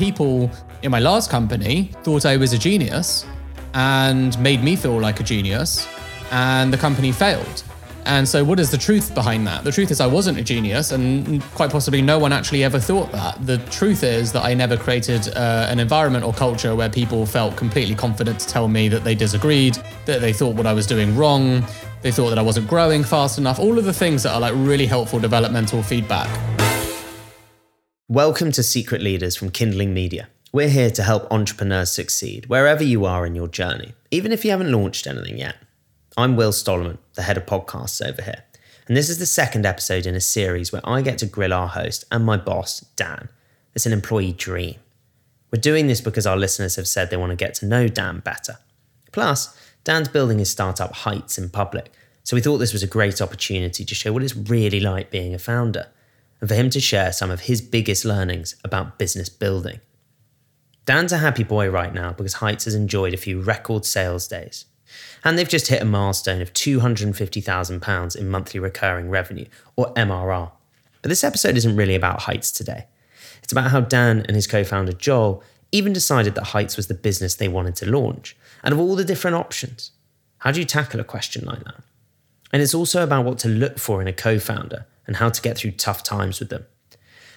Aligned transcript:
people 0.00 0.50
in 0.82 0.90
my 0.90 0.98
last 0.98 1.28
company 1.28 1.90
thought 2.04 2.24
I 2.24 2.38
was 2.38 2.54
a 2.54 2.58
genius 2.58 3.26
and 3.74 4.36
made 4.40 4.64
me 4.64 4.74
feel 4.74 4.98
like 4.98 5.20
a 5.20 5.22
genius, 5.22 5.86
and 6.30 6.72
the 6.72 6.78
company 6.78 7.12
failed. 7.12 7.62
And 8.06 8.26
so, 8.26 8.42
what 8.42 8.58
is 8.58 8.70
the 8.70 8.78
truth 8.78 9.14
behind 9.14 9.46
that? 9.46 9.62
The 9.62 9.70
truth 9.70 9.90
is, 9.90 10.00
I 10.00 10.06
wasn't 10.06 10.38
a 10.38 10.42
genius, 10.42 10.92
and 10.92 11.42
quite 11.54 11.70
possibly 11.70 12.00
no 12.00 12.18
one 12.18 12.32
actually 12.32 12.64
ever 12.64 12.80
thought 12.80 13.12
that. 13.12 13.46
The 13.46 13.58
truth 13.78 14.02
is 14.02 14.32
that 14.32 14.42
I 14.42 14.54
never 14.54 14.74
created 14.74 15.28
uh, 15.36 15.66
an 15.68 15.78
environment 15.78 16.24
or 16.24 16.32
culture 16.32 16.74
where 16.74 16.88
people 16.88 17.26
felt 17.26 17.58
completely 17.58 17.94
confident 17.94 18.40
to 18.40 18.48
tell 18.48 18.68
me 18.68 18.88
that 18.88 19.04
they 19.04 19.14
disagreed, 19.14 19.76
that 20.06 20.22
they 20.22 20.32
thought 20.32 20.56
what 20.56 20.66
I 20.66 20.72
was 20.72 20.86
doing 20.86 21.14
wrong, 21.14 21.62
they 22.00 22.10
thought 22.10 22.30
that 22.30 22.38
I 22.38 22.42
wasn't 22.50 22.68
growing 22.68 23.04
fast 23.04 23.36
enough, 23.36 23.58
all 23.58 23.78
of 23.78 23.84
the 23.84 23.92
things 23.92 24.22
that 24.22 24.32
are 24.32 24.40
like 24.40 24.54
really 24.56 24.86
helpful 24.86 25.20
developmental 25.20 25.82
feedback. 25.82 26.59
Welcome 28.10 28.50
to 28.52 28.64
Secret 28.64 29.02
Leaders 29.02 29.36
from 29.36 29.52
Kindling 29.52 29.94
Media. 29.94 30.28
We're 30.50 30.68
here 30.68 30.90
to 30.90 31.02
help 31.04 31.30
entrepreneurs 31.30 31.92
succeed 31.92 32.46
wherever 32.46 32.82
you 32.82 33.04
are 33.04 33.24
in 33.24 33.36
your 33.36 33.46
journey, 33.46 33.94
even 34.10 34.32
if 34.32 34.44
you 34.44 34.50
haven't 34.50 34.72
launched 34.72 35.06
anything 35.06 35.38
yet. 35.38 35.54
I'm 36.16 36.34
Will 36.34 36.50
Stollerman, 36.50 36.98
the 37.14 37.22
head 37.22 37.36
of 37.36 37.46
podcasts 37.46 38.04
over 38.04 38.20
here, 38.20 38.42
and 38.88 38.96
this 38.96 39.10
is 39.10 39.18
the 39.18 39.26
second 39.26 39.64
episode 39.64 40.06
in 40.06 40.16
a 40.16 40.20
series 40.20 40.72
where 40.72 40.82
I 40.84 41.02
get 41.02 41.18
to 41.18 41.26
grill 41.26 41.52
our 41.52 41.68
host 41.68 42.04
and 42.10 42.26
my 42.26 42.36
boss, 42.36 42.80
Dan. 42.96 43.28
It's 43.76 43.86
an 43.86 43.92
employee 43.92 44.32
dream. 44.32 44.80
We're 45.52 45.60
doing 45.60 45.86
this 45.86 46.00
because 46.00 46.26
our 46.26 46.36
listeners 46.36 46.74
have 46.74 46.88
said 46.88 47.10
they 47.10 47.16
want 47.16 47.30
to 47.30 47.36
get 47.36 47.54
to 47.54 47.66
know 47.66 47.86
Dan 47.86 48.18
better. 48.18 48.58
Plus, 49.12 49.56
Dan's 49.84 50.08
building 50.08 50.40
his 50.40 50.50
startup 50.50 50.92
Heights 50.92 51.38
in 51.38 51.48
public, 51.48 51.92
so 52.24 52.34
we 52.34 52.40
thought 52.40 52.58
this 52.58 52.72
was 52.72 52.82
a 52.82 52.88
great 52.88 53.22
opportunity 53.22 53.84
to 53.84 53.94
show 53.94 54.12
what 54.12 54.24
it's 54.24 54.34
really 54.34 54.80
like 54.80 55.12
being 55.12 55.32
a 55.32 55.38
founder, 55.38 55.86
and 56.40 56.48
for 56.48 56.54
him 56.54 56.70
to 56.70 56.80
share 56.80 57.12
some 57.12 57.30
of 57.30 57.42
his 57.42 57.60
biggest 57.60 58.04
learnings 58.04 58.56
about 58.64 58.98
business 58.98 59.28
building. 59.28 59.80
Dan's 60.86 61.12
a 61.12 61.18
happy 61.18 61.44
boy 61.44 61.68
right 61.68 61.94
now 61.94 62.12
because 62.12 62.34
Heights 62.34 62.64
has 62.64 62.74
enjoyed 62.74 63.14
a 63.14 63.18
few 63.18 63.40
record 63.40 63.84
sales 63.84 64.26
days. 64.26 64.64
And 65.22 65.38
they've 65.38 65.48
just 65.48 65.68
hit 65.68 65.82
a 65.82 65.84
milestone 65.84 66.40
of 66.40 66.52
£250,000 66.52 68.16
in 68.16 68.28
monthly 68.28 68.58
recurring 68.58 69.10
revenue, 69.10 69.46
or 69.76 69.94
MRR. 69.94 70.50
But 71.02 71.08
this 71.08 71.22
episode 71.22 71.56
isn't 71.56 71.76
really 71.76 71.94
about 71.94 72.22
Heights 72.22 72.50
today. 72.50 72.86
It's 73.42 73.52
about 73.52 73.70
how 73.70 73.80
Dan 73.80 74.24
and 74.26 74.34
his 74.34 74.46
co 74.46 74.64
founder 74.64 74.92
Joel 74.92 75.42
even 75.72 75.92
decided 75.92 76.34
that 76.34 76.46
Heights 76.46 76.76
was 76.76 76.88
the 76.88 76.94
business 76.94 77.34
they 77.34 77.48
wanted 77.48 77.76
to 77.76 77.90
launch, 77.90 78.36
and 78.62 78.72
of 78.72 78.80
all 78.80 78.96
the 78.96 79.04
different 79.04 79.36
options. 79.36 79.92
How 80.38 80.50
do 80.50 80.58
you 80.58 80.66
tackle 80.66 81.00
a 81.00 81.04
question 81.04 81.44
like 81.44 81.62
that? 81.64 81.82
And 82.52 82.62
it's 82.62 82.74
also 82.74 83.04
about 83.04 83.24
what 83.24 83.38
to 83.40 83.48
look 83.48 83.78
for 83.78 84.00
in 84.00 84.08
a 84.08 84.12
co 84.12 84.38
founder 84.38 84.86
and 85.10 85.16
how 85.16 85.28
to 85.28 85.42
get 85.42 85.58
through 85.58 85.72
tough 85.72 86.04
times 86.04 86.38
with 86.38 86.50
them. 86.50 86.64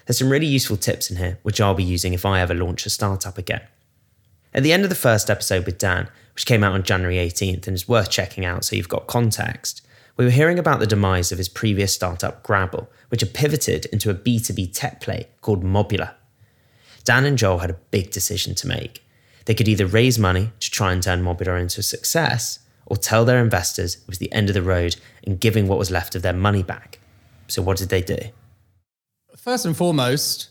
There's 0.05 0.19
some 0.19 0.29
really 0.29 0.45
useful 0.45 0.77
tips 0.77 1.09
in 1.09 1.17
here, 1.17 1.39
which 1.41 1.59
I'll 1.59 1.73
be 1.73 1.83
using 1.83 2.13
if 2.13 2.23
I 2.23 2.39
ever 2.39 2.53
launch 2.53 2.85
a 2.85 2.91
startup 2.91 3.39
again. 3.39 3.61
At 4.53 4.61
the 4.61 4.71
end 4.71 4.83
of 4.83 4.89
the 4.89 4.95
first 4.95 5.27
episode 5.27 5.65
with 5.65 5.79
Dan, 5.79 6.07
which 6.35 6.45
came 6.45 6.63
out 6.63 6.73
on 6.73 6.83
January 6.83 7.15
18th 7.15 7.65
and 7.65 7.73
is 7.73 7.87
worth 7.87 8.11
checking 8.11 8.45
out 8.45 8.63
so 8.63 8.75
you've 8.75 8.89
got 8.89 9.07
context, 9.07 9.81
we 10.17 10.23
were 10.23 10.29
hearing 10.29 10.59
about 10.59 10.81
the 10.81 10.85
demise 10.85 11.31
of 11.31 11.39
his 11.39 11.49
previous 11.49 11.95
startup, 11.95 12.43
Grabble, 12.43 12.91
which 13.09 13.21
had 13.21 13.33
pivoted 13.33 13.87
into 13.87 14.11
a 14.11 14.13
B2B 14.15 14.69
tech 14.71 15.01
play 15.01 15.29
called 15.41 15.63
Mobula. 15.63 16.13
Dan 17.03 17.25
and 17.25 17.39
Joel 17.39 17.57
had 17.57 17.71
a 17.71 17.79
big 17.89 18.11
decision 18.11 18.53
to 18.53 18.67
make. 18.67 19.03
They 19.45 19.55
could 19.55 19.67
either 19.67 19.87
raise 19.87 20.19
money 20.19 20.51
to 20.59 20.69
try 20.69 20.93
and 20.93 21.01
turn 21.01 21.23
Mobula 21.23 21.59
into 21.59 21.79
a 21.79 21.83
success, 21.83 22.59
or 22.85 22.97
tell 22.97 23.25
their 23.25 23.41
investors 23.41 23.95
it 23.95 24.07
was 24.07 24.19
the 24.19 24.31
end 24.31 24.51
of 24.51 24.53
the 24.53 24.61
road 24.61 24.95
and 25.23 25.39
giving 25.39 25.67
what 25.67 25.79
was 25.79 25.89
left 25.89 26.13
of 26.13 26.21
their 26.21 26.33
money 26.33 26.61
back. 26.61 26.99
So, 27.53 27.61
what 27.61 27.77
did 27.77 27.89
they 27.89 28.01
do? 28.01 28.17
First 29.37 29.65
and 29.65 29.77
foremost, 29.77 30.49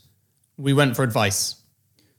we 0.57 0.73
went 0.73 0.95
for 0.95 1.03
advice. 1.03 1.57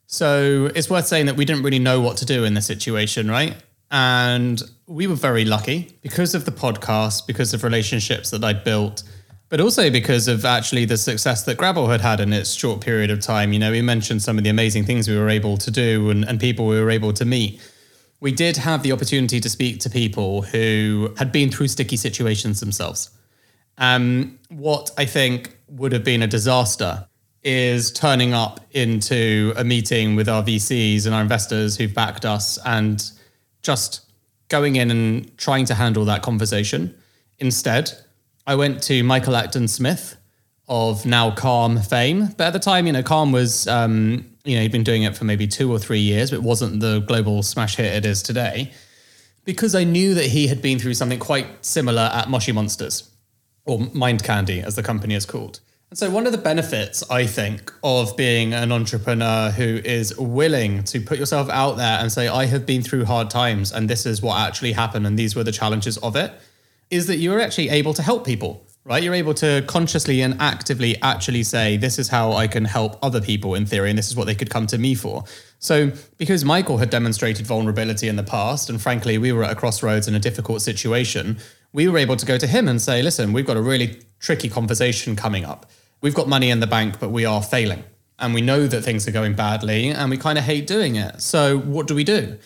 So 0.07 0.69
it's 0.75 0.89
worth 0.89 1.07
saying 1.07 1.27
that 1.27 1.37
we 1.37 1.45
didn't 1.45 1.63
really 1.63 1.79
know 1.79 2.01
what 2.01 2.17
to 2.17 2.25
do 2.25 2.43
in 2.43 2.53
this 2.53 2.65
situation, 2.65 3.31
right? 3.31 3.55
And 3.91 4.61
we 4.85 5.07
were 5.07 5.15
very 5.15 5.45
lucky 5.45 5.97
because 6.01 6.35
of 6.35 6.43
the 6.43 6.51
podcast, 6.51 7.27
because 7.27 7.53
of 7.53 7.63
relationships 7.63 8.29
that 8.31 8.43
I'd 8.43 8.65
built, 8.65 9.03
but 9.47 9.61
also 9.61 9.89
because 9.89 10.27
of 10.27 10.43
actually 10.43 10.83
the 10.83 10.97
success 10.97 11.43
that 11.45 11.57
Grabble 11.57 11.87
had 11.87 12.01
had 12.01 12.19
in 12.19 12.33
its 12.33 12.51
short 12.51 12.81
period 12.81 13.09
of 13.09 13.21
time. 13.21 13.53
You 13.53 13.59
know, 13.59 13.71
we 13.71 13.81
mentioned 13.81 14.21
some 14.21 14.37
of 14.37 14.43
the 14.43 14.49
amazing 14.49 14.83
things 14.83 15.07
we 15.07 15.17
were 15.17 15.29
able 15.29 15.55
to 15.57 15.71
do 15.71 16.09
and, 16.09 16.25
and 16.25 16.41
people 16.41 16.67
we 16.67 16.81
were 16.81 16.91
able 16.91 17.13
to 17.13 17.23
meet. 17.23 17.61
We 18.19 18.33
did 18.33 18.57
have 18.57 18.83
the 18.83 18.91
opportunity 18.91 19.39
to 19.39 19.49
speak 19.49 19.79
to 19.79 19.89
people 19.89 20.41
who 20.41 21.13
had 21.17 21.31
been 21.31 21.51
through 21.51 21.69
sticky 21.69 21.95
situations 21.95 22.59
themselves. 22.59 23.09
Um, 23.77 24.39
what 24.49 24.91
I 24.97 25.05
think 25.05 25.57
would 25.69 25.91
have 25.91 26.03
been 26.03 26.21
a 26.21 26.27
disaster 26.27 27.07
is 27.43 27.91
turning 27.91 28.33
up 28.33 28.61
into 28.71 29.53
a 29.57 29.63
meeting 29.63 30.15
with 30.15 30.29
our 30.29 30.43
VCs 30.43 31.05
and 31.05 31.13
our 31.13 31.21
investors 31.21 31.77
who've 31.77 31.93
backed 31.93 32.25
us 32.25 32.57
and 32.65 33.11
just 33.61 34.01
going 34.47 34.75
in 34.75 34.91
and 34.91 35.37
trying 35.37 35.65
to 35.65 35.73
handle 35.73 36.05
that 36.05 36.21
conversation. 36.21 36.95
Instead, 37.39 37.91
I 38.45 38.55
went 38.55 38.81
to 38.83 39.03
Michael 39.03 39.35
Acton 39.35 39.67
Smith 39.67 40.15
of 40.67 41.05
now 41.05 41.31
Calm 41.31 41.79
fame. 41.79 42.27
But 42.37 42.47
at 42.47 42.53
the 42.53 42.59
time, 42.59 42.87
you 42.87 42.93
know, 42.93 43.03
Calm 43.03 43.31
was, 43.31 43.67
um, 43.67 44.25
you 44.45 44.55
know, 44.55 44.61
he'd 44.61 44.71
been 44.71 44.83
doing 44.83 45.03
it 45.03 45.15
for 45.15 45.25
maybe 45.25 45.47
two 45.47 45.71
or 45.71 45.79
three 45.79 45.99
years, 45.99 46.31
but 46.31 46.37
it 46.37 46.43
wasn't 46.43 46.79
the 46.79 46.99
global 46.99 47.43
smash 47.43 47.75
hit 47.75 47.93
it 47.93 48.05
is 48.05 48.21
today. 48.21 48.71
Because 49.45 49.75
I 49.75 49.83
knew 49.83 50.13
that 50.13 50.27
he 50.27 50.47
had 50.47 50.61
been 50.61 50.79
through 50.79 50.93
something 50.93 51.19
quite 51.19 51.65
similar 51.65 52.09
at 52.13 52.29
Moshi 52.29 52.53
Monsters, 52.53 53.09
or 53.65 53.79
Mind 53.93 54.23
Candy, 54.23 54.61
as 54.61 54.75
the 54.75 54.83
company 54.83 55.15
is 55.15 55.25
called. 55.25 55.59
And 55.93 55.97
so, 55.99 56.09
one 56.09 56.25
of 56.25 56.31
the 56.31 56.39
benefits, 56.39 57.07
I 57.11 57.27
think, 57.27 57.71
of 57.83 58.17
being 58.17 58.51
an 58.51 58.71
entrepreneur 58.71 59.51
who 59.51 59.79
is 59.85 60.17
willing 60.17 60.83
to 60.85 60.99
put 60.99 61.19
yourself 61.19 61.49
out 61.49 61.77
there 61.77 61.99
and 61.99 62.11
say, 62.11 62.27
I 62.27 62.45
have 62.45 62.65
been 62.65 62.81
through 62.81 63.05
hard 63.05 63.29
times 63.29 63.71
and 63.71 63.87
this 63.87 64.07
is 64.07 64.19
what 64.19 64.39
actually 64.39 64.71
happened 64.71 65.05
and 65.05 65.19
these 65.19 65.35
were 65.35 65.43
the 65.43 65.51
challenges 65.51 65.99
of 65.99 66.15
it, 66.15 66.33
is 66.89 67.05
that 67.05 67.17
you're 67.17 67.39
actually 67.39 67.69
able 67.69 67.93
to 67.93 68.01
help 68.01 68.25
people, 68.25 68.65
right? 68.85 69.03
You're 69.03 69.13
able 69.13 69.35
to 69.35 69.63
consciously 69.67 70.21
and 70.21 70.35
actively 70.41 70.99
actually 71.03 71.43
say, 71.43 71.77
This 71.77 71.99
is 71.99 72.09
how 72.09 72.33
I 72.33 72.47
can 72.47 72.65
help 72.65 72.97
other 73.03 73.21
people 73.21 73.53
in 73.53 73.67
theory, 73.67 73.89
and 73.91 73.97
this 73.97 74.09
is 74.09 74.15
what 74.15 74.25
they 74.25 74.33
could 74.33 74.49
come 74.49 74.65
to 74.67 74.79
me 74.79 74.95
for. 74.95 75.25
So, 75.59 75.91
because 76.17 76.43
Michael 76.43 76.79
had 76.79 76.89
demonstrated 76.89 77.45
vulnerability 77.45 78.07
in 78.07 78.15
the 78.15 78.23
past, 78.23 78.67
and 78.69 78.81
frankly, 78.81 79.19
we 79.19 79.31
were 79.31 79.43
at 79.43 79.51
a 79.51 79.55
crossroads 79.55 80.07
in 80.07 80.15
a 80.15 80.19
difficult 80.19 80.61
situation, 80.63 81.37
we 81.73 81.87
were 81.87 81.97
able 81.97 82.15
to 82.15 82.25
go 82.25 82.37
to 82.37 82.47
him 82.47 82.67
and 82.67 82.81
say, 82.81 83.01
Listen, 83.01 83.33
we've 83.33 83.45
got 83.45 83.57
a 83.57 83.61
really 83.61 83.99
tricky 84.19 84.47
conversation 84.47 85.15
coming 85.15 85.43
up 85.43 85.69
we've 86.03 86.13
got 86.13 86.27
money 86.27 86.51
in 86.51 86.59
the 86.59 86.67
bank, 86.67 86.99
but 86.99 87.09
we 87.09 87.25
are 87.25 87.41
failing. 87.41 87.83
And 88.19 88.35
we 88.35 88.41
know 88.41 88.67
that 88.67 88.83
things 88.83 89.07
are 89.07 89.11
going 89.11 89.33
badly 89.33 89.89
and 89.89 90.11
we 90.11 90.17
kind 90.17 90.37
of 90.37 90.43
hate 90.43 90.67
doing 90.67 90.95
it. 90.95 91.19
So 91.21 91.57
what 91.57 91.87
do 91.87 91.95
we 91.95 92.03
do? 92.03 92.37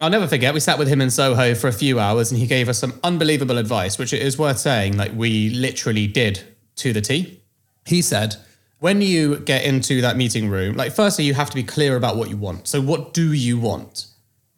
I'll 0.00 0.10
never 0.10 0.28
forget, 0.28 0.54
we 0.54 0.60
sat 0.60 0.78
with 0.78 0.88
him 0.88 1.00
in 1.00 1.10
Soho 1.10 1.54
for 1.54 1.66
a 1.66 1.72
few 1.72 1.98
hours 1.98 2.30
and 2.30 2.40
he 2.40 2.46
gave 2.46 2.68
us 2.68 2.78
some 2.78 2.98
unbelievable 3.02 3.58
advice, 3.58 3.98
which 3.98 4.12
it 4.12 4.22
is 4.22 4.38
worth 4.38 4.58
saying, 4.58 4.96
like 4.96 5.12
we 5.12 5.50
literally 5.50 6.06
did 6.06 6.42
to 6.76 6.92
the 6.92 7.00
T. 7.00 7.42
He 7.84 8.00
said, 8.00 8.36
when 8.78 9.02
you 9.02 9.40
get 9.40 9.64
into 9.64 10.00
that 10.00 10.16
meeting 10.16 10.48
room, 10.48 10.76
like 10.76 10.92
firstly, 10.92 11.24
you 11.24 11.34
have 11.34 11.50
to 11.50 11.56
be 11.56 11.64
clear 11.64 11.96
about 11.96 12.16
what 12.16 12.30
you 12.30 12.36
want. 12.36 12.68
So 12.68 12.80
what 12.80 13.12
do 13.12 13.32
you 13.32 13.58
want? 13.58 14.06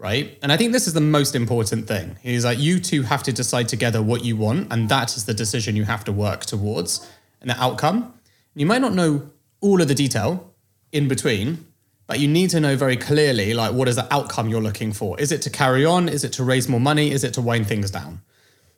Right. 0.01 0.39
And 0.43 0.51
I 0.51 0.57
think 0.57 0.73
this 0.73 0.87
is 0.87 0.95
the 0.95 1.03
most 1.03 1.35
important 1.35 1.87
thing. 1.87 2.17
He's 2.23 2.43
like, 2.43 2.59
you 2.59 2.81
two 2.81 3.03
have 3.03 3.23
to 3.25 3.35
decide 3.35 3.69
together 3.69 4.01
what 4.01 4.25
you 4.25 4.35
want, 4.35 4.73
and 4.73 4.89
that 4.89 5.15
is 5.15 5.27
the 5.27 5.35
decision 5.35 5.77
you 5.77 5.85
have 5.85 6.05
to 6.05 6.13
work 6.13 6.47
towards 6.47 7.07
and 7.43 7.51
the 7.51 7.63
outcome. 7.63 8.15
You 8.55 8.65
might 8.65 8.81
not 8.81 8.95
know 8.95 9.29
all 9.61 9.83
of 9.83 9.89
the 9.89 9.95
detail 9.95 10.55
in 10.91 11.07
between, 11.07 11.67
but 12.07 12.19
you 12.19 12.29
need 12.29 12.49
to 12.51 12.61
know 12.61 12.77
very 12.77 12.97
clearly 12.97 13.53
like 13.53 13.75
what 13.75 13.89
is 13.89 13.97
the 13.97 14.13
outcome 14.13 14.49
you're 14.49 14.63
looking 14.63 14.95
for. 14.95 15.21
Is 15.21 15.33
it 15.33 15.43
to 15.43 15.51
carry 15.51 15.85
on? 15.85 16.09
Is 16.09 16.25
it 16.25 16.33
to 16.33 16.45
raise 16.45 16.67
more 16.67 16.81
money? 16.81 17.11
Is 17.11 17.23
it 17.23 17.35
to 17.35 17.43
wind 17.43 17.67
things 17.67 17.91
down? 17.91 18.23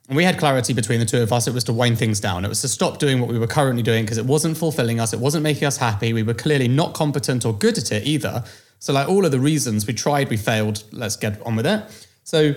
And 0.08 0.16
we 0.16 0.24
had 0.24 0.38
clarity 0.38 0.72
between 0.72 0.98
the 0.98 1.06
two 1.06 1.22
of 1.22 1.32
us. 1.32 1.46
It 1.46 1.54
was 1.54 1.62
to 1.64 1.72
wind 1.72 1.98
things 1.98 2.18
down. 2.18 2.44
It 2.44 2.48
was 2.48 2.62
to 2.62 2.68
stop 2.68 2.98
doing 2.98 3.20
what 3.20 3.30
we 3.30 3.38
were 3.38 3.46
currently 3.46 3.84
doing 3.84 4.04
because 4.04 4.18
it 4.18 4.26
wasn't 4.26 4.58
fulfilling 4.58 4.98
us. 4.98 5.12
It 5.12 5.20
wasn't 5.20 5.44
making 5.44 5.68
us 5.68 5.76
happy. 5.76 6.12
We 6.12 6.24
were 6.24 6.34
clearly 6.34 6.66
not 6.66 6.94
competent 6.94 7.46
or 7.46 7.54
good 7.54 7.78
at 7.78 7.92
it 7.92 8.04
either. 8.04 8.42
So, 8.82 8.92
like 8.92 9.08
all 9.08 9.24
of 9.24 9.30
the 9.30 9.38
reasons 9.38 9.86
we 9.86 9.94
tried, 9.94 10.28
we 10.28 10.36
failed. 10.36 10.82
Let's 10.90 11.14
get 11.14 11.40
on 11.42 11.54
with 11.54 11.66
it. 11.66 11.84
So, 12.24 12.52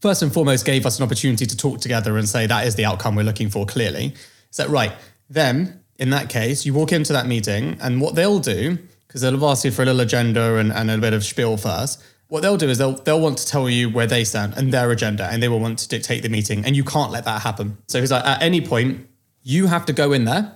first 0.00 0.20
and 0.20 0.34
foremost, 0.34 0.66
gave 0.66 0.84
us 0.84 0.98
an 0.98 1.04
opportunity 1.04 1.46
to 1.46 1.56
talk 1.56 1.80
together 1.80 2.18
and 2.18 2.28
say 2.28 2.48
that 2.48 2.66
is 2.66 2.74
the 2.74 2.84
outcome 2.84 3.14
we're 3.14 3.22
looking 3.22 3.48
for 3.50 3.66
clearly. 3.66 4.06
Is 4.50 4.56
that 4.56 4.68
right? 4.68 4.90
Then, 5.28 5.84
in 5.96 6.10
that 6.10 6.28
case, 6.28 6.66
you 6.66 6.74
walk 6.74 6.90
into 6.90 7.12
that 7.12 7.28
meeting, 7.28 7.78
and 7.80 8.00
what 8.00 8.16
they'll 8.16 8.40
do, 8.40 8.78
because 9.06 9.20
they'll 9.20 9.30
have 9.30 9.44
asked 9.44 9.64
you 9.64 9.70
for 9.70 9.82
a 9.82 9.84
little 9.84 10.00
agenda 10.00 10.56
and, 10.56 10.72
and 10.72 10.90
a 10.90 10.98
bit 10.98 11.12
of 11.12 11.22
spiel 11.22 11.56
first, 11.56 12.02
what 12.26 12.40
they'll 12.40 12.56
do 12.56 12.68
is 12.68 12.78
they'll 12.78 12.96
they'll 12.96 13.20
want 13.20 13.38
to 13.38 13.46
tell 13.46 13.70
you 13.70 13.90
where 13.90 14.08
they 14.08 14.24
stand 14.24 14.54
and 14.56 14.74
their 14.74 14.90
agenda, 14.90 15.28
and 15.30 15.40
they 15.40 15.48
will 15.48 15.60
want 15.60 15.78
to 15.78 15.88
dictate 15.88 16.24
the 16.24 16.28
meeting, 16.28 16.64
and 16.64 16.74
you 16.74 16.82
can't 16.82 17.12
let 17.12 17.24
that 17.26 17.42
happen. 17.42 17.78
So 17.86 17.98
it's 17.98 18.10
like 18.10 18.24
at 18.24 18.42
any 18.42 18.60
point, 18.60 19.06
you 19.44 19.68
have 19.68 19.86
to 19.86 19.92
go 19.92 20.12
in 20.12 20.24
there 20.24 20.52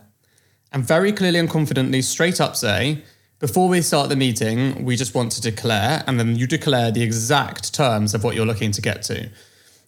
and 0.72 0.84
very 0.84 1.12
clearly 1.12 1.38
and 1.38 1.48
confidently, 1.48 2.02
straight 2.02 2.40
up 2.40 2.56
say, 2.56 3.04
before 3.38 3.68
we 3.68 3.82
start 3.82 4.08
the 4.08 4.16
meeting, 4.16 4.84
we 4.84 4.96
just 4.96 5.14
want 5.14 5.32
to 5.32 5.40
declare, 5.40 6.02
and 6.06 6.18
then 6.18 6.36
you 6.36 6.46
declare 6.46 6.90
the 6.90 7.02
exact 7.02 7.74
terms 7.74 8.14
of 8.14 8.24
what 8.24 8.34
you're 8.34 8.46
looking 8.46 8.72
to 8.72 8.80
get 8.82 9.02
to 9.02 9.28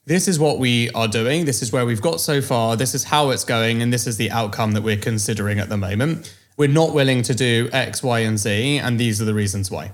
this 0.07 0.29
is 0.29 0.39
what 0.39 0.61
we 0.61 0.89
are 0.91 1.09
doing. 1.09 1.45
This 1.45 1.63
is 1.63 1.73
where 1.73 1.85
we've 1.85 2.01
got 2.01 2.21
so 2.21 2.41
far. 2.41 2.77
This 2.77 2.95
is 2.95 3.05
how 3.05 3.31
it's 3.31 3.45
going. 3.45 3.83
And 3.83 3.93
this 3.93 4.07
is 4.07 4.17
the 4.17 4.31
outcome 4.31 4.73
that 4.73 4.83
we're 4.83 4.97
considering 4.97 5.59
at 5.59 5.69
the 5.69 5.77
moment. 5.77 6.33
we're 6.57 6.69
not 6.69 6.95
willing 6.95 7.21
to 7.21 7.35
do 7.35 7.69
X, 7.71 8.03
Y, 8.03 8.21
and 8.21 8.39
Z, 8.39 8.79
and 8.79 8.99
these 8.99 9.21
are 9.21 9.27
the 9.27 9.35
reasons 9.35 9.71
why. 9.71 9.93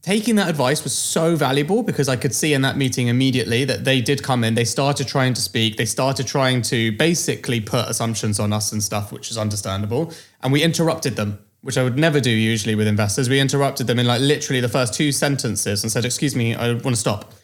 Taking 0.00 0.36
that 0.36 0.48
advice 0.48 0.84
was 0.84 0.96
so 0.96 1.34
valuable 1.34 1.82
because 1.82 2.08
I 2.08 2.14
could 2.14 2.32
see 2.32 2.52
in 2.52 2.62
that 2.62 2.76
meeting 2.76 3.08
immediately 3.08 3.64
that 3.64 3.84
they 3.84 4.00
did 4.00 4.22
come 4.22 4.44
in, 4.44 4.54
they 4.54 4.64
started 4.64 5.08
trying 5.08 5.34
to 5.34 5.40
speak, 5.40 5.76
they 5.76 5.84
started 5.84 6.28
trying 6.28 6.62
to 6.62 6.92
basically 6.92 7.60
put 7.60 7.88
assumptions 7.88 8.38
on 8.38 8.52
us 8.52 8.70
and 8.70 8.80
stuff, 8.80 9.10
which 9.10 9.28
is 9.32 9.36
understandable. 9.36 10.12
And 10.40 10.52
we 10.52 10.62
interrupted 10.62 11.16
them, 11.16 11.40
which 11.68 11.76
I 11.76 11.82
would 11.82 11.98
never 11.98 12.18
do 12.18 12.30
usually 12.30 12.74
with 12.74 12.86
investors. 12.86 13.28
We 13.28 13.40
interrupted 13.40 13.86
them 13.86 13.98
in 13.98 14.06
like 14.06 14.22
literally 14.22 14.62
the 14.62 14.70
first 14.70 14.94
two 14.94 15.12
sentences 15.12 15.82
and 15.82 15.92
said, 15.92 16.06
Excuse 16.06 16.34
me, 16.34 16.54
I 16.54 16.72
want 16.72 16.82
to 16.84 16.96
stop. 16.96 17.34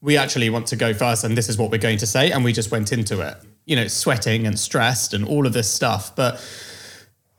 We 0.00 0.16
actually 0.16 0.50
want 0.50 0.66
to 0.66 0.76
go 0.76 0.92
first, 0.92 1.22
and 1.22 1.38
this 1.38 1.48
is 1.48 1.56
what 1.56 1.70
we're 1.70 1.78
going 1.78 1.98
to 1.98 2.06
say. 2.06 2.32
And 2.32 2.42
we 2.42 2.52
just 2.52 2.72
went 2.72 2.90
into 2.92 3.20
it, 3.20 3.36
you 3.66 3.76
know, 3.76 3.86
sweating 3.86 4.48
and 4.48 4.58
stressed 4.58 5.14
and 5.14 5.24
all 5.24 5.46
of 5.46 5.52
this 5.52 5.72
stuff. 5.72 6.16
But 6.16 6.44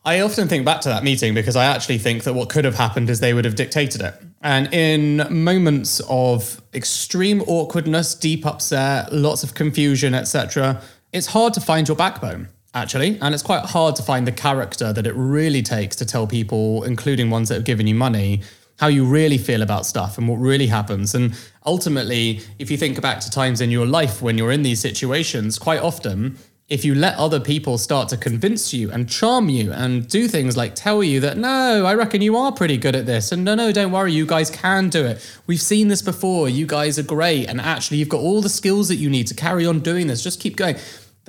I 0.05 0.21
often 0.21 0.47
think 0.47 0.63
back 0.63 0.79
to 0.81 0.89
that 0.89 1.03
meeting 1.03 1.33
because 1.33 1.57
I 1.57 1.65
actually 1.65 1.97
think 1.97 2.23
that 2.23 2.31
what 2.31 2.47
could 2.47 2.63
have 2.63 2.75
happened 2.75 3.09
is 3.09 3.19
they 3.19 3.33
would 3.33 3.43
have 3.43 3.55
dictated 3.55 3.99
it. 4.01 4.13
And 4.41 4.73
in 4.73 5.43
moments 5.43 5.99
of 6.07 6.61
extreme 6.73 7.41
awkwardness, 7.47 8.15
deep 8.15 8.45
upset, 8.45 9.11
lots 9.11 9.43
of 9.43 9.55
confusion, 9.55 10.13
etc., 10.13 10.81
it's 11.11 11.27
hard 11.27 11.53
to 11.55 11.59
find 11.59 11.89
your 11.89 11.97
backbone, 11.97 12.47
actually. 12.73 13.17
And 13.21 13.33
it's 13.33 13.43
quite 13.43 13.65
hard 13.65 13.95
to 13.97 14.03
find 14.03 14.27
the 14.27 14.31
character 14.31 14.93
that 14.93 15.05
it 15.07 15.13
really 15.13 15.61
takes 15.61 15.95
to 15.97 16.05
tell 16.05 16.27
people, 16.27 16.83
including 16.83 17.29
ones 17.29 17.49
that 17.49 17.55
have 17.55 17.65
given 17.65 17.87
you 17.87 17.95
money, 17.95 18.41
how 18.79 18.87
you 18.87 19.05
really 19.05 19.37
feel 19.37 19.61
about 19.61 19.85
stuff 19.85 20.17
and 20.17 20.27
what 20.27 20.37
really 20.37 20.67
happens. 20.67 21.13
And 21.13 21.37
ultimately, 21.65 22.41
if 22.59 22.71
you 22.71 22.77
think 22.77 23.01
back 23.01 23.19
to 23.21 23.29
times 23.29 23.61
in 23.61 23.71
your 23.71 23.85
life 23.85 24.21
when 24.21 24.37
you're 24.37 24.51
in 24.51 24.63
these 24.63 24.79
situations, 24.79 25.59
quite 25.59 25.81
often 25.81 26.37
if 26.69 26.85
you 26.85 26.93
let 26.93 27.17
other 27.17 27.39
people 27.39 27.79
start 27.79 28.07
to 28.09 28.15
convince 28.15 28.73
you 28.73 28.91
and 28.91 29.09
charm 29.09 29.49
you 29.49 29.71
and 29.73 30.07
do 30.07 30.27
things 30.27 30.55
like 30.55 30.75
tell 30.75 31.03
you 31.03 31.19
that, 31.19 31.35
no, 31.35 31.83
I 31.83 31.95
reckon 31.95 32.21
you 32.21 32.37
are 32.37 32.51
pretty 32.51 32.77
good 32.77 32.95
at 32.95 33.07
this. 33.07 33.31
And 33.31 33.43
no, 33.43 33.55
no, 33.55 33.71
don't 33.71 33.91
worry, 33.91 34.13
you 34.13 34.27
guys 34.27 34.51
can 34.51 34.89
do 34.89 35.03
it. 35.03 35.19
We've 35.47 35.61
seen 35.61 35.87
this 35.87 36.03
before. 36.03 36.47
You 36.47 36.67
guys 36.67 36.99
are 36.99 37.03
great. 37.03 37.47
And 37.47 37.59
actually, 37.59 37.97
you've 37.97 38.09
got 38.09 38.19
all 38.21 38.41
the 38.41 38.49
skills 38.49 38.87
that 38.89 38.97
you 38.97 39.09
need 39.09 39.25
to 39.27 39.33
carry 39.33 39.65
on 39.65 39.79
doing 39.79 40.05
this. 40.05 40.23
Just 40.23 40.39
keep 40.39 40.55
going. 40.55 40.75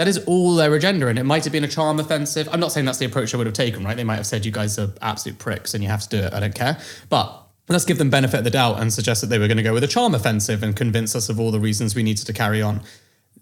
That 0.00 0.08
is 0.08 0.16
all 0.24 0.54
their 0.54 0.74
agenda. 0.74 1.08
And 1.08 1.18
it 1.18 1.24
might 1.24 1.44
have 1.44 1.52
been 1.52 1.62
a 1.62 1.68
charm 1.68 2.00
offensive. 2.00 2.48
I'm 2.50 2.58
not 2.58 2.72
saying 2.72 2.86
that's 2.86 2.96
the 2.96 3.04
approach 3.04 3.34
I 3.34 3.36
would 3.36 3.46
have 3.46 3.52
taken, 3.52 3.84
right? 3.84 3.94
They 3.94 4.02
might 4.02 4.16
have 4.16 4.26
said, 4.26 4.46
you 4.46 4.50
guys 4.50 4.78
are 4.78 4.88
absolute 5.02 5.38
pricks 5.38 5.74
and 5.74 5.84
you 5.84 5.90
have 5.90 6.00
to 6.04 6.08
do 6.08 6.16
it. 6.24 6.32
I 6.32 6.40
don't 6.40 6.54
care. 6.54 6.78
But 7.10 7.46
let's 7.68 7.84
give 7.84 7.98
them 7.98 8.08
benefit 8.08 8.38
of 8.38 8.44
the 8.44 8.50
doubt 8.50 8.80
and 8.80 8.90
suggest 8.90 9.20
that 9.20 9.26
they 9.26 9.38
were 9.38 9.46
going 9.46 9.58
to 9.58 9.62
go 9.62 9.74
with 9.74 9.84
a 9.84 9.86
charm 9.86 10.14
offensive 10.14 10.62
and 10.62 10.74
convince 10.74 11.14
us 11.14 11.28
of 11.28 11.38
all 11.38 11.50
the 11.50 11.60
reasons 11.60 11.94
we 11.94 12.02
needed 12.02 12.24
to 12.24 12.32
carry 12.32 12.62
on. 12.62 12.80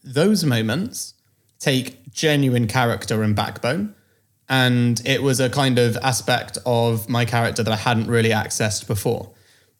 Those 0.02 0.43
moments 0.43 1.14
take 1.60 2.12
genuine 2.12 2.66
character 2.66 3.22
and 3.22 3.37
backbone. 3.37 3.94
And 4.49 5.00
it 5.06 5.22
was 5.22 5.38
a 5.38 5.49
kind 5.49 5.78
of 5.78 5.96
aspect 5.99 6.58
of 6.66 7.08
my 7.08 7.25
character 7.25 7.62
that 7.62 7.72
I 7.72 7.76
hadn't 7.76 8.08
really 8.08 8.31
accessed 8.31 8.88
before. 8.88 9.31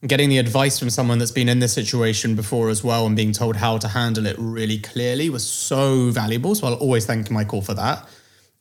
Getting 0.07 0.29
the 0.29 0.39
advice 0.39 0.79
from 0.79 0.91
someone 0.91 1.19
that's 1.19 1.33
been 1.33 1.49
in 1.49 1.59
this 1.59 1.73
situation 1.73 2.37
before 2.37 2.69
as 2.69 2.85
well 2.85 3.07
and 3.07 3.17
being 3.17 3.33
told 3.33 3.57
how 3.57 3.79
to 3.79 3.89
handle 3.89 4.27
it 4.27 4.37
really 4.39 4.79
clearly 4.79 5.29
was 5.29 5.45
so 5.49 6.11
valuable. 6.11 6.55
So 6.55 6.69
I'll 6.69 6.75
always 6.75 7.05
thank 7.05 7.31
Michael 7.31 7.63
for 7.63 7.75
that. 7.75 8.09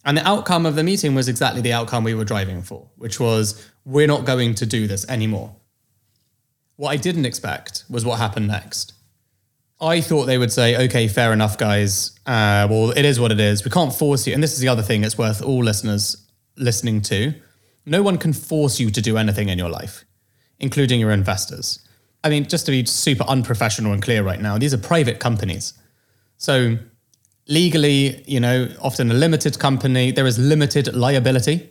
And 0.04 0.18
the 0.18 0.28
outcome 0.28 0.66
of 0.66 0.76
the 0.76 0.84
meeting 0.84 1.14
was 1.14 1.28
exactly 1.28 1.62
the 1.62 1.74
outcome 1.74 2.04
we 2.04 2.16
were 2.16 2.24
driving 2.24 2.64
for, 2.64 2.90
which 2.96 3.20
was 3.20 3.70
we're 3.86 4.08
not 4.08 4.26
going 4.26 4.56
to 4.56 4.66
do 4.66 4.88
this 4.88 5.08
anymore. 5.10 5.56
What 6.78 6.90
I 6.90 6.96
didn't 6.96 7.26
expect 7.26 7.84
was 7.90 8.06
what 8.06 8.18
happened 8.18 8.48
next. 8.48 8.94
I 9.80 10.02
thought 10.02 10.26
they 10.26 10.38
would 10.38 10.52
say, 10.52 10.86
okay, 10.86 11.08
fair 11.08 11.34
enough, 11.34 11.58
guys. 11.58 12.18
Uh, 12.26 12.68
well, 12.70 12.92
it 12.92 13.06
is 13.06 13.20
what 13.20 13.32
it 13.32 13.40
is. 13.40 13.64
We 13.64 13.70
can't 13.70 13.94
force 13.94 14.26
you. 14.26 14.34
And 14.34 14.42
this 14.42 14.54
is 14.54 14.60
the 14.60 14.70
other 14.70 14.82
thing 14.82 15.04
it's 15.04 15.18
worth 15.18 15.44
all 15.44 15.64
listeners 15.64 16.26
listening 16.56 17.02
to. 17.04 17.34
No 17.86 18.02
one 18.02 18.18
can 18.18 18.34
force 18.34 18.80
you 18.80 18.90
to 18.90 19.02
do 19.02 19.18
anything 19.18 19.50
in 19.50 19.58
your 19.58 19.70
life, 19.70 20.04
including 20.60 21.00
your 21.00 21.12
investors. 21.12 21.80
I 22.24 22.30
mean, 22.30 22.48
just 22.48 22.66
to 22.66 22.72
be 22.72 22.86
super 22.86 23.24
unprofessional 23.24 23.94
and 23.94 24.02
clear 24.02 24.24
right 24.24 24.42
now, 24.42 24.58
these 24.58 24.74
are 24.74 24.78
private 24.78 25.20
companies. 25.20 25.74
So, 26.38 26.78
legally, 27.48 28.24
you 28.28 28.40
know, 28.40 28.68
often 28.82 29.10
a 29.12 29.14
limited 29.14 29.60
company, 29.60 30.12
there 30.12 30.26
is 30.26 30.38
limited 30.38 30.94
liability 30.96 31.70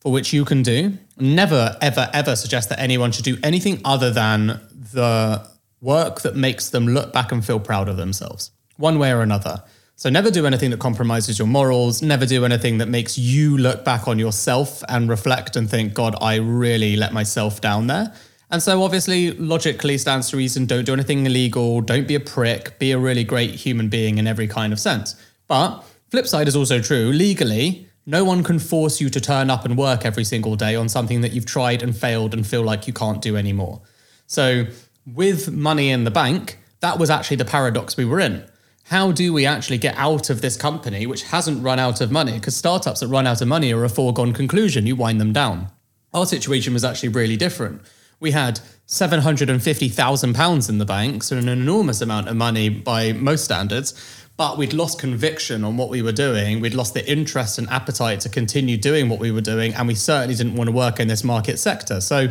for 0.00 0.12
which 0.12 0.32
you 0.32 0.44
can 0.44 0.62
do. 0.62 0.96
Never, 1.18 1.76
ever, 1.80 2.08
ever 2.12 2.36
suggest 2.36 2.68
that 2.68 2.78
anyone 2.78 3.12
should 3.12 3.24
do 3.24 3.36
anything 3.42 3.80
other 3.84 4.10
than 4.10 4.60
the 4.92 5.46
work 5.80 6.22
that 6.22 6.36
makes 6.36 6.70
them 6.70 6.88
look 6.88 7.12
back 7.12 7.32
and 7.32 7.44
feel 7.44 7.60
proud 7.60 7.88
of 7.88 7.96
themselves, 7.96 8.50
one 8.76 8.98
way 8.98 9.12
or 9.12 9.22
another. 9.22 9.62
So 9.96 10.08
never 10.10 10.30
do 10.30 10.46
anything 10.46 10.70
that 10.70 10.78
compromises 10.78 11.38
your 11.40 11.48
morals, 11.48 12.02
never 12.02 12.24
do 12.24 12.44
anything 12.44 12.78
that 12.78 12.88
makes 12.88 13.18
you 13.18 13.58
look 13.58 13.84
back 13.84 14.06
on 14.06 14.18
yourself 14.18 14.84
and 14.88 15.08
reflect 15.08 15.56
and 15.56 15.68
think, 15.68 15.92
God, 15.92 16.14
I 16.20 16.36
really 16.36 16.94
let 16.96 17.12
myself 17.12 17.60
down 17.60 17.88
there. 17.88 18.14
And 18.50 18.62
so 18.62 18.82
obviously 18.82 19.32
logically 19.32 19.98
stands 19.98 20.30
to 20.30 20.36
reason, 20.36 20.64
don't 20.64 20.84
do 20.84 20.94
anything 20.94 21.26
illegal, 21.26 21.80
don't 21.82 22.08
be 22.08 22.14
a 22.14 22.20
prick, 22.20 22.78
be 22.78 22.92
a 22.92 22.98
really 22.98 23.24
great 23.24 23.54
human 23.54 23.88
being 23.88 24.18
in 24.18 24.26
every 24.26 24.48
kind 24.48 24.72
of 24.72 24.80
sense. 24.80 25.14
But 25.48 25.84
flip 26.10 26.26
side 26.26 26.48
is 26.48 26.56
also 26.56 26.80
true, 26.80 27.10
legally, 27.12 27.88
no 28.06 28.24
one 28.24 28.42
can 28.42 28.58
force 28.58 29.02
you 29.02 29.10
to 29.10 29.20
turn 29.20 29.50
up 29.50 29.66
and 29.66 29.76
work 29.76 30.06
every 30.06 30.24
single 30.24 30.56
day 30.56 30.74
on 30.74 30.88
something 30.88 31.20
that 31.20 31.32
you've 31.32 31.44
tried 31.44 31.82
and 31.82 31.94
failed 31.94 32.32
and 32.32 32.46
feel 32.46 32.62
like 32.62 32.86
you 32.86 32.94
can't 32.94 33.20
do 33.20 33.36
anymore. 33.36 33.82
So 34.26 34.64
with 35.06 35.52
money 35.52 35.90
in 35.90 36.04
the 36.04 36.10
bank, 36.10 36.58
that 36.80 36.98
was 36.98 37.10
actually 37.10 37.36
the 37.36 37.44
paradox 37.44 37.98
we 37.98 38.06
were 38.06 38.18
in. 38.18 38.44
How 38.84 39.12
do 39.12 39.34
we 39.34 39.44
actually 39.44 39.76
get 39.76 39.94
out 39.98 40.30
of 40.30 40.40
this 40.40 40.56
company 40.56 41.04
which 41.06 41.24
hasn't 41.24 41.62
run 41.62 41.78
out 41.78 42.00
of 42.00 42.10
money? 42.10 42.32
Because 42.32 42.56
startups 42.56 43.00
that 43.00 43.08
run 43.08 43.26
out 43.26 43.42
of 43.42 43.48
money 43.48 43.74
are 43.74 43.84
a 43.84 43.90
foregone 43.90 44.32
conclusion. 44.32 44.86
You 44.86 44.96
wind 44.96 45.20
them 45.20 45.34
down. 45.34 45.70
Our 46.14 46.24
situation 46.24 46.72
was 46.72 46.84
actually 46.84 47.10
really 47.10 47.36
different. 47.36 47.82
We 48.20 48.32
had 48.32 48.60
£750,000 48.86 50.68
in 50.68 50.78
the 50.78 50.84
bank, 50.84 51.22
so 51.22 51.36
an 51.36 51.48
enormous 51.48 52.00
amount 52.00 52.28
of 52.28 52.36
money 52.36 52.68
by 52.68 53.12
most 53.12 53.44
standards, 53.44 53.94
but 54.36 54.56
we'd 54.58 54.72
lost 54.72 54.98
conviction 54.98 55.64
on 55.64 55.76
what 55.76 55.88
we 55.88 56.02
were 56.02 56.12
doing. 56.12 56.60
We'd 56.60 56.74
lost 56.74 56.94
the 56.94 57.10
interest 57.10 57.58
and 57.58 57.68
appetite 57.70 58.20
to 58.20 58.28
continue 58.28 58.76
doing 58.76 59.08
what 59.08 59.20
we 59.20 59.30
were 59.30 59.40
doing, 59.40 59.74
and 59.74 59.86
we 59.86 59.94
certainly 59.94 60.34
didn't 60.34 60.56
want 60.56 60.68
to 60.68 60.72
work 60.72 61.00
in 61.00 61.08
this 61.08 61.22
market 61.22 61.58
sector. 61.58 62.00
So 62.00 62.28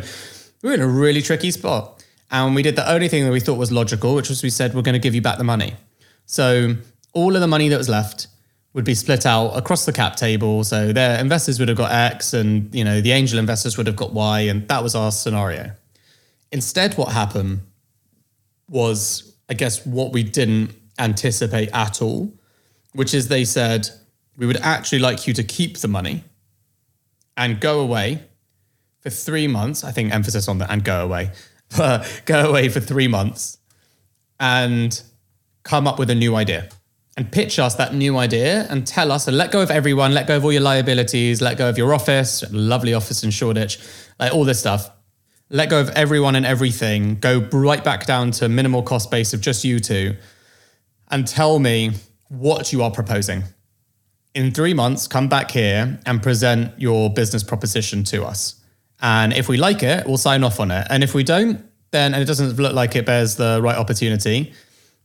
we 0.62 0.68
were 0.68 0.74
in 0.74 0.80
a 0.80 0.88
really 0.88 1.22
tricky 1.22 1.50
spot. 1.50 2.04
And 2.30 2.54
we 2.54 2.62
did 2.62 2.76
the 2.76 2.90
only 2.90 3.08
thing 3.08 3.24
that 3.24 3.32
we 3.32 3.40
thought 3.40 3.56
was 3.56 3.72
logical, 3.72 4.14
which 4.14 4.28
was 4.28 4.42
we 4.42 4.50
said, 4.50 4.74
we're 4.74 4.82
going 4.82 4.92
to 4.94 4.98
give 4.98 5.14
you 5.14 5.22
back 5.22 5.38
the 5.38 5.44
money. 5.44 5.74
So 6.26 6.74
all 7.14 7.34
of 7.34 7.40
the 7.40 7.46
money 7.46 7.68
that 7.68 7.78
was 7.78 7.88
left 7.88 8.26
would 8.74 8.84
be 8.84 8.94
split 8.94 9.24
out 9.24 9.52
across 9.52 9.86
the 9.86 9.92
cap 9.92 10.16
table. 10.16 10.62
So 10.62 10.92
their 10.92 11.18
investors 11.18 11.58
would 11.58 11.68
have 11.68 11.78
got 11.78 11.90
X 11.90 12.34
and, 12.34 12.74
you 12.74 12.84
know, 12.84 13.00
the 13.00 13.12
angel 13.12 13.38
investors 13.38 13.78
would 13.78 13.86
have 13.86 13.96
got 13.96 14.12
Y. 14.12 14.40
And 14.40 14.68
that 14.68 14.82
was 14.82 14.94
our 14.94 15.10
scenario. 15.10 15.72
Instead, 16.52 16.94
what 16.94 17.12
happened 17.12 17.60
was, 18.68 19.36
I 19.48 19.54
guess, 19.54 19.84
what 19.84 20.12
we 20.12 20.22
didn't 20.22 20.74
anticipate 20.98 21.70
at 21.72 22.02
all, 22.02 22.32
which 22.92 23.14
is 23.14 23.28
they 23.28 23.44
said, 23.44 23.88
we 24.36 24.46
would 24.46 24.58
actually 24.58 24.98
like 25.00 25.26
you 25.26 25.34
to 25.34 25.42
keep 25.42 25.78
the 25.78 25.88
money 25.88 26.24
and 27.36 27.60
go 27.60 27.80
away 27.80 28.22
for 29.00 29.10
three 29.10 29.46
months. 29.46 29.84
I 29.84 29.92
think 29.92 30.12
emphasis 30.12 30.48
on 30.48 30.58
the 30.58 30.70
and 30.70 30.84
go 30.84 31.04
away 31.04 31.32
but 31.76 32.22
go 32.24 32.48
away 32.48 32.68
for 32.68 32.80
three 32.80 33.08
months 33.08 33.58
and 34.40 35.02
come 35.64 35.86
up 35.86 35.98
with 35.98 36.10
a 36.10 36.14
new 36.14 36.34
idea 36.34 36.68
and 37.16 37.30
pitch 37.30 37.58
us 37.58 37.74
that 37.74 37.94
new 37.94 38.16
idea 38.16 38.66
and 38.70 38.86
tell 38.86 39.10
us 39.10 39.26
and 39.26 39.36
let 39.36 39.50
go 39.50 39.60
of 39.60 39.70
everyone, 39.70 40.14
let 40.14 40.26
go 40.26 40.36
of 40.36 40.44
all 40.44 40.52
your 40.52 40.62
liabilities, 40.62 41.42
let 41.42 41.58
go 41.58 41.68
of 41.68 41.76
your 41.76 41.92
office, 41.92 42.44
lovely 42.52 42.94
office 42.94 43.24
in 43.24 43.30
Shoreditch, 43.30 43.78
like 44.20 44.32
all 44.32 44.44
this 44.44 44.60
stuff. 44.60 44.90
Let 45.50 45.70
go 45.70 45.80
of 45.80 45.88
everyone 45.90 46.36
and 46.36 46.44
everything, 46.44 47.16
go 47.16 47.48
right 47.52 47.82
back 47.82 48.04
down 48.04 48.32
to 48.32 48.48
minimal 48.48 48.82
cost 48.82 49.10
base 49.10 49.32
of 49.32 49.40
just 49.40 49.64
you 49.64 49.80
two, 49.80 50.16
and 51.10 51.26
tell 51.26 51.58
me 51.58 51.92
what 52.28 52.70
you 52.72 52.82
are 52.82 52.90
proposing. 52.90 53.44
In 54.34 54.52
three 54.52 54.74
months, 54.74 55.08
come 55.08 55.28
back 55.28 55.50
here 55.50 55.98
and 56.04 56.22
present 56.22 56.78
your 56.78 57.08
business 57.08 57.42
proposition 57.42 58.04
to 58.04 58.24
us. 58.24 58.60
And 59.00 59.32
if 59.32 59.48
we 59.48 59.56
like 59.56 59.82
it, 59.82 60.06
we'll 60.06 60.18
sign 60.18 60.44
off 60.44 60.60
on 60.60 60.70
it. 60.70 60.86
And 60.90 61.02
if 61.02 61.14
we 61.14 61.24
don't, 61.24 61.64
then 61.92 62.12
and 62.12 62.22
it 62.22 62.26
doesn't 62.26 62.58
look 62.58 62.74
like 62.74 62.94
it 62.94 63.06
bears 63.06 63.36
the 63.36 63.60
right 63.62 63.76
opportunity, 63.76 64.52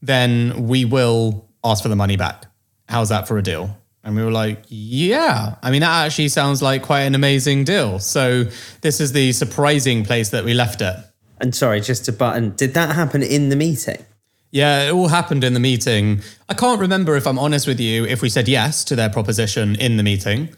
then 0.01 0.67
we 0.67 0.83
will 0.83 1.49
ask 1.63 1.81
for 1.81 1.89
the 1.89 1.95
money 1.95 2.17
back. 2.17 2.47
How's 2.89 3.09
that 3.09 3.27
for 3.29 3.37
a 3.37 3.41
deal? 3.41 3.77
And 4.03 4.15
we 4.15 4.23
were 4.23 4.31
like, 4.31 4.63
yeah. 4.67 5.55
I 5.63 5.71
mean, 5.71 5.81
that 5.81 6.05
actually 6.05 6.27
sounds 6.27 6.61
like 6.61 6.81
quite 6.83 7.01
an 7.01 7.15
amazing 7.15 7.63
deal. 7.63 7.99
So 7.99 8.45
this 8.81 8.99
is 8.99 9.13
the 9.13 9.31
surprising 9.31 10.03
place 10.03 10.29
that 10.29 10.43
we 10.43 10.53
left 10.53 10.81
it. 10.81 10.95
And 11.39 11.55
sorry, 11.55 11.79
just 11.81 12.07
a 12.07 12.11
button, 12.11 12.53
did 12.55 12.73
that 12.73 12.95
happen 12.95 13.23
in 13.23 13.49
the 13.49 13.55
meeting? 13.55 14.05
Yeah, 14.51 14.87
it 14.87 14.91
all 14.91 15.07
happened 15.07 15.43
in 15.43 15.53
the 15.53 15.59
meeting. 15.59 16.21
I 16.47 16.53
can't 16.53 16.79
remember 16.79 17.15
if 17.15 17.25
I'm 17.25 17.39
honest 17.39 17.65
with 17.65 17.79
you 17.79 18.05
if 18.05 18.21
we 18.21 18.29
said 18.29 18.47
yes 18.47 18.83
to 18.85 18.95
their 18.95 19.09
proposition 19.09 19.75
in 19.75 19.97
the 19.97 20.03
meeting. 20.03 20.49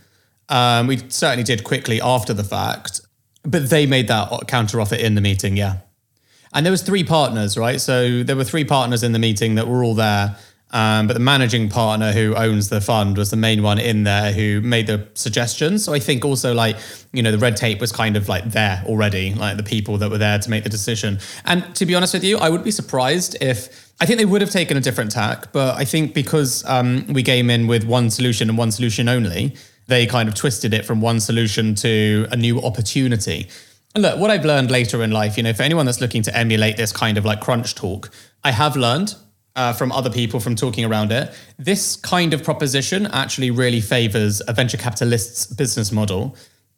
Um, 0.49 0.87
we 0.87 0.97
certainly 1.09 1.43
did 1.43 1.63
quickly 1.63 2.01
after 2.01 2.33
the 2.33 2.43
fact. 2.43 3.01
But 3.43 3.69
they 3.69 3.85
made 3.85 4.07
that 4.07 4.47
counter 4.47 4.81
offer 4.81 4.95
in 4.95 5.15
the 5.15 5.21
meeting, 5.21 5.55
yeah. 5.55 5.77
And 6.51 6.65
there 6.65 6.71
was 6.71 6.81
three 6.81 7.03
partners, 7.03 7.57
right? 7.57 7.79
So 7.79 8.23
there 8.23 8.35
were 8.35 8.43
three 8.43 8.65
partners 8.65 9.03
in 9.03 9.11
the 9.11 9.19
meeting 9.19 9.55
that 9.55 9.67
were 9.67 9.83
all 9.83 9.93
there. 9.93 10.35
Um, 10.75 11.07
but 11.07 11.13
the 11.13 11.21
managing 11.21 11.69
partner 11.69 12.11
who 12.11 12.35
owns 12.35 12.67
the 12.67 12.81
fund 12.81 13.17
was 13.17 13.29
the 13.29 13.37
main 13.37 13.63
one 13.63 13.79
in 13.79 14.03
there 14.03 14.33
who 14.33 14.59
made 14.59 14.87
the 14.87 15.07
suggestions. 15.13 15.85
So 15.85 15.93
I 15.93 15.99
think 15.99 16.25
also 16.25 16.53
like, 16.53 16.75
you 17.13 17.23
know, 17.23 17.31
the 17.31 17.37
red 17.37 17.55
tape 17.55 17.79
was 17.79 17.93
kind 17.93 18.17
of 18.17 18.27
like 18.27 18.43
there 18.51 18.83
already, 18.85 19.33
like 19.33 19.55
the 19.55 19.63
people 19.63 19.97
that 19.99 20.11
were 20.11 20.17
there 20.17 20.37
to 20.37 20.49
make 20.49 20.65
the 20.65 20.69
decision. 20.69 21.19
And 21.45 21.73
to 21.75 21.85
be 21.85 21.95
honest 21.95 22.13
with 22.13 22.25
you, 22.25 22.37
I 22.39 22.49
would 22.49 22.61
be 22.61 22.71
surprised 22.71 23.37
if 23.39 23.93
I 24.01 24.05
think 24.05 24.17
they 24.17 24.25
would 24.25 24.41
have 24.41 24.49
taken 24.49 24.75
a 24.75 24.81
different 24.81 25.11
tack, 25.11 25.53
but 25.53 25.77
I 25.77 25.85
think 25.85 26.13
because 26.13 26.65
um, 26.65 27.05
we 27.07 27.23
came 27.23 27.49
in 27.49 27.67
with 27.67 27.85
one 27.85 28.09
solution 28.09 28.49
and 28.49 28.57
one 28.57 28.71
solution 28.73 29.07
only, 29.07 29.55
they 29.87 30.05
kind 30.05 30.27
of 30.27 30.35
twisted 30.35 30.73
it 30.73 30.85
from 30.85 30.99
one 30.99 31.21
solution 31.21 31.75
to 31.75 32.27
a 32.31 32.35
new 32.35 32.61
opportunity. 32.61 33.47
And 33.93 34.01
look, 34.01 34.19
what 34.19 34.29
I've 34.29 34.43
learned 34.43 34.71
later 34.71 35.01
in 35.03 35.11
life, 35.11 35.37
you 35.37 35.43
know, 35.43 35.53
for 35.53 35.63
anyone 35.63 35.85
that's 35.85 36.01
looking 36.01 36.21
to 36.23 36.35
emulate 36.35 36.75
this 36.75 36.91
kind 36.91 37.17
of 37.17 37.23
like 37.23 37.39
crunch 37.39 37.75
talk, 37.75 38.11
I 38.43 38.51
have 38.51 38.75
learned 38.75 39.15
uh, 39.55 39.73
from 39.73 39.91
other 39.91 40.09
people 40.09 40.39
from 40.39 40.55
talking 40.55 40.85
around 40.85 41.11
it. 41.11 41.33
This 41.57 41.95
kind 41.95 42.33
of 42.33 42.43
proposition 42.43 43.07
actually 43.07 43.51
really 43.51 43.81
favors 43.81 44.41
a 44.47 44.53
venture 44.53 44.77
capitalist's 44.77 45.47
business 45.47 45.91
model 45.91 46.35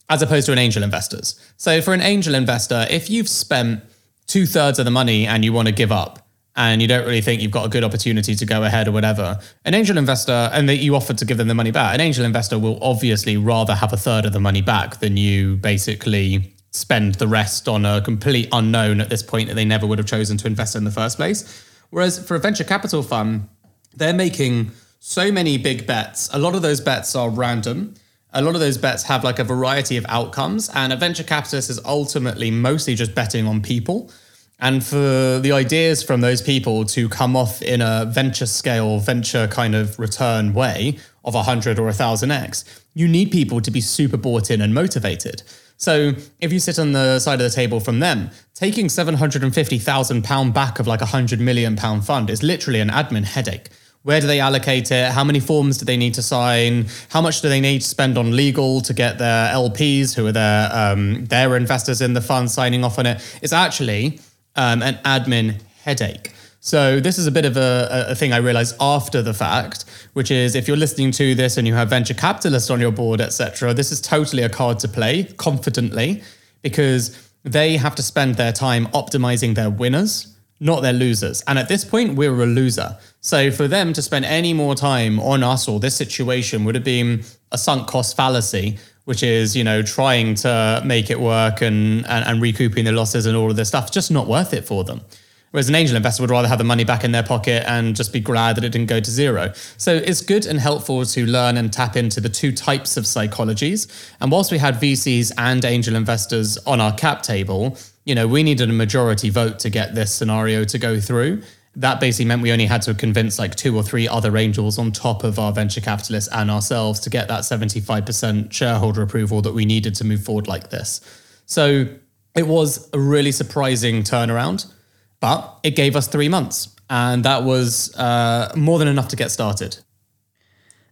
as 0.10 0.22
opposed 0.22 0.46
to 0.46 0.52
an 0.52 0.58
angel 0.58 0.84
investor's. 0.84 1.40
So, 1.58 1.82
for 1.82 1.94
an 1.94 2.02
angel 2.02 2.34
investor, 2.34 2.86
if 2.90 3.10
you've 3.10 3.28
spent 3.28 3.84
two 4.28 4.46
thirds 4.46 4.80
of 4.80 4.86
the 4.86 4.92
money 4.92 5.26
and 5.28 5.44
you 5.44 5.52
want 5.52 5.68
to 5.68 5.74
give 5.74 5.92
up, 5.92 6.28
and 6.58 6.82
you 6.82 6.88
don't 6.88 7.06
really 7.06 7.22
think 7.22 7.40
you've 7.40 7.52
got 7.52 7.68
a 7.68 7.70
good 7.70 7.84
opportunity 7.84 8.34
to 8.34 8.46
go 8.46 8.64
ahead 8.64 8.88
or 8.88 8.92
whatever, 8.92 9.40
an 9.64 9.76
angel 9.76 9.98
investor, 9.98 10.50
and 10.52 10.68
that 10.68 10.78
you 10.78 10.96
offered 10.96 11.18
to 11.20 11.26
give 11.26 11.38
them 11.38 11.48
the 11.48 11.54
money 11.54 11.70
back, 11.70 11.94
an 11.94 12.02
angel 12.02 12.26
investor 12.26 12.58
will 12.58 12.80
obviously 12.82 13.38
rather 13.38 13.76
have 13.76 13.94
a 13.94 13.98
third 13.98 14.26
of 14.26 14.34
the 14.34 14.40
money 14.40 14.62
back 14.62 15.00
than 15.00 15.16
you 15.16 15.56
basically 15.58 16.56
spend 16.72 17.16
the 17.16 17.28
rest 17.28 17.68
on 17.68 17.86
a 17.86 18.02
complete 18.02 18.50
unknown 18.52 19.00
at 19.00 19.10
this 19.10 19.22
point 19.22 19.48
that 19.50 19.56
they 19.56 19.66
never 19.66 19.86
would 19.86 20.00
have 20.00 20.08
chosen 20.08 20.36
to 20.38 20.48
invest 20.48 20.76
in 20.76 20.84
the 20.84 20.92
first 20.92 21.18
place. 21.18 21.64
Whereas 21.90 22.26
for 22.26 22.36
a 22.36 22.40
venture 22.40 22.64
capital 22.64 23.04
fund, 23.04 23.48
they're 23.96 24.14
making 24.14 24.72
so 25.00 25.32
many 25.32 25.58
big 25.58 25.88
bets. 25.88 26.30
A 26.34 26.40
lot 26.40 26.56
of 26.56 26.62
those 26.62 26.82
bets 26.82 27.16
are 27.16 27.30
random. 27.30 27.94
A 28.34 28.42
lot 28.42 28.56
of 28.56 28.60
those 28.60 28.78
bets 28.78 29.04
have 29.04 29.24
like 29.24 29.40
a 29.40 29.44
variety 29.44 29.98
of 29.98 30.06
outcomes. 30.10 30.70
And 30.74 30.92
a 30.92 30.96
venture 30.96 31.24
capitalist 31.24 31.70
is 31.70 31.80
ultimately 31.86 32.52
mostly 32.52 32.96
just 32.96 33.16
betting 33.16 33.48
on 33.48 33.62
people. 33.62 34.12
And 34.60 34.84
for 34.84 35.40
the 35.40 35.52
ideas 35.52 36.02
from 36.02 36.22
those 36.22 36.42
people 36.42 36.84
to 36.86 37.08
come 37.10 37.36
off 37.36 37.62
in 37.62 37.82
a 37.82 38.06
venture 38.06 38.48
scale, 38.48 39.00
venture 39.00 39.48
kind 39.48 39.76
of 39.76 39.98
return 40.00 40.54
way 40.54 40.98
of 41.24 41.36
100 41.36 41.78
or 41.78 41.90
1000x, 41.90 42.64
you 42.94 43.08
need 43.08 43.32
people 43.32 43.62
to 43.62 43.70
be 43.70 43.82
super 43.82 44.18
bought 44.18 44.50
in 44.50 44.62
and 44.62 44.74
motivated. 44.74 45.44
So 45.78 46.14
if 46.42 46.52
you 46.52 46.60
sit 46.60 46.80
on 46.80 46.92
the 46.92 47.20
side 47.20 47.40
of 47.40 47.50
the 47.50 47.56
table 47.56 47.80
from 47.80 48.00
them, 48.00 48.32
taking 48.56 48.88
£750,000 48.88 50.54
back 50.54 50.80
of 50.80 50.88
like 50.88 51.02
a 51.02 51.06
£100 51.06 51.40
million 51.40 51.78
fund 52.02 52.30
is 52.30 52.42
literally 52.42 52.80
an 52.80 52.90
admin 52.90 53.24
headache. 53.24 53.70
Where 54.02 54.22
do 54.22 54.28
they 54.28 54.40
allocate 54.40 54.92
it? 54.92 55.12
How 55.12 55.24
many 55.24 55.40
forms 55.40 55.78
do 55.78 55.86
they 55.86 55.98
need 55.98 56.14
to 56.16 56.22
sign? 56.22 56.88
How 57.10 57.22
much 57.22 57.42
do 57.42 57.50
they 57.50 57.60
need 57.60 57.82
to 57.82 57.88
spend 57.88 58.18
on 58.18 58.36
legal 58.36 58.82
to 58.82 58.94
get 58.94 59.18
their 59.18 59.54
LPs, 59.54 60.16
who 60.16 60.26
are 60.28 60.32
their 60.32 60.70
um, 60.74 61.26
their 61.26 61.58
investors 61.58 62.00
in 62.00 62.14
the 62.14 62.22
fund, 62.22 62.50
signing 62.50 62.86
off 62.86 63.00
on 63.00 63.06
it? 63.06 63.40
It's 63.42 63.52
actually 63.52 64.22
um, 64.56 64.82
an 64.82 64.96
admin 65.04 65.62
headache. 65.84 66.34
So 66.60 67.00
this 67.00 67.18
is 67.18 67.28
a 67.28 67.32
bit 67.32 67.46
of 67.46 67.56
a, 67.56 68.08
a 68.10 68.16
thing 68.16 68.34
I 68.34 68.38
realized 68.38 68.76
after 68.82 69.22
the 69.22 69.34
fact, 69.34 69.86
which 70.14 70.32
is 70.32 70.56
if 70.56 70.68
you're 70.68 70.78
listening 70.78 71.12
to 71.12 71.36
this 71.36 71.58
and 71.58 71.68
you 71.68 71.74
have 71.76 71.90
venture 71.90 72.14
capitalists 72.14 72.70
on 72.70 72.80
your 72.80 72.92
board, 72.92 73.22
etc., 73.22 73.74
this 73.74 73.92
is 73.92 74.02
totally 74.02 74.44
a 74.44 74.50
card 74.50 74.80
to 74.80 74.88
play 74.88 75.24
confidently 75.38 76.24
because 76.62 77.18
they 77.44 77.78
have 77.78 77.96
to 77.96 78.04
spend 78.04 78.36
their 78.36 78.52
time 78.52 78.88
optimizing 78.88 79.56
their 79.56 79.70
winners, 79.70 80.36
not 80.60 80.82
their 80.82 80.94
losers. 80.94 81.42
And 81.48 81.58
at 81.60 81.70
this 81.70 81.86
point, 81.86 82.16
we're 82.16 82.42
a 82.42 82.46
loser. 82.46 82.98
So 83.22 83.52
for 83.52 83.68
them 83.68 83.94
to 83.94 84.02
spend 84.02 84.26
any 84.26 84.54
more 84.54 84.76
time 84.76 85.20
on 85.20 85.44
us 85.44 85.68
or 85.68 85.80
this 85.80 85.96
situation 85.96 86.66
would 86.66 86.76
have 86.76 86.84
been 86.84 87.24
a 87.52 87.58
sunk 87.58 87.88
cost 87.88 88.18
fallacy, 88.18 88.78
which 89.06 89.24
is, 89.24 89.56
you 89.56 89.64
know, 89.64 89.82
trying 89.82 90.36
to 90.36 90.82
make 90.84 91.10
it 91.10 91.20
work 91.20 91.62
and, 91.62 92.06
and, 92.08 92.26
and 92.26 92.42
recouping 92.42 92.84
the 92.84 92.92
losses 92.92 93.26
and 93.26 93.38
all 93.38 93.50
of 93.50 93.56
this 93.56 93.70
stuff, 93.70 93.92
just 93.92 94.12
not 94.12 94.28
worth 94.28 94.54
it 94.54 94.66
for 94.66 94.84
them. 94.84 95.02
Whereas 95.52 95.70
an 95.70 95.76
angel 95.76 95.96
investor 95.96 96.24
would 96.24 96.30
rather 96.30 96.48
have 96.48 96.58
the 96.58 96.64
money 96.64 96.84
back 96.84 97.04
in 97.04 97.14
their 97.14 97.24
pocket 97.24 97.64
and 97.68 97.96
just 97.96 98.12
be 98.12 98.20
glad 98.20 98.58
that 98.58 98.64
it 98.64 98.70
didn't 98.70 98.88
go 98.88 99.00
to 99.00 99.10
zero. 99.10 99.54
So 99.78 99.96
it's 99.96 100.22
good 100.22 100.46
and 100.46 100.60
helpful 100.60 101.06
to 101.06 101.26
learn 101.26 101.58
and 101.58 101.72
tap 101.72 101.96
into 101.96 102.20
the 102.20 102.30
two 102.30 102.52
types 102.52 102.98
of 102.98 103.06
psychologies. 103.06 103.88
And 104.20 104.32
whilst 104.32 104.52
we 104.52 104.58
had 104.58 104.76
VCs 104.76 105.32
and 105.38 105.64
angel 105.64 105.96
investors 105.96 106.58
on 106.66 106.82
our 106.82 106.94
cap 106.94 107.22
table, 107.22 107.78
you 108.04 108.14
know, 108.14 108.28
we 108.28 108.44
needed 108.44 108.70
a 108.70 108.74
majority 108.74 109.30
vote 109.30 109.60
to 109.60 109.70
get 109.70 109.96
this 109.96 110.14
scenario 110.14 110.64
to 110.66 110.78
go 110.78 111.00
through. 111.00 111.44
That 111.76 112.00
basically 112.00 112.26
meant 112.26 112.42
we 112.42 112.52
only 112.52 112.66
had 112.66 112.82
to 112.84 112.94
convince 112.94 113.38
like 113.38 113.56
two 113.56 113.76
or 113.76 113.84
three 113.84 114.08
other 114.08 114.36
angels 114.36 114.78
on 114.78 114.92
top 114.92 115.24
of 115.24 115.40
our 115.40 115.54
venture 115.54 115.82
capitalists 115.82 116.30
and 116.34 116.50
ourselves 116.50 117.00
to 117.02 117.10
get 117.10 117.28
that 117.28 117.42
75% 117.42 118.52
shareholder 118.52 119.02
approval 119.02 119.42
that 119.44 119.54
we 119.54 119.64
needed 119.64 119.94
to 119.96 120.04
move 120.04 120.24
forward 120.24 120.48
like 120.48 120.72
this. 120.72 121.02
So 121.46 121.88
it 122.36 122.48
was 122.48 122.90
a 122.94 123.00
really 123.00 123.32
surprising 123.32 124.04
turnaround. 124.04 124.72
But 125.20 125.60
it 125.64 125.76
gave 125.76 125.96
us 125.96 126.08
three 126.08 126.30
months, 126.30 126.76
and 126.90 127.26
that 127.26 127.44
was 127.44 127.96
uh, 127.96 128.52
more 128.56 128.80
than 128.80 128.88
enough 128.88 129.08
to 129.10 129.16
get 129.16 129.32
started. 129.32 129.78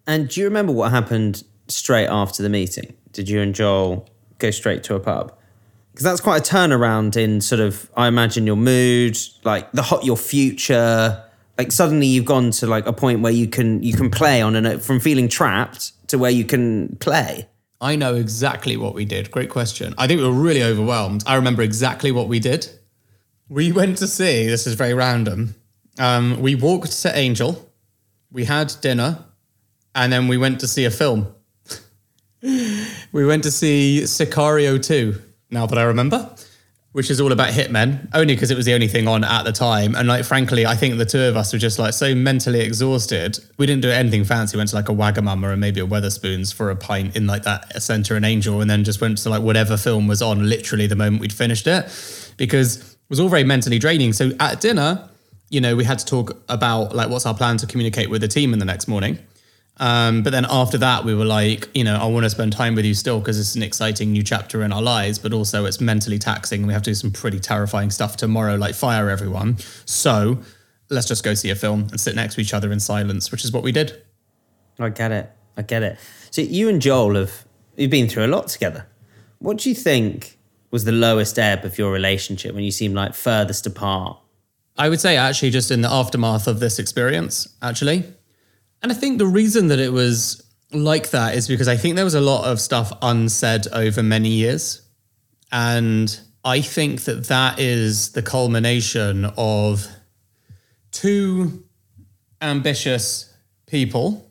And 0.08 0.29
do 0.29 0.39
you 0.39 0.46
remember 0.46 0.72
what 0.72 0.91
happened 0.91 1.44
straight 1.67 2.08
after 2.08 2.44
the 2.44 2.50
meeting? 2.50 2.96
Did 3.12 3.29
you 3.29 3.41
and 3.41 3.53
Joel 3.55 4.08
go 4.39 4.51
straight 4.51 4.84
to 4.84 4.96
a 4.96 5.00
pub? 5.00 5.34
Because 5.91 6.03
that's 6.03 6.22
quite 6.22 6.48
a 6.48 6.53
turnaround 6.53 7.15
in 7.15 7.39
sort 7.39 7.62
of, 7.62 7.89
I 7.96 8.08
imagine, 8.08 8.46
your 8.46 8.58
mood, 8.58 9.17
like 9.44 9.72
the 9.72 9.82
hot, 9.82 10.03
your 10.03 10.17
future. 10.17 11.24
Like 11.58 11.72
suddenly 11.72 12.08
you've 12.08 12.25
gone 12.25 12.51
to 12.51 12.67
like 12.67 12.86
a 12.86 12.91
point 12.91 13.22
where 13.22 13.32
you 13.32 13.48
can 13.48 13.82
you 13.82 13.94
can 13.94 14.10
play 14.10 14.41
on 14.41 14.58
and 14.58 14.82
from 14.82 15.00
feeling 15.00 15.29
trapped 15.29 15.94
to 16.10 16.17
where 16.17 16.32
you 16.32 16.44
can 16.44 16.98
play. 16.98 17.48
I 17.79 17.96
know 17.96 18.15
exactly 18.15 18.75
what 18.75 18.94
we 18.94 19.05
did. 19.05 19.32
Great 19.32 19.50
question. 19.50 19.96
I 19.98 20.08
think 20.08 20.20
we 20.20 20.27
were 20.27 20.34
really 20.34 20.63
overwhelmed. 20.63 21.24
I 21.25 21.36
remember 21.36 21.62
exactly 21.62 22.12
what 22.12 22.27
we 22.27 22.39
did. 22.39 22.67
We 23.48 23.72
went 23.72 24.00
to 24.00 24.08
see, 24.08 24.48
this 24.48 24.66
is 24.66 24.74
very 24.74 24.96
random. 24.96 25.54
Um, 26.00 26.42
we 26.42 26.56
walked 26.56 27.02
to 27.04 27.16
Angel, 27.16 27.70
we 28.32 28.46
had 28.46 28.74
dinner, 28.82 29.24
and 29.94 30.12
then 30.12 30.28
we 30.28 30.38
went 30.38 30.60
to 30.62 30.68
see 30.68 30.86
a 30.86 30.92
film. 30.92 31.34
we 32.42 33.25
went 33.25 33.44
to 33.44 33.52
see 33.52 34.02
Sicario 34.04 34.84
2, 34.84 35.22
now 35.52 35.68
that 35.68 35.78
I 35.78 35.84
remember, 35.84 36.36
which 36.92 37.12
is 37.12 37.22
all 37.22 37.32
about 37.32 37.50
hitmen, 37.50 38.10
only 38.16 38.34
because 38.34 38.50
it 38.50 38.58
was 38.58 38.66
the 38.66 38.74
only 38.74 38.88
thing 38.88 39.08
on 39.08 39.24
at 39.24 39.44
the 39.44 39.52
time. 39.52 39.96
And 39.96 40.08
like, 40.08 40.25
frankly, 40.25 40.66
I 40.66 40.75
think 40.75 40.98
the 40.98 41.06
two 41.06 41.22
of 41.22 41.38
us 41.38 41.54
were 41.54 41.60
just 41.60 41.78
like 41.78 41.94
so 41.94 42.16
mentally 42.16 42.62
exhausted. 42.62 43.38
We 43.58 43.68
didn't 43.68 43.84
do 43.84 43.92
anything 43.92 44.24
fancy. 44.24 44.58
We 44.58 44.62
went 44.62 44.72
to 44.72 44.75
like 44.75 44.90
a 44.90 44.94
Wagamama 44.94 45.52
and 45.52 45.62
maybe 45.62 45.82
a 45.82 45.86
Wetherspoons 45.86 46.52
for 46.52 46.72
a 46.72 46.75
pint 46.75 47.16
in 47.16 47.28
like 47.28 47.44
that 47.44 47.84
center 47.84 48.16
and 48.16 48.25
Angel, 48.25 48.60
and 48.60 48.70
then 48.70 48.84
just 48.84 49.02
went 49.02 49.20
to 49.20 49.30
like 49.30 49.44
whatever 49.44 49.78
film 49.78 50.08
was 50.08 50.24
on 50.24 50.50
literally 50.50 50.88
the 50.88 50.96
moment 50.96 51.22
we'd 51.22 51.32
finished 51.32 51.68
it. 51.68 52.34
Because 52.38 52.95
was 53.10 53.20
all 53.20 53.30
very 53.30 53.44
mentally 53.44 53.80
draining. 53.80 54.14
So 54.14 54.32
at 54.40 54.62
dinner, 54.62 55.10
you 55.50 55.62
know, 55.62 55.76
we 55.76 55.84
had 55.84 56.00
to 56.00 56.06
talk 56.06 56.42
about 56.50 56.96
like 56.96 57.10
what's 57.10 57.26
our 57.26 57.34
plan 57.34 57.58
to 57.58 57.68
communicate 57.68 58.10
with 58.10 58.22
the 58.22 58.28
team 58.28 58.54
in 58.54 58.60
the 58.60 58.66
next 58.66 58.88
morning. 58.88 59.20
Um, 59.78 60.24
but 60.24 60.32
then 60.32 60.46
after 60.50 60.78
that, 60.78 61.04
we 61.04 61.14
were 61.14 61.26
like, 61.26 61.70
you 61.74 61.84
know, 61.84 61.98
I 61.98 62.06
want 62.06 62.24
to 62.24 62.30
spend 62.30 62.54
time 62.54 62.76
with 62.76 62.86
you 62.86 62.94
still 62.94 63.20
because 63.20 63.40
it's 63.40 63.56
an 63.56 63.64
exciting 63.64 64.14
new 64.14 64.24
chapter 64.24 64.64
in 64.64 64.72
our 64.72 64.82
lives, 64.82 65.20
but 65.20 65.34
also 65.34 65.66
it's 65.66 65.82
mentally 65.82 66.18
taxing. 66.18 66.62
And 66.62 66.68
we 66.68 66.74
have 66.74 66.84
to 66.84 66.92
do 66.92 66.96
some 66.96 67.12
pretty 67.12 67.40
terrifying 67.40 67.92
stuff 67.92 68.16
tomorrow, 68.16 68.56
like 68.56 68.74
fire 68.74 69.10
everyone. 69.10 69.58
So 69.86 70.40
let's 70.90 71.08
just 71.08 71.24
go 71.24 71.34
see 71.34 71.50
a 71.50 71.56
film 71.56 71.88
and 71.92 72.00
sit 72.00 72.16
next 72.16 72.36
to 72.36 72.42
each 72.42 72.54
other 72.54 72.72
in 72.72 72.80
silence, 72.80 73.32
which 73.32 73.44
is 73.44 73.52
what 73.52 73.64
we 73.64 73.72
did. 73.72 74.02
I 74.80 74.90
get 74.90 75.12
it. 75.12 75.30
I 75.58 75.62
get 75.62 75.84
it. 75.84 75.98
So 76.32 76.42
you 76.42 76.70
and 76.70 76.82
Joel 76.82 77.16
have 77.16 77.46
you've 77.76 77.92
been 77.92 78.08
through 78.08 78.26
a 78.26 78.28
lot 78.28 78.48
together. 78.48 78.88
What 79.40 79.58
do 79.58 79.70
you 79.70 79.76
think 79.76 80.35
was 80.75 80.84
the 80.84 80.91
lowest 80.91 81.39
ebb 81.39 81.63
of 81.63 81.77
your 81.77 81.89
relationship 81.89 82.53
when 82.53 82.65
you 82.65 82.70
seemed 82.70 82.96
like 82.96 83.13
furthest 83.13 83.65
apart? 83.65 84.17
I 84.77 84.89
would 84.89 85.00
say 85.00 85.15
actually 85.15 85.51
just 85.51 85.72
in 85.72 85.79
the 85.79 85.89
aftermath 85.89 86.50
of 86.50 86.60
this 86.60 86.79
experience, 86.79 87.48
actually. 87.62 88.03
And 88.84 88.91
I 88.91 88.96
think 88.96 89.17
the 89.17 89.25
reason 89.25 89.70
that 89.70 89.79
it 89.79 89.94
was 89.94 90.46
like 90.74 91.12
that 91.12 91.34
is 91.34 91.48
because 91.48 91.70
I 91.70 91.77
think 91.77 91.96
there 91.96 92.03
was 92.03 92.13
a 92.13 92.20
lot 92.20 92.44
of 92.44 92.60
stuff 92.60 92.91
unsaid 93.01 93.67
over 93.72 94.03
many 94.03 94.27
years. 94.27 94.82
And 95.50 96.20
I 96.44 96.60
think 96.60 97.05
that 97.05 97.27
that 97.27 97.58
is 97.58 98.12
the 98.12 98.22
culmination 98.22 99.32
of 99.38 99.88
two 100.91 101.63
ambitious 102.41 103.34
people 103.65 104.25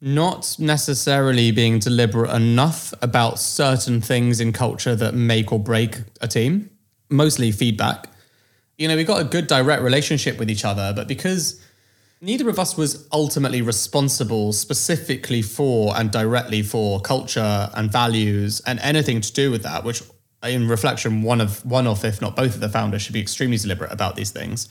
not 0.00 0.56
necessarily 0.58 1.50
being 1.50 1.78
deliberate 1.78 2.30
enough 2.30 2.94
about 3.02 3.38
certain 3.38 4.00
things 4.00 4.40
in 4.40 4.52
culture 4.52 4.94
that 4.94 5.14
make 5.14 5.52
or 5.52 5.58
break 5.58 5.98
a 6.20 6.28
team, 6.28 6.70
mostly 7.10 7.50
feedback. 7.50 8.08
You 8.76 8.86
know, 8.86 8.96
we 8.96 9.04
got 9.04 9.20
a 9.20 9.24
good 9.24 9.48
direct 9.48 9.82
relationship 9.82 10.38
with 10.38 10.50
each 10.50 10.64
other, 10.64 10.92
but 10.94 11.08
because 11.08 11.60
neither 12.20 12.48
of 12.48 12.58
us 12.60 12.76
was 12.76 13.08
ultimately 13.12 13.60
responsible 13.60 14.52
specifically 14.52 15.42
for 15.42 15.96
and 15.96 16.12
directly 16.12 16.62
for 16.62 17.00
culture 17.00 17.68
and 17.74 17.90
values 17.90 18.60
and 18.66 18.78
anything 18.80 19.20
to 19.20 19.32
do 19.32 19.50
with 19.50 19.64
that, 19.64 19.82
which 19.82 20.02
in 20.44 20.68
reflection, 20.68 21.22
one 21.22 21.40
of 21.40 21.64
one 21.66 21.88
of, 21.88 22.04
if 22.04 22.20
not 22.20 22.36
both 22.36 22.54
of 22.54 22.60
the 22.60 22.68
founders 22.68 23.02
should 23.02 23.14
be 23.14 23.20
extremely 23.20 23.56
deliberate 23.56 23.92
about 23.92 24.14
these 24.14 24.30
things. 24.30 24.68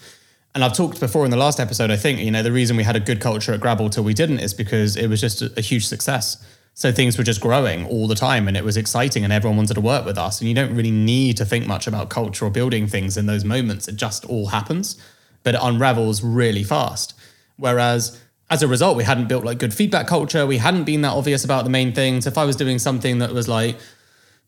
And 0.57 0.63
I've 0.63 0.73
talked 0.73 0.99
before 0.99 1.23
in 1.23 1.29
the 1.29 1.37
last 1.37 1.59
episode, 1.59 1.91
I 1.91 1.97
think, 1.97 2.19
you 2.19 2.31
know, 2.31 2.41
the 2.41 2.51
reason 2.51 2.77
we 2.77 2.83
had 2.83 2.95
a 2.95 2.99
good 2.99 3.21
culture 3.21 3.53
at 3.53 3.59
Grabble 3.59 3.91
till 3.91 4.03
we 4.03 4.15
didn't 4.15 4.39
is 4.39 4.55
because 4.55 4.95
it 4.95 5.05
was 5.05 5.21
just 5.21 5.43
a, 5.43 5.53
a 5.55 5.61
huge 5.61 5.85
success. 5.85 6.43
So 6.73 6.91
things 6.91 7.15
were 7.15 7.23
just 7.23 7.41
growing 7.41 7.85
all 7.85 8.07
the 8.07 8.15
time 8.15 8.47
and 8.47 8.57
it 8.57 8.63
was 8.63 8.75
exciting 8.75 9.23
and 9.23 9.31
everyone 9.31 9.57
wanted 9.57 9.75
to 9.75 9.81
work 9.81 10.03
with 10.03 10.17
us. 10.17 10.41
And 10.41 10.49
you 10.49 10.55
don't 10.55 10.75
really 10.75 10.89
need 10.89 11.37
to 11.37 11.45
think 11.45 11.67
much 11.67 11.85
about 11.85 12.09
culture 12.09 12.45
or 12.45 12.49
building 12.49 12.87
things 12.87 13.17
in 13.17 13.27
those 13.27 13.45
moments. 13.45 13.87
It 13.87 13.97
just 13.97 14.25
all 14.25 14.47
happens, 14.47 14.99
but 15.43 15.53
it 15.53 15.59
unravels 15.61 16.23
really 16.23 16.63
fast. 16.63 17.13
Whereas 17.57 18.19
as 18.49 18.63
a 18.63 18.67
result, 18.67 18.97
we 18.97 19.03
hadn't 19.03 19.27
built 19.27 19.45
like 19.45 19.59
good 19.59 19.75
feedback 19.75 20.07
culture. 20.07 20.47
We 20.47 20.57
hadn't 20.57 20.85
been 20.85 21.01
that 21.01 21.13
obvious 21.13 21.45
about 21.45 21.65
the 21.65 21.69
main 21.69 21.93
things. 21.93 22.25
If 22.25 22.35
I 22.35 22.45
was 22.45 22.55
doing 22.55 22.79
something 22.79 23.19
that 23.19 23.31
was 23.31 23.47
like 23.47 23.77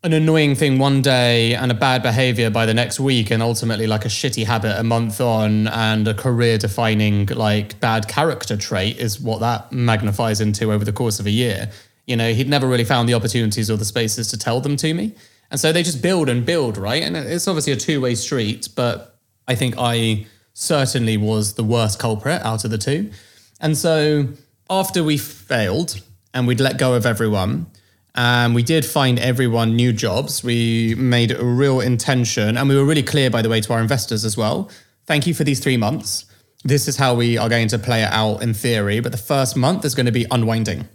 an 0.01 0.13
annoying 0.13 0.55
thing 0.55 0.79
one 0.79 1.01
day 1.01 1.53
and 1.53 1.71
a 1.71 1.75
bad 1.75 2.01
behavior 2.01 2.49
by 2.49 2.65
the 2.65 2.73
next 2.73 2.99
week, 2.99 3.31
and 3.31 3.43
ultimately 3.43 3.85
like 3.85 4.05
a 4.05 4.07
shitty 4.07 4.45
habit 4.45 4.79
a 4.79 4.83
month 4.83 5.19
on 5.19 5.67
and 5.67 6.07
a 6.07 6.13
career 6.13 6.57
defining 6.57 7.25
like 7.27 7.79
bad 7.81 8.07
character 8.07 8.55
trait 8.55 8.97
is 8.97 9.19
what 9.19 9.41
that 9.41 9.71
magnifies 9.73 10.39
into 10.39 10.71
over 10.71 10.85
the 10.85 10.93
course 10.93 11.19
of 11.19 11.25
a 11.25 11.31
year. 11.31 11.69
You 12.05 12.15
know, 12.15 12.33
he'd 12.33 12.47
never 12.47 12.67
really 12.67 12.85
found 12.85 13.09
the 13.09 13.13
opportunities 13.13 13.69
or 13.69 13.75
the 13.75 13.85
spaces 13.85 14.29
to 14.29 14.37
tell 14.37 14.61
them 14.61 14.77
to 14.77 14.93
me. 14.93 15.15
And 15.51 15.59
so 15.59 15.73
they 15.73 15.83
just 15.83 16.01
build 16.01 16.29
and 16.29 16.45
build, 16.45 16.77
right? 16.77 17.03
And 17.03 17.17
it's 17.17 17.47
obviously 17.47 17.73
a 17.73 17.75
two 17.75 17.99
way 17.99 18.15
street, 18.15 18.69
but 18.75 19.19
I 19.47 19.55
think 19.55 19.75
I 19.77 20.27
certainly 20.53 21.17
was 21.17 21.55
the 21.55 21.63
worst 21.63 21.99
culprit 21.99 22.41
out 22.43 22.63
of 22.63 22.71
the 22.71 22.77
two. 22.77 23.11
And 23.59 23.77
so 23.77 24.29
after 24.69 25.03
we 25.03 25.17
failed 25.17 26.01
and 26.33 26.47
we'd 26.47 26.61
let 26.61 26.77
go 26.77 26.93
of 26.93 27.05
everyone, 27.05 27.67
and 28.15 28.55
we 28.55 28.63
did 28.63 28.85
find 28.85 29.19
everyone 29.19 29.75
new 29.75 29.93
jobs. 29.93 30.43
We 30.43 30.95
made 30.95 31.31
a 31.31 31.43
real 31.43 31.79
intention, 31.79 32.57
and 32.57 32.67
we 32.67 32.75
were 32.75 32.85
really 32.85 33.03
clear, 33.03 33.29
by 33.29 33.41
the 33.41 33.49
way, 33.49 33.61
to 33.61 33.73
our 33.73 33.81
investors 33.81 34.25
as 34.25 34.35
well. 34.35 34.69
Thank 35.05 35.27
you 35.27 35.33
for 35.33 35.43
these 35.43 35.59
three 35.59 35.77
months. 35.77 36.25
This 36.63 36.87
is 36.87 36.97
how 36.97 37.15
we 37.15 37.37
are 37.37 37.49
going 37.49 37.69
to 37.69 37.79
play 37.79 38.03
it 38.03 38.11
out 38.11 38.41
in 38.41 38.53
theory, 38.53 38.99
but 38.99 39.11
the 39.11 39.17
first 39.17 39.55
month 39.55 39.85
is 39.85 39.95
going 39.95 40.07
to 40.07 40.11
be 40.11 40.25
unwinding. 40.29 40.87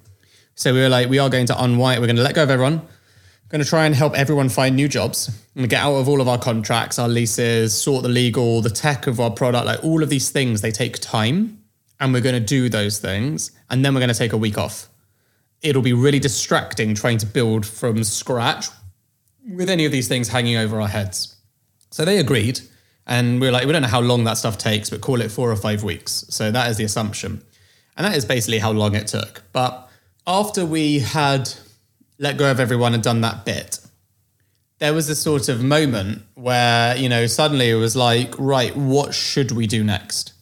So 0.54 0.72
we 0.74 0.80
were 0.80 0.88
like, 0.88 1.08
we 1.08 1.18
are 1.18 1.30
going 1.30 1.46
to 1.46 1.62
unwind, 1.62 2.00
we're 2.00 2.06
going 2.06 2.16
to 2.16 2.22
let 2.22 2.34
go 2.34 2.42
of 2.42 2.50
everyone, 2.50 2.82
going 3.48 3.62
to 3.62 3.68
try 3.68 3.86
and 3.86 3.94
help 3.94 4.14
everyone 4.14 4.48
find 4.48 4.74
new 4.74 4.88
jobs 4.88 5.30
and 5.54 5.68
get 5.68 5.80
out 5.80 5.94
of 5.94 6.08
all 6.08 6.20
of 6.20 6.28
our 6.28 6.38
contracts, 6.38 6.98
our 6.98 7.08
leases, 7.08 7.72
sort 7.72 8.02
the 8.02 8.08
legal, 8.08 8.60
the 8.60 8.70
tech 8.70 9.06
of 9.06 9.20
our 9.20 9.30
product, 9.30 9.64
like 9.66 9.82
all 9.84 10.02
of 10.02 10.08
these 10.10 10.30
things, 10.30 10.60
they 10.60 10.70
take 10.70 10.98
time 10.98 11.62
and 12.00 12.12
we're 12.12 12.20
going 12.20 12.34
to 12.34 12.40
do 12.40 12.68
those 12.68 12.98
things. 12.98 13.52
And 13.70 13.84
then 13.84 13.94
we're 13.94 14.00
going 14.00 14.12
to 14.12 14.18
take 14.18 14.32
a 14.32 14.36
week 14.36 14.58
off. 14.58 14.88
It'll 15.64 15.82
be 15.82 15.94
really 15.94 16.20
distracting 16.20 16.94
trying 16.94 17.18
to 17.18 17.26
build 17.26 17.66
from 17.66 18.04
scratch 18.04 18.66
with 19.48 19.68
any 19.68 19.84
of 19.84 19.92
these 19.92 20.06
things 20.06 20.28
hanging 20.28 20.56
over 20.56 20.80
our 20.80 20.88
heads. 20.88 21.36
So 21.90 22.04
they 22.04 22.18
agreed. 22.18 22.60
And 23.06 23.40
we 23.40 23.48
are 23.48 23.52
like, 23.52 23.66
we 23.66 23.72
don't 23.72 23.82
know 23.82 23.88
how 23.88 24.00
long 24.00 24.24
that 24.24 24.34
stuff 24.34 24.58
takes, 24.58 24.90
but 24.90 25.00
call 25.00 25.20
it 25.20 25.30
four 25.30 25.50
or 25.50 25.56
five 25.56 25.82
weeks. 25.82 26.24
So 26.28 26.50
that 26.50 26.70
is 26.70 26.76
the 26.76 26.84
assumption. 26.84 27.42
And 27.96 28.06
that 28.06 28.16
is 28.16 28.24
basically 28.26 28.58
how 28.58 28.72
long 28.72 28.94
it 28.94 29.06
took. 29.06 29.42
But 29.52 29.88
after 30.26 30.66
we 30.66 30.98
had 30.98 31.50
let 32.18 32.36
go 32.36 32.50
of 32.50 32.60
everyone 32.60 32.92
and 32.92 33.02
done 33.02 33.22
that 33.22 33.44
bit, 33.44 33.78
there 34.80 34.92
was 34.92 35.08
a 35.08 35.14
sort 35.14 35.48
of 35.48 35.62
moment 35.62 36.22
where, 36.34 36.94
you 36.96 37.08
know, 37.08 37.26
suddenly 37.26 37.70
it 37.70 37.76
was 37.76 37.96
like, 37.96 38.34
right, 38.38 38.76
what 38.76 39.14
should 39.14 39.50
we 39.52 39.66
do 39.66 39.82
next? 39.82 40.33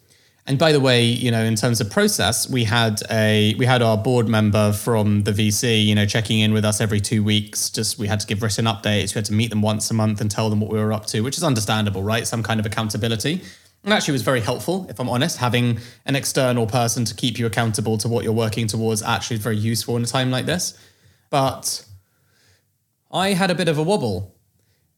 And 0.44 0.58
by 0.58 0.72
the 0.72 0.80
way, 0.80 1.04
you 1.04 1.30
know, 1.30 1.42
in 1.42 1.54
terms 1.54 1.80
of 1.80 1.88
process, 1.88 2.50
we 2.50 2.64
had 2.64 3.00
a 3.10 3.54
we 3.58 3.64
had 3.64 3.80
our 3.80 3.96
board 3.96 4.26
member 4.28 4.72
from 4.72 5.22
the 5.22 5.30
VC, 5.30 5.84
you 5.84 5.94
know, 5.94 6.04
checking 6.04 6.40
in 6.40 6.52
with 6.52 6.64
us 6.64 6.80
every 6.80 7.00
two 7.00 7.22
weeks. 7.22 7.70
Just 7.70 7.96
we 7.96 8.08
had 8.08 8.18
to 8.20 8.26
give 8.26 8.42
written 8.42 8.64
updates. 8.64 9.14
We 9.14 9.20
had 9.20 9.24
to 9.26 9.32
meet 9.32 9.50
them 9.50 9.62
once 9.62 9.88
a 9.90 9.94
month 9.94 10.20
and 10.20 10.28
tell 10.28 10.50
them 10.50 10.60
what 10.60 10.70
we 10.72 10.78
were 10.78 10.92
up 10.92 11.06
to, 11.06 11.20
which 11.20 11.36
is 11.36 11.44
understandable, 11.44 12.02
right? 12.02 12.26
Some 12.26 12.42
kind 12.42 12.58
of 12.58 12.66
accountability. 12.66 13.40
And 13.84 13.92
actually 13.92 14.12
was 14.12 14.22
very 14.22 14.40
helpful, 14.40 14.86
if 14.88 14.98
I'm 14.98 15.08
honest. 15.08 15.38
Having 15.38 15.78
an 16.06 16.16
external 16.16 16.66
person 16.66 17.04
to 17.04 17.14
keep 17.14 17.38
you 17.38 17.46
accountable 17.46 17.96
to 17.98 18.08
what 18.08 18.24
you're 18.24 18.32
working 18.32 18.66
towards 18.66 19.02
actually 19.02 19.36
is 19.36 19.42
very 19.42 19.56
useful 19.56 19.96
in 19.96 20.02
a 20.02 20.06
time 20.06 20.32
like 20.32 20.46
this. 20.46 20.76
But 21.30 21.84
I 23.12 23.30
had 23.34 23.50
a 23.50 23.54
bit 23.54 23.68
of 23.68 23.78
a 23.78 23.82
wobble 23.82 24.34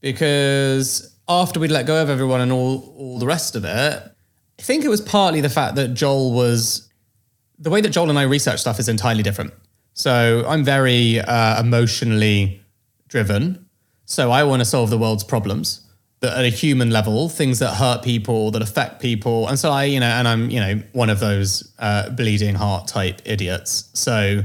because 0.01 1.17
after 1.29 1.61
we'd 1.61 1.71
let 1.71 1.87
go 1.87 2.01
of 2.03 2.09
everyone 2.09 2.41
and 2.41 2.53
all, 2.53 2.95
all 2.97 3.19
the 3.19 3.27
rest 3.27 3.57
of 3.57 3.65
it, 3.65 4.14
I 4.59 4.63
think 4.63 4.85
it 4.85 4.89
was 4.89 5.01
partly 5.01 5.41
the 5.41 5.49
fact 5.49 5.75
that 5.77 5.95
Joel 5.95 6.33
was 6.33 6.89
the 7.59 7.71
way 7.71 7.81
that 7.81 7.91
Joel 7.91 8.11
and 8.11 8.19
I 8.19 8.23
research 8.23 8.61
stuff 8.61 8.79
is 8.79 8.89
entirely 8.89 9.23
different. 9.23 9.53
So 9.95 10.45
I'm 10.47 10.65
very 10.65 11.21
uh, 11.21 11.61
emotionally 11.61 12.63
driven. 13.09 13.67
So 14.07 14.31
I 14.31 14.45
want 14.45 14.61
to 14.61 14.65
solve 14.65 14.91
the 14.91 14.99
world's 14.99 15.25
problems 15.25 15.81
that 16.21 16.37
at 16.37 16.45
a 16.45 16.49
human 16.49 16.91
level, 16.91 17.29
things 17.29 17.59
that 17.59 17.75
hurt 17.75 18.03
people, 18.03 18.51
that 18.51 18.63
affect 18.63 19.01
people. 19.01 19.47
And 19.47 19.59
so 19.59 19.71
I, 19.71 19.85
you 19.85 20.01
know, 20.01 20.07
and 20.07 20.27
I'm, 20.27 20.51
you 20.51 20.61
know, 20.61 20.83
one 20.93 21.11
of 21.11 21.21
those 21.21 21.73
uh, 21.79 22.11
bleeding 22.11 22.55
heart 22.55 22.89
type 22.89 23.21
idiots. 23.25 23.91
So 23.93 24.43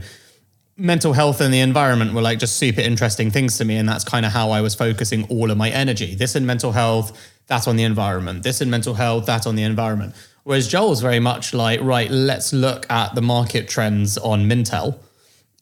mental 0.79 1.13
health 1.13 1.41
and 1.41 1.53
the 1.53 1.59
environment 1.59 2.13
were 2.13 2.21
like 2.21 2.39
just 2.39 2.57
super 2.57 2.81
interesting 2.81 3.29
things 3.29 3.57
to 3.57 3.65
me. 3.65 3.75
And 3.75 3.87
that's 3.87 4.03
kind 4.03 4.25
of 4.25 4.31
how 4.31 4.51
I 4.51 4.61
was 4.61 4.73
focusing 4.73 5.25
all 5.25 5.51
of 5.51 5.57
my 5.57 5.69
energy. 5.69 6.15
This 6.15 6.35
in 6.35 6.45
mental 6.45 6.71
health, 6.71 7.17
that 7.47 7.67
on 7.67 7.75
the 7.75 7.83
environment. 7.83 8.43
This 8.43 8.61
in 8.61 8.69
mental 8.69 8.93
health, 8.93 9.25
that 9.25 9.45
on 9.45 9.55
the 9.55 9.63
environment. 9.63 10.15
Whereas 10.43 10.67
Joel's 10.67 11.01
very 11.01 11.19
much 11.19 11.53
like, 11.53 11.81
right, 11.81 12.09
let's 12.09 12.53
look 12.53 12.89
at 12.89 13.13
the 13.13 13.21
market 13.21 13.67
trends 13.67 14.17
on 14.17 14.49
Mintel 14.49 14.97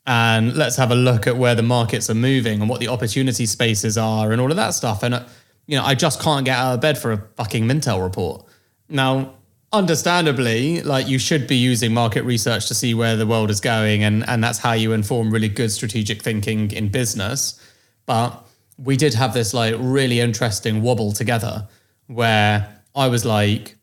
and 0.05 0.55
let's 0.55 0.77
have 0.77 0.91
a 0.91 0.95
look 0.95 1.27
at 1.27 1.35
where 1.35 1.55
the 1.55 1.63
markets 1.63 2.09
are 2.09 2.15
moving 2.15 2.61
and 2.61 2.69
what 2.69 2.79
the 2.79 2.87
opportunity 2.87 3.45
spaces 3.45 3.97
are 3.97 4.31
and 4.31 4.39
all 4.39 4.51
of 4.51 4.55
that 4.55 4.73
stuff. 4.73 5.03
And, 5.03 5.15
uh, 5.15 5.23
you 5.65 5.77
know, 5.77 5.83
I 5.83 5.95
just 5.95 6.21
can't 6.21 6.45
get 6.45 6.57
out 6.57 6.75
of 6.75 6.81
bed 6.81 6.97
for 6.97 7.11
a 7.11 7.17
fucking 7.35 7.65
Mintel 7.65 8.01
report. 8.01 8.45
Now, 8.87 9.33
understandably, 9.73 10.81
like 10.81 11.07
you 11.07 11.19
should 11.19 11.47
be 11.47 11.55
using 11.55 11.93
market 11.93 12.23
research 12.23 12.67
to 12.67 12.73
see 12.73 12.93
where 12.93 13.15
the 13.15 13.27
world 13.27 13.49
is 13.49 13.59
going, 13.59 14.03
and 14.03 14.27
and 14.27 14.43
that's 14.43 14.59
how 14.59 14.73
you 14.73 14.93
inform 14.93 15.31
really 15.31 15.49
good 15.49 15.71
strategic 15.71 16.21
thinking 16.21 16.71
in 16.71 16.89
business. 16.89 17.59
But 18.05 18.45
we 18.77 18.95
did 18.95 19.13
have 19.15 19.33
this 19.33 19.53
like 19.53 19.75
really 19.77 20.19
interesting 20.19 20.81
wobble 20.81 21.11
together 21.11 21.67
where 22.07 22.81
I 22.95 23.07
was 23.07 23.25
like, 23.25 23.75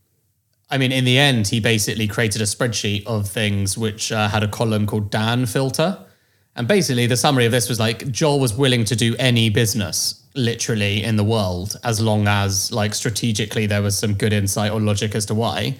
I 0.70 0.78
mean, 0.78 0.92
in 0.92 1.04
the 1.04 1.18
end, 1.18 1.48
he 1.48 1.60
basically 1.60 2.06
created 2.08 2.40
a 2.40 2.44
spreadsheet 2.44 3.06
of 3.06 3.28
things 3.28 3.76
which 3.76 4.12
uh, 4.12 4.28
had 4.28 4.42
a 4.42 4.48
column 4.48 4.86
called 4.86 5.10
Dan 5.10 5.46
filter. 5.46 5.98
And 6.56 6.68
basically, 6.68 7.06
the 7.06 7.16
summary 7.16 7.46
of 7.46 7.52
this 7.52 7.68
was 7.68 7.80
like 7.80 8.10
Joel 8.10 8.40
was 8.40 8.54
willing 8.54 8.84
to 8.84 8.96
do 8.96 9.16
any 9.18 9.50
business 9.50 10.23
literally 10.34 11.02
in 11.02 11.16
the 11.16 11.24
world 11.24 11.76
as 11.84 12.00
long 12.00 12.26
as 12.26 12.72
like 12.72 12.94
strategically 12.94 13.66
there 13.66 13.82
was 13.82 13.96
some 13.96 14.14
good 14.14 14.32
insight 14.32 14.72
or 14.72 14.80
logic 14.80 15.14
as 15.14 15.26
to 15.26 15.34
why. 15.34 15.76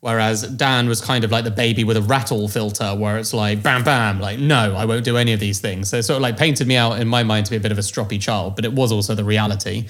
Whereas 0.00 0.42
Dan 0.42 0.88
was 0.88 1.00
kind 1.00 1.24
of 1.24 1.32
like 1.32 1.44
the 1.44 1.50
baby 1.50 1.82
with 1.82 1.96
a 1.96 2.02
rattle 2.02 2.46
filter 2.48 2.94
where 2.94 3.18
it's 3.18 3.34
like 3.34 3.62
bam 3.62 3.82
bam, 3.82 4.20
like 4.20 4.38
no, 4.38 4.76
I 4.76 4.84
won't 4.84 5.04
do 5.04 5.16
any 5.16 5.32
of 5.32 5.40
these 5.40 5.58
things. 5.58 5.88
So 5.88 5.96
it 5.96 6.04
sort 6.04 6.16
of 6.16 6.22
like 6.22 6.36
painted 6.36 6.68
me 6.68 6.76
out 6.76 7.00
in 7.00 7.08
my 7.08 7.22
mind 7.22 7.46
to 7.46 7.50
be 7.50 7.56
a 7.56 7.60
bit 7.60 7.72
of 7.72 7.78
a 7.78 7.82
stroppy 7.82 8.20
child, 8.20 8.54
but 8.54 8.64
it 8.64 8.72
was 8.72 8.92
also 8.92 9.14
the 9.14 9.24
reality 9.24 9.88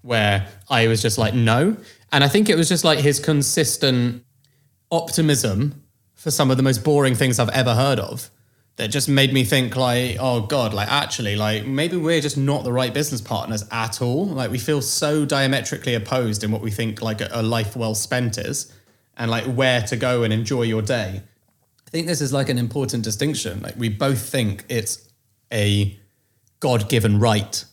where 0.00 0.46
I 0.70 0.88
was 0.88 1.02
just 1.02 1.18
like 1.18 1.34
no. 1.34 1.76
And 2.12 2.24
I 2.24 2.28
think 2.28 2.48
it 2.48 2.56
was 2.56 2.68
just 2.68 2.84
like 2.84 3.00
his 3.00 3.18
consistent 3.20 4.24
optimism 4.90 5.82
for 6.14 6.30
some 6.30 6.50
of 6.50 6.56
the 6.56 6.62
most 6.62 6.84
boring 6.84 7.14
things 7.14 7.38
I've 7.38 7.48
ever 7.50 7.74
heard 7.74 7.98
of 7.98 8.30
that 8.76 8.88
just 8.88 9.08
made 9.08 9.32
me 9.32 9.44
think 9.44 9.76
like 9.76 10.16
oh 10.18 10.40
god 10.40 10.72
like 10.72 10.88
actually 10.90 11.36
like 11.36 11.66
maybe 11.66 11.96
we're 11.96 12.20
just 12.20 12.38
not 12.38 12.64
the 12.64 12.72
right 12.72 12.94
business 12.94 13.20
partners 13.20 13.64
at 13.70 14.00
all. 14.00 14.26
Like 14.26 14.50
we 14.50 14.58
feel 14.58 14.80
so 14.82 15.24
diametrically 15.24 15.94
opposed 15.94 16.42
in 16.42 16.50
what 16.50 16.62
we 16.62 16.70
think 16.70 17.02
like 17.02 17.20
a, 17.20 17.42
life 17.42 17.76
well 17.76 17.94
spent 17.94 18.38
is 18.38 18.72
and 19.16 19.30
like 19.30 19.44
where 19.44 19.82
to 19.82 19.96
go 19.96 20.22
and 20.22 20.32
enjoy 20.32 20.62
your 20.62 20.82
day. 20.82 21.22
I 21.86 21.90
think 21.90 22.06
this 22.06 22.20
is 22.22 22.32
like 22.32 22.48
an 22.48 22.58
important 22.58 23.04
distinction. 23.04 23.60
Like 23.60 23.76
we 23.76 23.88
both 23.88 24.20
think 24.20 24.64
it's 24.68 25.08
a 25.52 25.98
god-given 26.60 27.18
right 27.18 27.64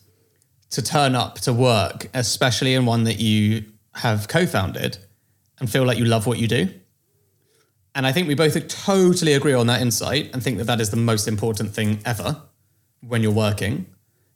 to 0.70 0.82
turn 0.82 1.14
up 1.14 1.36
to 1.36 1.52
work 1.52 2.08
especially 2.12 2.74
in 2.74 2.84
one 2.84 3.04
that 3.04 3.18
you 3.20 3.64
have 3.94 4.28
co-founded 4.28 4.98
and 5.58 5.70
feel 5.70 5.84
like 5.84 5.98
you 5.98 6.04
love 6.04 6.26
what 6.26 6.38
you 6.38 6.46
do 6.46 6.68
and 7.94 8.06
I 8.06 8.12
think 8.12 8.28
we 8.28 8.34
both 8.34 8.68
totally 8.68 9.32
agree 9.32 9.54
on 9.54 9.66
that 9.66 9.80
insight 9.80 10.30
and 10.32 10.42
think 10.42 10.58
that 10.58 10.64
that 10.64 10.80
is 10.80 10.90
the 10.90 10.96
most 10.96 11.26
important 11.26 11.74
thing 11.74 12.00
ever 12.04 12.40
when 13.00 13.22
you're 13.22 13.32
working. 13.32 13.86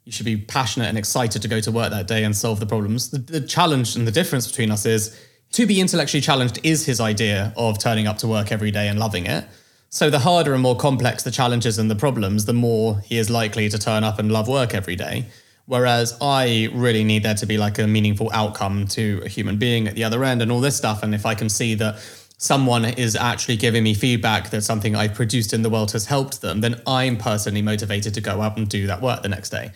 You 0.03 0.11
should 0.11 0.25
be 0.25 0.37
passionate 0.37 0.87
and 0.87 0.97
excited 0.97 1.41
to 1.41 1.47
go 1.47 1.59
to 1.61 1.71
work 1.71 1.91
that 1.91 2.07
day 2.07 2.23
and 2.23 2.35
solve 2.35 2.59
the 2.59 2.65
problems. 2.65 3.09
The, 3.09 3.17
the, 3.17 3.41
challenge 3.41 3.95
and 3.95 4.05
the 4.05 4.11
difference 4.11 4.47
between 4.47 4.71
us 4.71 4.85
is 4.85 5.19
to 5.53 5.65
be 5.65 5.79
intellectually 5.79 6.21
challenged 6.21 6.59
is 6.63 6.85
his 6.85 6.99
idea 6.99 7.53
of 7.55 7.79
turning 7.79 8.07
up 8.07 8.17
to 8.19 8.27
work 8.27 8.51
every 8.51 8.71
day 8.71 8.87
and 8.87 8.99
loving 8.99 9.25
it. 9.25 9.45
So 9.89 10.09
the 10.09 10.19
harder 10.19 10.53
and 10.53 10.61
more 10.61 10.75
complex 10.75 11.23
the 11.23 11.31
challenges 11.31 11.79
and 11.79 11.89
the 11.89 11.95
problems, 11.95 12.45
the 12.45 12.53
more 12.53 12.99
he 12.99 13.17
is 13.17 13.29
likely 13.29 13.69
to 13.69 13.79
turn 13.79 14.03
up 14.03 14.19
and 14.19 14.31
love 14.31 14.47
work 14.47 14.73
every 14.73 14.95
day. 14.95 15.25
Whereas 15.65 16.15
I 16.21 16.69
really 16.73 17.03
need 17.03 17.23
there 17.23 17.33
to 17.35 17.45
be 17.45 17.57
like 17.57 17.79
a 17.79 17.87
meaningful 17.87 18.29
outcome 18.33 18.87
to 18.89 19.21
a 19.23 19.29
human 19.29 19.57
being 19.57 19.87
at 19.87 19.95
the 19.95 20.03
other 20.03 20.23
end 20.23 20.41
and 20.41 20.51
all 20.51 20.59
this 20.59 20.75
stuff. 20.75 21.01
And 21.01 21.15
if 21.15 21.25
I 21.25 21.33
can 21.33 21.49
see 21.49 21.73
that 21.75 21.95
someone 22.37 22.85
is 22.85 23.15
actually 23.15 23.57
giving 23.57 23.83
me 23.83 23.93
feedback 23.93 24.49
that 24.49 24.63
something 24.63 24.95
I've 24.95 25.13
produced 25.13 25.53
in 25.53 25.61
the 25.61 25.69
world 25.69 25.91
has 25.91 26.05
helped 26.05 26.41
them, 26.41 26.61
then 26.61 26.81
I'm 26.85 27.17
personally 27.17 27.61
motivated 27.61 28.13
to 28.13 28.21
go 28.21 28.41
out 28.41 28.57
and 28.57 28.67
do 28.67 28.87
that 28.87 29.01
work 29.01 29.21
the 29.21 29.29
next 29.29 29.49
day. 29.49 29.71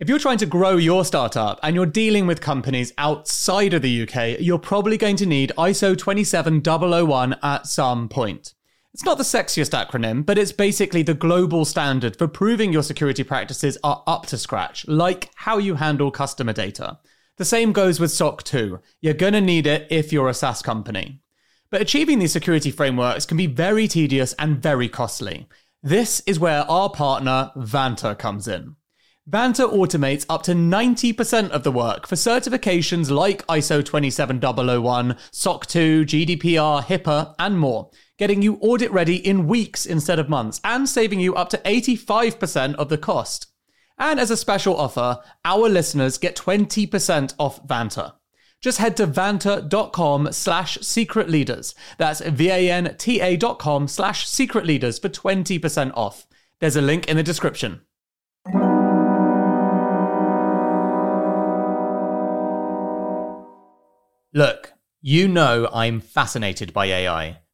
If 0.00 0.08
you're 0.08 0.18
trying 0.18 0.38
to 0.38 0.46
grow 0.46 0.78
your 0.78 1.04
startup 1.04 1.60
and 1.62 1.76
you're 1.76 1.84
dealing 1.84 2.26
with 2.26 2.40
companies 2.40 2.90
outside 2.96 3.74
of 3.74 3.82
the 3.82 4.02
UK, 4.08 4.40
you're 4.40 4.58
probably 4.58 4.96
going 4.96 5.16
to 5.16 5.26
need 5.26 5.52
ISO 5.58 5.94
27001 5.94 7.36
at 7.42 7.66
some 7.66 8.08
point. 8.08 8.54
It's 8.92 9.04
not 9.04 9.18
the 9.18 9.24
sexiest 9.24 9.70
acronym, 9.70 10.26
but 10.26 10.36
it's 10.36 10.50
basically 10.50 11.04
the 11.04 11.14
global 11.14 11.64
standard 11.64 12.16
for 12.16 12.26
proving 12.26 12.72
your 12.72 12.82
security 12.82 13.22
practices 13.22 13.78
are 13.84 14.02
up 14.08 14.26
to 14.26 14.36
scratch, 14.36 14.86
like 14.88 15.30
how 15.36 15.58
you 15.58 15.76
handle 15.76 16.10
customer 16.10 16.52
data. 16.52 16.98
The 17.36 17.44
same 17.44 17.72
goes 17.72 18.00
with 18.00 18.10
SOC 18.10 18.42
2. 18.42 18.80
You're 19.00 19.14
going 19.14 19.34
to 19.34 19.40
need 19.40 19.68
it 19.68 19.86
if 19.90 20.12
you're 20.12 20.28
a 20.28 20.34
SaaS 20.34 20.60
company. 20.60 21.22
But 21.70 21.80
achieving 21.80 22.18
these 22.18 22.32
security 22.32 22.72
frameworks 22.72 23.26
can 23.26 23.36
be 23.36 23.46
very 23.46 23.86
tedious 23.86 24.34
and 24.40 24.60
very 24.60 24.88
costly. 24.88 25.46
This 25.84 26.20
is 26.26 26.40
where 26.40 26.68
our 26.68 26.90
partner, 26.90 27.52
Vanta, 27.56 28.18
comes 28.18 28.48
in. 28.48 28.74
Vanta 29.30 29.72
automates 29.72 30.26
up 30.28 30.42
to 30.42 30.52
90% 30.52 31.50
of 31.50 31.62
the 31.62 31.70
work 31.70 32.08
for 32.08 32.16
certifications 32.16 33.08
like 33.08 33.46
ISO 33.46 33.84
27001, 33.84 35.16
SOC 35.30 35.66
2, 35.66 36.04
GDPR, 36.04 36.82
HIPAA, 36.82 37.36
and 37.38 37.56
more 37.56 37.90
getting 38.20 38.42
you 38.42 38.58
audit 38.60 38.92
ready 38.92 39.16
in 39.16 39.48
weeks 39.48 39.86
instead 39.86 40.18
of 40.18 40.28
months, 40.28 40.60
and 40.62 40.86
saving 40.86 41.18
you 41.18 41.34
up 41.34 41.48
to 41.48 41.56
85% 41.58 42.74
of 42.74 42.90
the 42.90 42.98
cost. 42.98 43.46
And 43.98 44.20
as 44.20 44.30
a 44.30 44.36
special 44.36 44.76
offer, 44.76 45.20
our 45.42 45.70
listeners 45.70 46.18
get 46.18 46.36
20% 46.36 47.34
off 47.38 47.66
Vanta. 47.66 48.12
Just 48.60 48.76
head 48.76 48.94
to 48.98 49.06
vanta.com 49.06 50.32
slash 50.32 50.76
secret 50.82 51.30
leaders. 51.30 51.74
That's 51.96 52.20
V-A-N-T-A 52.20 53.38
dot 53.38 53.58
com 53.58 53.88
slash 53.88 54.28
secret 54.28 54.66
leaders 54.66 54.98
for 54.98 55.08
20% 55.08 55.92
off. 55.94 56.26
There's 56.60 56.76
a 56.76 56.82
link 56.82 57.08
in 57.08 57.16
the 57.16 57.22
description. 57.22 57.80
Look, 64.34 64.74
you 65.00 65.26
know 65.26 65.70
I'm 65.72 66.02
fascinated 66.02 66.74
by 66.74 66.86
AI. 66.86 67.39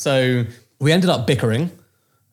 So 0.00 0.46
we 0.78 0.92
ended 0.92 1.10
up 1.10 1.26
bickering. 1.26 1.70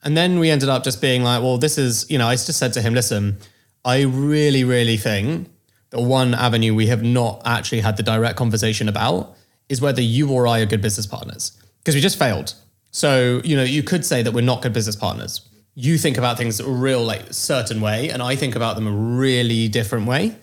And 0.01 0.15
then 0.15 0.39
we 0.39 0.49
ended 0.49 0.69
up 0.69 0.85
just 0.85 1.01
being 1.01 1.21
like, 1.21 1.43
well, 1.43 1.57
this 1.57 1.77
is, 1.77 2.09
you 2.09 2.17
know, 2.17 2.25
I 2.25 2.35
just 2.35 2.53
said 2.53 2.71
to 2.73 2.81
him, 2.81 2.93
listen, 2.93 3.39
I 3.83 4.03
really, 4.03 4.63
really 4.63 4.95
think 4.95 5.49
that 5.89 5.99
one 5.99 6.33
avenue 6.33 6.73
we 6.73 6.87
have 6.87 7.03
not 7.03 7.41
actually 7.43 7.81
had 7.81 7.97
the 7.97 8.03
direct 8.03 8.37
conversation 8.37 8.87
about 8.87 9.35
is 9.67 9.81
whether 9.81 10.01
you 10.01 10.31
or 10.31 10.47
I 10.47 10.59
are 10.61 10.65
good 10.65 10.81
business 10.81 11.05
partners 11.05 11.61
because 11.79 11.93
we 11.93 11.99
just 11.99 12.17
failed. 12.17 12.53
So, 12.91 13.41
you 13.43 13.57
know, 13.57 13.63
you 13.63 13.83
could 13.83 14.05
say 14.05 14.23
that 14.23 14.31
we're 14.31 14.39
not 14.39 14.61
good 14.61 14.71
business 14.71 14.95
partners. 14.95 15.41
You 15.75 15.97
think 15.97 16.17
about 16.17 16.37
things 16.37 16.61
a 16.61 16.69
real, 16.69 17.03
like, 17.03 17.33
certain 17.33 17.81
way, 17.81 18.09
and 18.09 18.23
I 18.23 18.37
think 18.37 18.55
about 18.55 18.75
them 18.75 18.87
a 18.87 18.91
really 18.91 19.67
different 19.67 20.07
way 20.07 20.37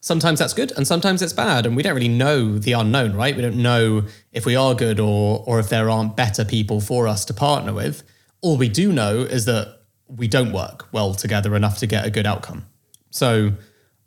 sometimes 0.00 0.38
that's 0.38 0.54
good 0.54 0.72
and 0.76 0.86
sometimes 0.86 1.22
it's 1.22 1.32
bad 1.32 1.66
and 1.66 1.76
we 1.76 1.82
don't 1.82 1.94
really 1.94 2.08
know 2.08 2.58
the 2.58 2.72
unknown 2.72 3.14
right? 3.14 3.36
We 3.36 3.42
don't 3.42 3.62
know 3.62 4.04
if 4.32 4.46
we 4.46 4.56
are 4.56 4.74
good 4.74 4.98
or 4.98 5.44
or 5.46 5.60
if 5.60 5.68
there 5.68 5.88
aren't 5.90 6.16
better 6.16 6.44
people 6.44 6.80
for 6.80 7.06
us 7.06 7.24
to 7.26 7.34
partner 7.34 7.72
with. 7.72 8.02
All 8.40 8.56
we 8.56 8.68
do 8.68 8.92
know 8.92 9.20
is 9.20 9.44
that 9.44 9.82
we 10.08 10.26
don't 10.26 10.52
work 10.52 10.88
well 10.92 11.14
together 11.14 11.54
enough 11.54 11.78
to 11.78 11.86
get 11.86 12.06
a 12.06 12.10
good 12.10 12.26
outcome. 12.26 12.66
So 13.10 13.52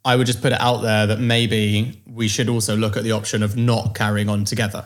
i 0.05 0.17
would 0.17 0.27
just 0.27 0.41
put 0.41 0.51
it 0.51 0.59
out 0.59 0.81
there 0.81 1.07
that 1.07 1.19
maybe 1.19 2.01
we 2.05 2.27
should 2.27 2.49
also 2.49 2.75
look 2.75 2.97
at 2.97 3.03
the 3.03 3.13
option 3.13 3.41
of 3.41 3.55
not 3.55 3.95
carrying 3.95 4.27
on 4.27 4.43
together. 4.43 4.85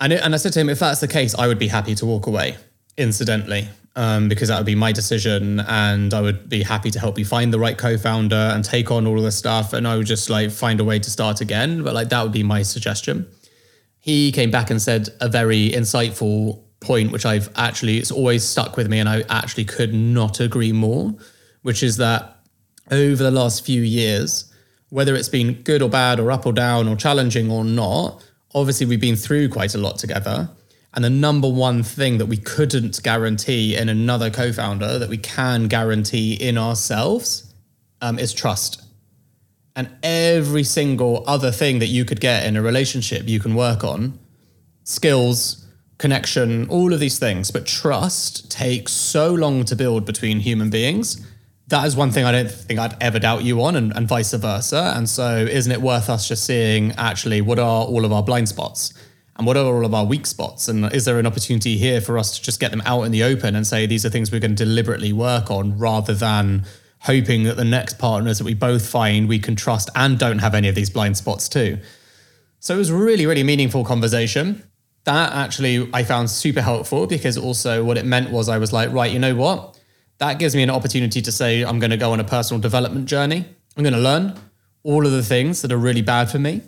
And, 0.00 0.12
it, 0.12 0.22
and 0.22 0.34
i 0.34 0.38
said 0.38 0.52
to 0.52 0.60
him 0.60 0.68
if 0.70 0.78
that's 0.78 1.00
the 1.00 1.08
case 1.08 1.34
i 1.34 1.48
would 1.48 1.58
be 1.58 1.68
happy 1.68 1.94
to 1.96 2.06
walk 2.06 2.26
away 2.26 2.56
incidentally 2.96 3.68
um, 3.98 4.28
because 4.28 4.46
that 4.46 4.56
would 4.58 4.64
be 4.64 4.76
my 4.76 4.92
decision 4.92 5.58
and 5.58 6.14
I 6.14 6.20
would 6.20 6.48
be 6.48 6.62
happy 6.62 6.88
to 6.92 7.00
help 7.00 7.18
you 7.18 7.24
find 7.24 7.52
the 7.52 7.58
right 7.58 7.76
co-founder 7.76 8.52
and 8.54 8.64
take 8.64 8.92
on 8.92 9.08
all 9.08 9.18
of 9.18 9.24
this 9.24 9.36
stuff 9.36 9.72
and 9.72 9.88
I 9.88 9.96
would 9.96 10.06
just 10.06 10.30
like 10.30 10.52
find 10.52 10.78
a 10.78 10.84
way 10.84 11.00
to 11.00 11.10
start 11.10 11.40
again. 11.40 11.82
But 11.82 11.94
like 11.94 12.08
that 12.10 12.22
would 12.22 12.30
be 12.30 12.44
my 12.44 12.62
suggestion. 12.62 13.26
He 13.98 14.30
came 14.30 14.52
back 14.52 14.70
and 14.70 14.80
said 14.80 15.08
a 15.20 15.28
very 15.28 15.70
insightful 15.70 16.62
point 16.78 17.10
which 17.10 17.26
I've 17.26 17.50
actually 17.56 17.98
it's 17.98 18.12
always 18.12 18.44
stuck 18.44 18.76
with 18.76 18.88
me 18.88 19.00
and 19.00 19.08
I 19.08 19.24
actually 19.28 19.64
could 19.64 19.92
not 19.92 20.38
agree 20.38 20.70
more 20.70 21.12
which 21.62 21.82
is 21.82 21.96
that 21.96 22.36
over 22.92 23.20
the 23.20 23.32
last 23.32 23.66
few 23.66 23.82
years 23.82 24.44
whether 24.90 25.16
it's 25.16 25.28
been 25.28 25.54
good 25.62 25.82
or 25.82 25.90
bad 25.90 26.20
or 26.20 26.30
up 26.30 26.46
or 26.46 26.52
down 26.52 26.86
or 26.86 26.94
challenging 26.94 27.50
or 27.50 27.64
not 27.64 28.24
obviously 28.54 28.86
we've 28.86 29.00
been 29.00 29.16
through 29.16 29.48
quite 29.48 29.74
a 29.74 29.78
lot 29.78 29.98
together 29.98 30.48
and 30.94 31.04
the 31.04 31.10
number 31.10 31.48
one 31.48 31.82
thing 31.82 32.18
that 32.18 32.26
we 32.26 32.36
couldn't 32.36 33.02
guarantee 33.02 33.76
in 33.76 33.88
another 33.88 34.30
co 34.30 34.52
founder 34.52 34.98
that 34.98 35.08
we 35.08 35.18
can 35.18 35.68
guarantee 35.68 36.34
in 36.34 36.56
ourselves 36.56 37.52
um, 38.00 38.18
is 38.18 38.32
trust. 38.32 38.82
And 39.76 39.90
every 40.02 40.64
single 40.64 41.22
other 41.26 41.52
thing 41.52 41.78
that 41.78 41.86
you 41.86 42.04
could 42.04 42.20
get 42.20 42.46
in 42.46 42.56
a 42.56 42.62
relationship, 42.62 43.28
you 43.28 43.38
can 43.38 43.54
work 43.54 43.84
on 43.84 44.18
skills, 44.82 45.66
connection, 45.98 46.68
all 46.68 46.92
of 46.92 47.00
these 47.00 47.18
things. 47.18 47.50
But 47.50 47.66
trust 47.66 48.50
takes 48.50 48.92
so 48.92 49.32
long 49.32 49.64
to 49.66 49.76
build 49.76 50.04
between 50.04 50.40
human 50.40 50.70
beings. 50.70 51.24
That 51.68 51.86
is 51.86 51.94
one 51.94 52.10
thing 52.10 52.24
I 52.24 52.32
don't 52.32 52.50
think 52.50 52.80
I'd 52.80 52.96
ever 53.00 53.18
doubt 53.18 53.44
you 53.44 53.62
on, 53.62 53.76
and, 53.76 53.94
and 53.94 54.08
vice 54.08 54.32
versa. 54.32 54.94
And 54.96 55.08
so, 55.08 55.36
isn't 55.36 55.70
it 55.70 55.82
worth 55.82 56.08
us 56.08 56.26
just 56.26 56.44
seeing 56.44 56.92
actually 56.92 57.42
what 57.42 57.58
are 57.58 57.84
all 57.84 58.06
of 58.06 58.12
our 58.12 58.22
blind 58.22 58.48
spots? 58.48 58.94
And 59.38 59.46
what 59.46 59.56
are 59.56 59.64
all 59.64 59.84
of 59.84 59.94
our 59.94 60.04
weak 60.04 60.26
spots? 60.26 60.66
And 60.66 60.92
is 60.92 61.04
there 61.04 61.20
an 61.20 61.26
opportunity 61.26 61.78
here 61.78 62.00
for 62.00 62.18
us 62.18 62.36
to 62.36 62.42
just 62.42 62.58
get 62.58 62.72
them 62.72 62.82
out 62.84 63.02
in 63.02 63.12
the 63.12 63.22
open 63.22 63.54
and 63.54 63.64
say 63.64 63.86
these 63.86 64.04
are 64.04 64.10
things 64.10 64.32
we're 64.32 64.40
going 64.40 64.56
to 64.56 64.64
deliberately 64.64 65.12
work 65.12 65.48
on 65.48 65.78
rather 65.78 66.12
than 66.12 66.64
hoping 67.02 67.44
that 67.44 67.56
the 67.56 67.64
next 67.64 67.98
partners 67.98 68.38
that 68.38 68.44
we 68.44 68.54
both 68.54 68.84
find 68.84 69.28
we 69.28 69.38
can 69.38 69.54
trust 69.54 69.90
and 69.94 70.18
don't 70.18 70.40
have 70.40 70.56
any 70.56 70.68
of 70.68 70.74
these 70.74 70.90
blind 70.90 71.16
spots 71.16 71.48
too? 71.48 71.78
So 72.58 72.74
it 72.74 72.78
was 72.78 72.90
really 72.90 73.26
really 73.26 73.44
meaningful 73.44 73.84
conversation. 73.84 74.64
That 75.04 75.32
actually 75.32 75.88
i 75.94 76.02
found 76.02 76.28
super 76.28 76.60
helpful 76.60 77.06
because 77.06 77.38
also 77.38 77.84
what 77.84 77.96
it 77.96 78.04
meant 78.04 78.30
was 78.30 78.48
i 78.48 78.58
was 78.58 78.72
like 78.72 78.92
right 78.92 79.10
you 79.10 79.20
know 79.20 79.36
what? 79.36 79.78
That 80.18 80.40
gives 80.40 80.56
me 80.56 80.64
an 80.64 80.70
opportunity 80.70 81.22
to 81.22 81.30
say 81.30 81.62
i'm 81.62 81.78
going 81.78 81.92
to 81.92 81.96
go 81.96 82.12
on 82.12 82.18
a 82.18 82.24
personal 82.24 82.60
development 82.60 83.06
journey. 83.06 83.44
I'm 83.76 83.84
going 83.84 83.94
to 83.94 84.00
learn 84.00 84.34
all 84.82 85.06
of 85.06 85.12
the 85.12 85.22
things 85.22 85.62
that 85.62 85.70
are 85.70 85.78
really 85.78 86.02
bad 86.02 86.28
for 86.28 86.40
me 86.40 86.62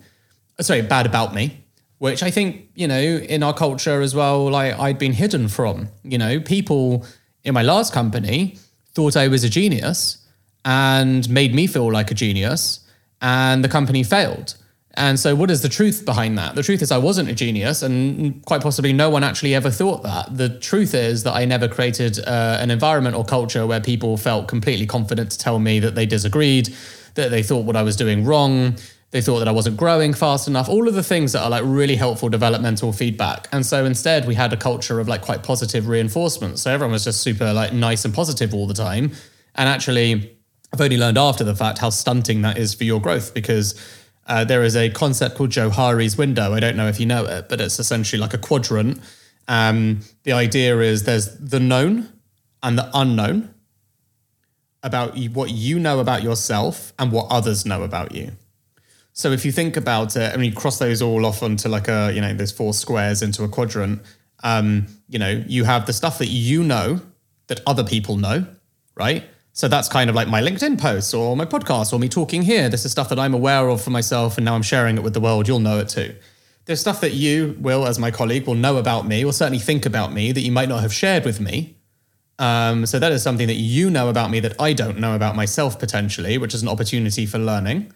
sorry 0.61 0.83
bad 0.83 1.06
about 1.06 1.35
me 1.35 1.59
which 2.00 2.22
I 2.22 2.30
think, 2.30 2.70
you 2.74 2.88
know, 2.88 2.98
in 2.98 3.42
our 3.42 3.52
culture 3.52 4.00
as 4.00 4.14
well, 4.14 4.50
like 4.50 4.72
I'd 4.78 4.98
been 4.98 5.12
hidden 5.12 5.48
from. 5.48 5.88
You 6.02 6.16
know, 6.16 6.40
people 6.40 7.04
in 7.44 7.52
my 7.52 7.62
last 7.62 7.92
company 7.92 8.56
thought 8.94 9.18
I 9.18 9.28
was 9.28 9.44
a 9.44 9.50
genius 9.50 10.26
and 10.64 11.28
made 11.28 11.54
me 11.54 11.66
feel 11.66 11.92
like 11.92 12.10
a 12.10 12.14
genius, 12.14 12.80
and 13.20 13.62
the 13.62 13.68
company 13.68 14.02
failed. 14.02 14.56
And 14.94 15.20
so, 15.20 15.34
what 15.34 15.50
is 15.50 15.60
the 15.60 15.68
truth 15.68 16.06
behind 16.06 16.38
that? 16.38 16.54
The 16.54 16.62
truth 16.62 16.80
is, 16.80 16.90
I 16.90 16.96
wasn't 16.96 17.28
a 17.28 17.34
genius, 17.34 17.82
and 17.82 18.42
quite 18.46 18.62
possibly 18.62 18.94
no 18.94 19.10
one 19.10 19.22
actually 19.22 19.54
ever 19.54 19.70
thought 19.70 20.02
that. 20.02 20.34
The 20.38 20.58
truth 20.58 20.94
is 20.94 21.24
that 21.24 21.34
I 21.34 21.44
never 21.44 21.68
created 21.68 22.18
uh, 22.26 22.56
an 22.60 22.70
environment 22.70 23.14
or 23.14 23.26
culture 23.26 23.66
where 23.66 23.80
people 23.80 24.16
felt 24.16 24.48
completely 24.48 24.86
confident 24.86 25.32
to 25.32 25.38
tell 25.38 25.58
me 25.58 25.80
that 25.80 25.96
they 25.96 26.06
disagreed, 26.06 26.74
that 27.14 27.30
they 27.30 27.42
thought 27.42 27.66
what 27.66 27.76
I 27.76 27.82
was 27.82 27.94
doing 27.94 28.24
wrong, 28.24 28.78
they 29.10 29.20
thought 29.20 29.38
that 29.40 29.48
I 29.48 29.52
wasn't 29.52 29.76
growing 29.76 30.14
fast 30.14 30.48
enough, 30.48 30.68
all 30.68 30.86
of 30.86 30.94
the 30.94 31.02
things 31.02 31.32
that 31.32 31.42
are 31.42 31.50
like 31.50 31.64
really 31.64 31.96
helpful 31.96 32.28
developmental 32.28 32.92
feedback. 32.92 33.48
And 33.52 33.66
so 33.66 33.84
instead, 33.84 34.26
we 34.26 34.34
had 34.34 34.52
a 34.52 34.56
culture 34.56 35.00
of 35.00 35.08
like 35.08 35.22
quite 35.22 35.42
positive 35.42 35.88
reinforcement. 35.88 36.58
So 36.58 36.70
everyone 36.70 36.92
was 36.92 37.04
just 37.04 37.20
super 37.20 37.52
like 37.52 37.72
nice 37.72 38.04
and 38.04 38.14
positive 38.14 38.54
all 38.54 38.66
the 38.66 38.74
time. 38.74 39.12
And 39.54 39.68
actually, 39.68 40.36
I've 40.72 40.80
only 40.80 40.96
learned 40.96 41.18
after 41.18 41.44
the 41.44 41.56
fact 41.56 41.78
how 41.78 41.90
stunting 41.90 42.42
that 42.42 42.56
is 42.56 42.74
for 42.74 42.84
your 42.84 43.00
growth 43.00 43.34
because 43.34 43.74
Uh, 44.26 44.44
there 44.44 44.62
is 44.62 44.76
a 44.76 44.88
concept 44.90 45.34
called 45.34 45.50
Johari's 45.50 46.16
window. 46.16 46.54
I 46.54 46.60
don't 46.60 46.76
know 46.76 46.86
if 46.86 47.00
you 47.00 47.06
know 47.06 47.24
it, 47.24 47.48
but 47.48 47.60
it's 47.60 47.80
essentially 47.80 48.20
like 48.20 48.32
a 48.32 48.38
quadrant. 48.38 49.00
Um, 49.48 50.00
the 50.22 50.32
idea 50.32 50.78
is 50.78 51.02
there's 51.02 51.36
the 51.36 51.58
known 51.58 52.12
and 52.62 52.78
the 52.78 52.88
unknown 52.94 53.52
about 54.82 55.18
what 55.34 55.50
you 55.50 55.80
know 55.80 55.98
about 55.98 56.22
yourself 56.22 56.92
and 56.96 57.10
what 57.10 57.26
others 57.28 57.64
know 57.64 57.82
about 57.82 58.14
you. 58.14 58.30
So 59.20 59.33
if 59.33 59.44
you 59.44 59.52
think 59.52 59.76
about 59.76 60.16
it, 60.16 60.33
I 60.33 60.38
mean, 60.38 60.54
cross 60.54 60.78
those 60.78 61.02
all 61.02 61.26
off 61.26 61.42
onto 61.42 61.68
like 61.68 61.88
a, 61.88 62.11
you 62.11 62.22
know, 62.22 62.33
there's 62.33 62.52
four 62.52 62.72
squares 62.72 63.20
into 63.20 63.44
a 63.44 63.48
quadrant. 63.48 64.00
Um, 64.42 64.87
you 65.11 65.18
know, 65.18 65.44
you 65.46 65.64
have 65.64 65.85
the 65.85 65.92
stuff 65.92 66.16
that 66.20 66.28
you 66.28 66.64
know 66.64 67.02
that 67.48 67.61
other 67.66 67.85
people 67.85 68.16
know, 68.16 68.46
right? 68.94 69.24
So 69.52 69.68
that's 69.68 69.90
kind 69.90 70.09
of 70.09 70.16
like 70.16 70.26
my 70.28 70.40
LinkedIn 70.40 70.80
posts 70.80 71.12
or 71.12 71.37
my 71.37 71.44
podcast 71.44 71.92
or 71.92 71.98
me 71.98 72.09
talking 72.09 72.40
here. 72.40 72.70
This 72.70 72.87
is 72.87 72.92
stuff 72.92 73.11
that 73.11 73.18
I'm 73.18 73.35
aware 73.35 73.68
of 73.68 73.83
for 73.83 73.90
myself 73.90 74.38
and 74.38 74.44
now 74.46 74.54
I'm 74.54 74.62
sharing 74.62 74.96
it 74.96 75.02
with 75.02 75.12
the 75.12 75.20
world. 75.20 75.46
You'll 75.46 75.59
know 75.59 75.80
it 75.80 75.90
too. 75.90 76.16
There's 76.64 76.80
stuff 76.80 77.02
that 77.02 77.12
you, 77.12 77.59
Will, 77.61 77.87
as 77.87 77.98
my 77.98 78.11
colleague, 78.11 78.46
will 78.46 78.54
know 78.54 78.78
about 78.78 79.06
me 79.06 79.22
or 79.22 79.35
certainly 79.35 79.59
think 79.59 79.85
about 79.85 80.14
me 80.14 80.33
that 80.33 80.40
you 80.40 80.50
might 80.50 80.70
not 80.70 80.80
have 80.80 80.94
shared 80.94 81.26
with 81.26 81.40
me. 81.40 81.76
Um, 82.38 82.87
so 82.87 82.98
that 82.98 83.12
is 83.12 83.22
something 83.22 83.48
that 83.48 83.56
you 83.56 83.90
know 83.90 84.09
about 84.09 84.30
me 84.30 84.40
that 84.40 84.59
I 84.59 84.72
don't 84.72 84.98
know 84.98 85.14
about 85.14 85.37
myself 85.37 85.78
potentially, 85.78 86.38
which 86.38 86.54
is 86.54 86.62
an 86.62 86.68
opportunity 86.68 87.26
for 87.26 87.38
learning. 87.38 87.92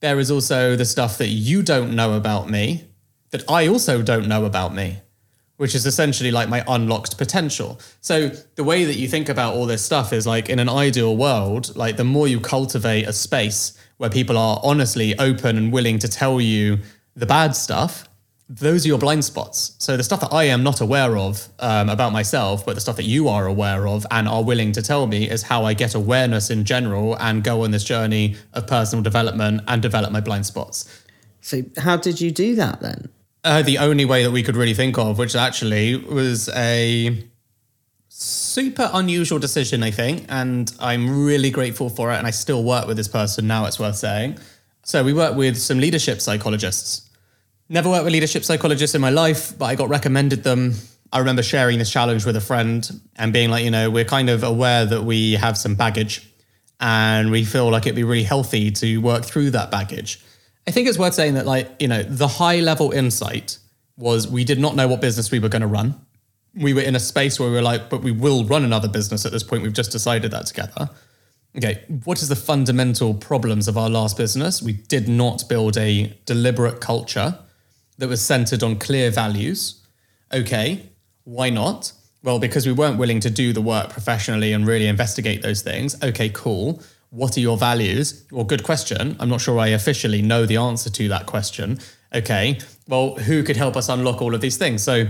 There 0.00 0.18
is 0.18 0.30
also 0.30 0.76
the 0.76 0.84
stuff 0.84 1.18
that 1.18 1.28
you 1.28 1.62
don't 1.62 1.94
know 1.94 2.14
about 2.14 2.50
me 2.50 2.84
that 3.30 3.48
I 3.50 3.66
also 3.68 4.02
don't 4.02 4.28
know 4.28 4.44
about 4.44 4.74
me 4.74 5.00
which 5.56 5.74
is 5.74 5.86
essentially 5.86 6.30
like 6.30 6.48
my 6.48 6.64
unlocked 6.66 7.16
potential. 7.16 7.80
So 8.00 8.28
the 8.56 8.64
way 8.64 8.84
that 8.84 8.96
you 8.96 9.06
think 9.06 9.28
about 9.28 9.54
all 9.54 9.66
this 9.66 9.84
stuff 9.84 10.12
is 10.12 10.26
like 10.26 10.48
in 10.48 10.58
an 10.58 10.68
ideal 10.68 11.16
world, 11.16 11.74
like 11.76 11.96
the 11.96 12.04
more 12.04 12.26
you 12.26 12.40
cultivate 12.40 13.06
a 13.06 13.12
space 13.12 13.78
where 13.98 14.10
people 14.10 14.36
are 14.36 14.60
honestly 14.64 15.16
open 15.18 15.56
and 15.56 15.72
willing 15.72 15.98
to 16.00 16.08
tell 16.08 16.40
you 16.40 16.78
the 17.14 17.26
bad 17.26 17.54
stuff, 17.54 18.08
those 18.48 18.84
are 18.84 18.88
your 18.88 18.98
blind 18.98 19.24
spots. 19.24 19.74
So 19.78 19.96
the 19.96 20.04
stuff 20.04 20.20
that 20.20 20.32
I 20.32 20.44
am 20.44 20.62
not 20.62 20.80
aware 20.80 21.16
of 21.16 21.48
um, 21.60 21.88
about 21.88 22.12
myself, 22.12 22.66
but 22.66 22.74
the 22.74 22.80
stuff 22.80 22.96
that 22.96 23.04
you 23.04 23.28
are 23.28 23.46
aware 23.46 23.88
of 23.88 24.06
and 24.10 24.28
are 24.28 24.44
willing 24.44 24.72
to 24.72 24.82
tell 24.82 25.06
me 25.06 25.28
is 25.30 25.42
how 25.42 25.64
I 25.64 25.72
get 25.72 25.94
awareness 25.94 26.50
in 26.50 26.64
general 26.64 27.16
and 27.18 27.42
go 27.42 27.64
on 27.64 27.70
this 27.70 27.84
journey 27.84 28.36
of 28.52 28.66
personal 28.66 29.02
development 29.02 29.62
and 29.66 29.80
develop 29.80 30.12
my 30.12 30.20
blind 30.20 30.44
spots. 30.44 31.02
So 31.40 31.62
how 31.78 31.96
did 31.96 32.20
you 32.20 32.30
do 32.30 32.54
that 32.56 32.80
then? 32.80 33.08
Uh, 33.44 33.62
the 33.62 33.78
only 33.78 34.04
way 34.04 34.22
that 34.22 34.30
we 34.30 34.42
could 34.42 34.56
really 34.56 34.74
think 34.74 34.98
of, 34.98 35.18
which 35.18 35.34
actually 35.34 35.96
was 35.96 36.48
a 36.50 37.24
super 38.08 38.90
unusual 38.92 39.38
decision, 39.38 39.82
I 39.82 39.90
think, 39.90 40.26
and 40.28 40.72
I'm 40.80 41.24
really 41.24 41.50
grateful 41.50 41.88
for 41.90 42.12
it. 42.12 42.16
And 42.16 42.26
I 42.26 42.30
still 42.30 42.62
work 42.62 42.86
with 42.86 42.96
this 42.96 43.08
person 43.08 43.46
now, 43.46 43.66
it's 43.66 43.78
worth 43.78 43.96
saying. 43.96 44.38
So 44.82 45.02
we 45.02 45.12
work 45.12 45.34
with 45.34 45.56
some 45.58 45.78
leadership 45.78 46.20
psychologists. 46.20 47.03
Never 47.68 47.88
worked 47.88 48.04
with 48.04 48.12
leadership 48.12 48.44
psychologists 48.44 48.94
in 48.94 49.00
my 49.00 49.10
life, 49.10 49.56
but 49.58 49.64
I 49.66 49.74
got 49.74 49.88
recommended 49.88 50.44
them. 50.44 50.74
I 51.12 51.18
remember 51.18 51.42
sharing 51.42 51.78
this 51.78 51.90
challenge 51.90 52.26
with 52.26 52.36
a 52.36 52.40
friend 52.40 53.00
and 53.16 53.32
being 53.32 53.48
like, 53.48 53.64
you 53.64 53.70
know, 53.70 53.90
we're 53.90 54.04
kind 54.04 54.28
of 54.28 54.42
aware 54.42 54.84
that 54.84 55.04
we 55.04 55.32
have 55.34 55.56
some 55.56 55.74
baggage 55.74 56.28
and 56.80 57.30
we 57.30 57.44
feel 57.44 57.70
like 57.70 57.86
it'd 57.86 57.96
be 57.96 58.04
really 58.04 58.24
healthy 58.24 58.70
to 58.70 58.98
work 58.98 59.24
through 59.24 59.50
that 59.50 59.70
baggage. 59.70 60.20
I 60.66 60.72
think 60.72 60.88
it's 60.88 60.98
worth 60.98 61.14
saying 61.14 61.34
that, 61.34 61.46
like, 61.46 61.70
you 61.80 61.88
know, 61.88 62.02
the 62.02 62.28
high 62.28 62.60
level 62.60 62.90
insight 62.90 63.58
was 63.96 64.28
we 64.28 64.44
did 64.44 64.58
not 64.58 64.76
know 64.76 64.88
what 64.88 65.00
business 65.00 65.30
we 65.30 65.38
were 65.38 65.48
going 65.48 65.62
to 65.62 65.68
run. 65.68 65.94
We 66.54 66.74
were 66.74 66.82
in 66.82 66.96
a 66.96 67.00
space 67.00 67.40
where 67.40 67.48
we 67.48 67.54
were 67.54 67.62
like, 67.62 67.88
but 67.88 68.02
we 68.02 68.12
will 68.12 68.44
run 68.44 68.64
another 68.64 68.88
business 68.88 69.24
at 69.24 69.32
this 69.32 69.42
point. 69.42 69.62
We've 69.62 69.72
just 69.72 69.92
decided 69.92 70.32
that 70.32 70.46
together. 70.46 70.90
Okay, 71.56 71.84
what 72.04 72.20
is 72.20 72.28
the 72.28 72.36
fundamental 72.36 73.14
problems 73.14 73.68
of 73.68 73.78
our 73.78 73.88
last 73.88 74.16
business? 74.16 74.60
We 74.60 74.72
did 74.72 75.08
not 75.08 75.48
build 75.48 75.78
a 75.78 76.18
deliberate 76.26 76.80
culture 76.80 77.38
that 77.98 78.08
was 78.08 78.22
centered 78.22 78.62
on 78.62 78.76
clear 78.76 79.10
values. 79.10 79.80
Okay, 80.32 80.90
why 81.24 81.50
not? 81.50 81.92
Well, 82.22 82.38
because 82.38 82.66
we 82.66 82.72
weren't 82.72 82.98
willing 82.98 83.20
to 83.20 83.30
do 83.30 83.52
the 83.52 83.60
work 83.60 83.90
professionally 83.90 84.52
and 84.52 84.66
really 84.66 84.86
investigate 84.86 85.42
those 85.42 85.62
things. 85.62 86.02
Okay, 86.02 86.30
cool 86.30 86.82
what 87.14 87.36
are 87.36 87.40
your 87.40 87.56
values? 87.56 88.24
Well, 88.32 88.44
good 88.44 88.64
question. 88.64 89.16
I'm 89.20 89.28
not 89.28 89.40
sure 89.40 89.58
I 89.58 89.68
officially 89.68 90.20
know 90.20 90.46
the 90.46 90.56
answer 90.56 90.90
to 90.90 91.08
that 91.08 91.26
question. 91.26 91.78
Okay, 92.12 92.58
well, 92.88 93.14
who 93.14 93.44
could 93.44 93.56
help 93.56 93.76
us 93.76 93.88
unlock 93.88 94.20
all 94.20 94.34
of 94.34 94.40
these 94.40 94.56
things? 94.56 94.82
So 94.82 95.06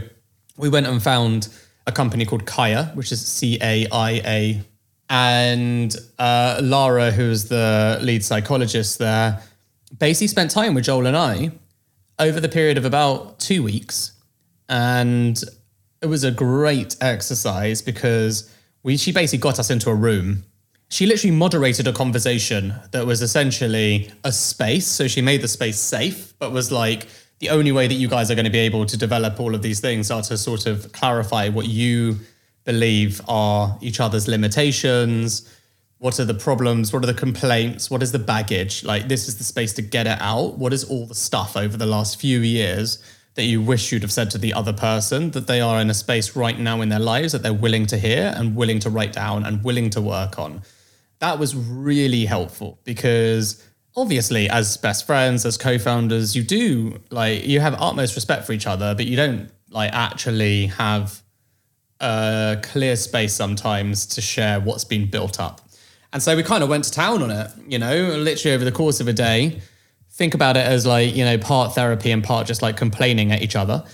we 0.59 0.68
went 0.68 0.87
and 0.87 1.03
found 1.03 1.49
a 1.87 1.92
company 1.92 2.27
called 2.27 2.44
Caia, 2.44 2.94
which 2.94 3.11
is 3.11 3.27
C 3.27 3.59
A 3.62 3.87
I 3.90 4.11
A. 4.25 4.62
And 5.09 5.94
uh, 6.18 6.61
Lara, 6.62 7.11
who's 7.11 7.47
the 7.47 7.99
lead 8.03 8.23
psychologist 8.23 8.99
there, 8.99 9.42
basically 9.99 10.29
spent 10.29 10.51
time 10.51 10.75
with 10.75 10.85
Joel 10.85 11.07
and 11.07 11.16
I 11.16 11.53
over 12.18 12.40
the 12.40 12.48
period 12.48 12.79
of 12.79 12.85
about 12.85 13.38
two 13.38 13.62
weeks. 13.62 14.12
And 14.68 15.40
it 16.00 16.07
was 16.07 16.24
a 16.24 16.31
great 16.31 16.96
exercise 17.00 17.83
because 17.83 18.50
we 18.83 18.96
she 18.96 19.12
basically 19.12 19.38
got 19.38 19.59
us 19.59 19.70
into 19.70 19.90
a 19.90 19.94
room 19.94 20.44
she 20.94 21.07
literally 21.07 21.35
moderated 21.35 21.88
a 21.88 21.92
conversation 21.92 22.72
that 22.92 23.05
was 23.05 23.20
essentially 23.20 24.12
a 24.22 24.31
space. 24.31 24.87
So 24.87 25.09
she 25.09 25.22
made 25.22 25.42
the 25.42 25.48
space 25.48 25.79
safe, 25.79 26.35
but 26.38 26.53
was 26.53 26.70
like, 26.70 27.09
the 27.40 27.50
only 27.50 27.72
way 27.72 27.88
that 27.88 27.94
you 27.94 28.07
guys 28.07 28.31
are 28.31 28.37
going 28.37 28.44
to 28.44 28.50
be 28.50 28.61
able 28.61 28.87
to 28.87 28.96
develop 28.96 29.40
all 29.40 29.57
of 29.57 29.62
these 29.62 29.81
things 29.81 30.11
are 30.12 30.22
to 30.22 30.38
sort 30.38 30.66
of 30.66 30.92
clarify 30.92 31.48
what 31.48 31.66
you 31.66 32.20
believe 32.64 33.20
are 33.29 33.77
each 33.81 33.98
other's 33.98 34.29
limitations. 34.29 35.53
What 36.05 36.21
are 36.21 36.27
the 36.27 36.35
problems? 36.35 36.93
What 36.93 37.03
are 37.03 37.07
the 37.07 37.14
complaints? 37.14 37.90
What 37.90 38.03
is 38.03 38.12
the 38.12 38.19
baggage? 38.19 38.85
Like, 38.85 39.09
this 39.09 39.27
is 39.27 39.38
the 39.38 39.45
space 39.45 39.73
to 39.73 39.81
get 39.81 40.07
it 40.07 40.19
out. 40.21 40.59
What 40.59 40.75
is 40.75 40.85
all 40.85 41.07
the 41.07 41.14
stuff 41.14 41.57
over 41.57 41.79
the 41.79 41.87
last 41.87 42.21
few 42.21 42.40
years 42.40 43.03
that 43.37 43.45
you 43.45 43.62
wish 43.62 43.90
you'd 43.90 44.03
have 44.03 44.12
said 44.12 44.31
to 44.33 44.37
the 44.37 44.53
other 44.53 44.75
person 44.75 45.31
that 45.31 45.47
they 45.47 45.62
are 45.62 45.81
in 45.81 45.88
a 45.88 45.95
space 45.95 46.37
right 46.37 46.59
now 46.59 46.83
in 46.83 46.90
their 46.90 46.99
lives 46.99 47.33
that 47.33 47.43
they're 47.43 47.55
willing 47.55 47.87
to 47.87 47.97
hear 47.97 48.35
and 48.37 48.55
willing 48.55 48.81
to 48.81 48.90
write 48.90 49.14
down 49.14 49.47
and 49.47 49.64
willing 49.64 49.88
to 49.88 50.03
work 50.03 50.38
on? 50.38 50.61
that 51.21 51.38
was 51.38 51.57
really 51.57 52.27
helpful 52.27 52.79
because 52.85 53.64
obviously 53.97 54.49
as 54.51 54.77
best 54.77 55.07
friends 55.07 55.47
as 55.47 55.57
co-founders 55.57 56.37
you 56.37 56.43
do 56.43 57.01
like 57.11 57.47
you 57.47 57.61
have 57.61 57.75
utmost 57.81 58.14
respect 58.14 58.45
for 58.45 58.53
each 58.53 58.67
other 58.67 58.95
but 58.95 59.07
you 59.07 59.17
don't 59.17 59.49
like 59.71 59.90
actually 59.93 60.67
have 60.67 61.23
a 62.01 62.59
clear 62.62 62.97
space 62.97 63.33
sometimes 63.33 64.05
to 64.05 64.21
share 64.21 64.61
what's 64.61 64.85
been 64.85 65.09
built 65.09 65.40
up 65.40 65.62
and 66.14 66.22
so 66.22 66.35
we 66.35 66.42
kind 66.42 66.62
of 66.62 66.70
went 66.70 66.85
to 66.85 66.90
town 66.90 67.22
on 67.22 67.31
it 67.31 67.50
you 67.68 67.79
know 67.79 67.94
literally 68.16 68.55
over 68.55 68.64
the 68.64 68.72
course 68.72 69.00
of 69.00 69.09
a 69.09 69.12
day 69.12 69.61
think 70.12 70.33
about 70.33 70.57
it 70.57 70.66
as 70.66 70.87
like 70.87 71.14
you 71.14 71.24
know 71.24 71.37
part 71.37 71.74
therapy 71.74 72.11
and 72.11 72.24
part 72.24 72.46
just 72.46 72.62
like 72.62 72.79
complaining 72.79 73.31
at 73.31 73.42
each 73.42 73.55
other 73.55 73.85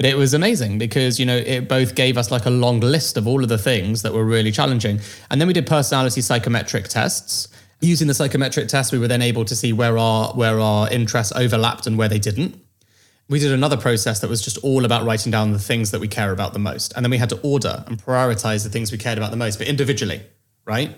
but 0.00 0.08
it 0.08 0.16
was 0.16 0.32
amazing 0.32 0.78
because, 0.78 1.20
you 1.20 1.26
know, 1.26 1.36
it 1.36 1.68
both 1.68 1.94
gave 1.94 2.16
us 2.16 2.30
like 2.30 2.46
a 2.46 2.50
long 2.50 2.80
list 2.80 3.18
of 3.18 3.28
all 3.28 3.42
of 3.42 3.50
the 3.50 3.58
things 3.58 4.00
that 4.00 4.14
were 4.14 4.24
really 4.24 4.50
challenging. 4.50 4.98
And 5.30 5.38
then 5.38 5.46
we 5.46 5.52
did 5.52 5.66
personality 5.66 6.22
psychometric 6.22 6.88
tests. 6.88 7.48
Using 7.82 8.08
the 8.08 8.14
psychometric 8.14 8.68
test, 8.68 8.92
we 8.92 8.98
were 8.98 9.08
then 9.08 9.20
able 9.20 9.44
to 9.44 9.54
see 9.54 9.74
where 9.74 9.98
our 9.98 10.32
where 10.32 10.58
our 10.58 10.90
interests 10.90 11.34
overlapped 11.36 11.86
and 11.86 11.98
where 11.98 12.08
they 12.08 12.18
didn't. 12.18 12.58
We 13.28 13.40
did 13.40 13.52
another 13.52 13.76
process 13.76 14.20
that 14.20 14.30
was 14.30 14.40
just 14.40 14.56
all 14.64 14.86
about 14.86 15.04
writing 15.04 15.30
down 15.30 15.52
the 15.52 15.58
things 15.58 15.90
that 15.90 16.00
we 16.00 16.08
care 16.08 16.32
about 16.32 16.54
the 16.54 16.58
most. 16.58 16.94
And 16.96 17.04
then 17.04 17.10
we 17.10 17.18
had 17.18 17.28
to 17.28 17.40
order 17.42 17.84
and 17.86 18.02
prioritize 18.02 18.64
the 18.64 18.70
things 18.70 18.90
we 18.90 18.96
cared 18.96 19.18
about 19.18 19.32
the 19.32 19.36
most, 19.36 19.58
but 19.58 19.68
individually, 19.68 20.22
right? 20.64 20.94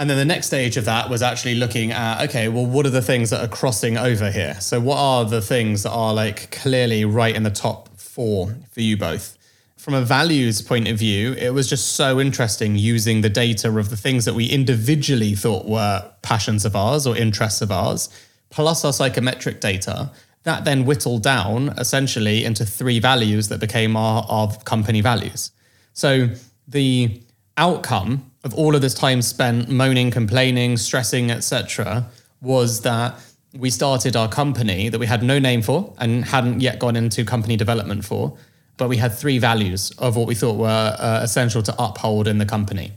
And 0.00 0.08
then 0.08 0.16
the 0.16 0.24
next 0.24 0.46
stage 0.46 0.76
of 0.76 0.86
that 0.86 1.10
was 1.10 1.22
actually 1.22 1.54
looking 1.54 1.92
at 1.92 2.22
okay, 2.28 2.48
well, 2.48 2.66
what 2.66 2.86
are 2.86 2.90
the 2.90 3.02
things 3.02 3.30
that 3.30 3.44
are 3.44 3.48
crossing 3.48 3.96
over 3.96 4.30
here? 4.30 4.58
So, 4.60 4.80
what 4.80 4.96
are 4.96 5.24
the 5.26 5.42
things 5.42 5.84
that 5.84 5.92
are 5.92 6.14
like 6.14 6.50
clearly 6.50 7.04
right 7.04 7.36
in 7.36 7.44
the 7.44 7.50
top 7.50 7.90
four 8.10 8.56
for 8.70 8.80
you 8.80 8.96
both. 8.96 9.38
From 9.76 9.94
a 9.94 10.02
values 10.02 10.60
point 10.60 10.88
of 10.88 10.98
view, 10.98 11.32
it 11.34 11.54
was 11.54 11.70
just 11.70 11.94
so 11.94 12.20
interesting 12.20 12.76
using 12.76 13.22
the 13.22 13.30
data 13.30 13.74
of 13.78 13.88
the 13.88 13.96
things 13.96 14.26
that 14.26 14.34
we 14.34 14.46
individually 14.46 15.34
thought 15.34 15.64
were 15.64 16.10
passions 16.20 16.66
of 16.66 16.76
ours 16.76 17.06
or 17.06 17.16
interests 17.16 17.62
of 17.62 17.72
ours, 17.72 18.10
plus 18.50 18.84
our 18.84 18.92
psychometric 18.92 19.60
data. 19.60 20.10
That 20.42 20.64
then 20.64 20.84
whittled 20.84 21.22
down 21.22 21.70
essentially 21.78 22.44
into 22.44 22.66
three 22.66 22.98
values 22.98 23.48
that 23.48 23.60
became 23.60 23.96
our, 23.96 24.26
our 24.28 24.54
company 24.64 25.00
values. 25.00 25.50
So 25.94 26.28
the 26.68 27.22
outcome 27.56 28.29
of 28.44 28.54
all 28.54 28.74
of 28.74 28.80
this 28.80 28.94
time 28.94 29.22
spent 29.22 29.68
moaning, 29.68 30.10
complaining, 30.10 30.76
stressing, 30.76 31.30
etc., 31.30 32.06
was 32.40 32.82
that 32.82 33.14
we 33.54 33.68
started 33.70 34.16
our 34.16 34.28
company 34.28 34.88
that 34.88 34.98
we 34.98 35.06
had 35.06 35.22
no 35.22 35.38
name 35.38 35.62
for 35.62 35.92
and 35.98 36.24
hadn't 36.24 36.60
yet 36.60 36.78
gone 36.78 36.96
into 36.96 37.24
company 37.24 37.56
development 37.56 38.04
for, 38.04 38.36
but 38.76 38.88
we 38.88 38.96
had 38.96 39.12
three 39.12 39.38
values 39.38 39.90
of 39.98 40.16
what 40.16 40.26
we 40.26 40.34
thought 40.34 40.56
were 40.56 40.96
uh, 40.98 41.20
essential 41.22 41.62
to 41.62 41.74
uphold 41.78 42.26
in 42.26 42.38
the 42.38 42.46
company. 42.46 42.92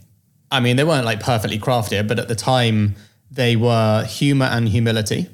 I 0.50 0.60
mean, 0.60 0.76
they 0.76 0.84
weren't 0.84 1.04
like 1.04 1.20
perfectly 1.20 1.58
crafted, 1.58 2.08
but 2.08 2.18
at 2.18 2.28
the 2.28 2.34
time 2.34 2.94
they 3.30 3.56
were 3.56 4.04
humor 4.04 4.46
and 4.46 4.68
humility. 4.68 5.28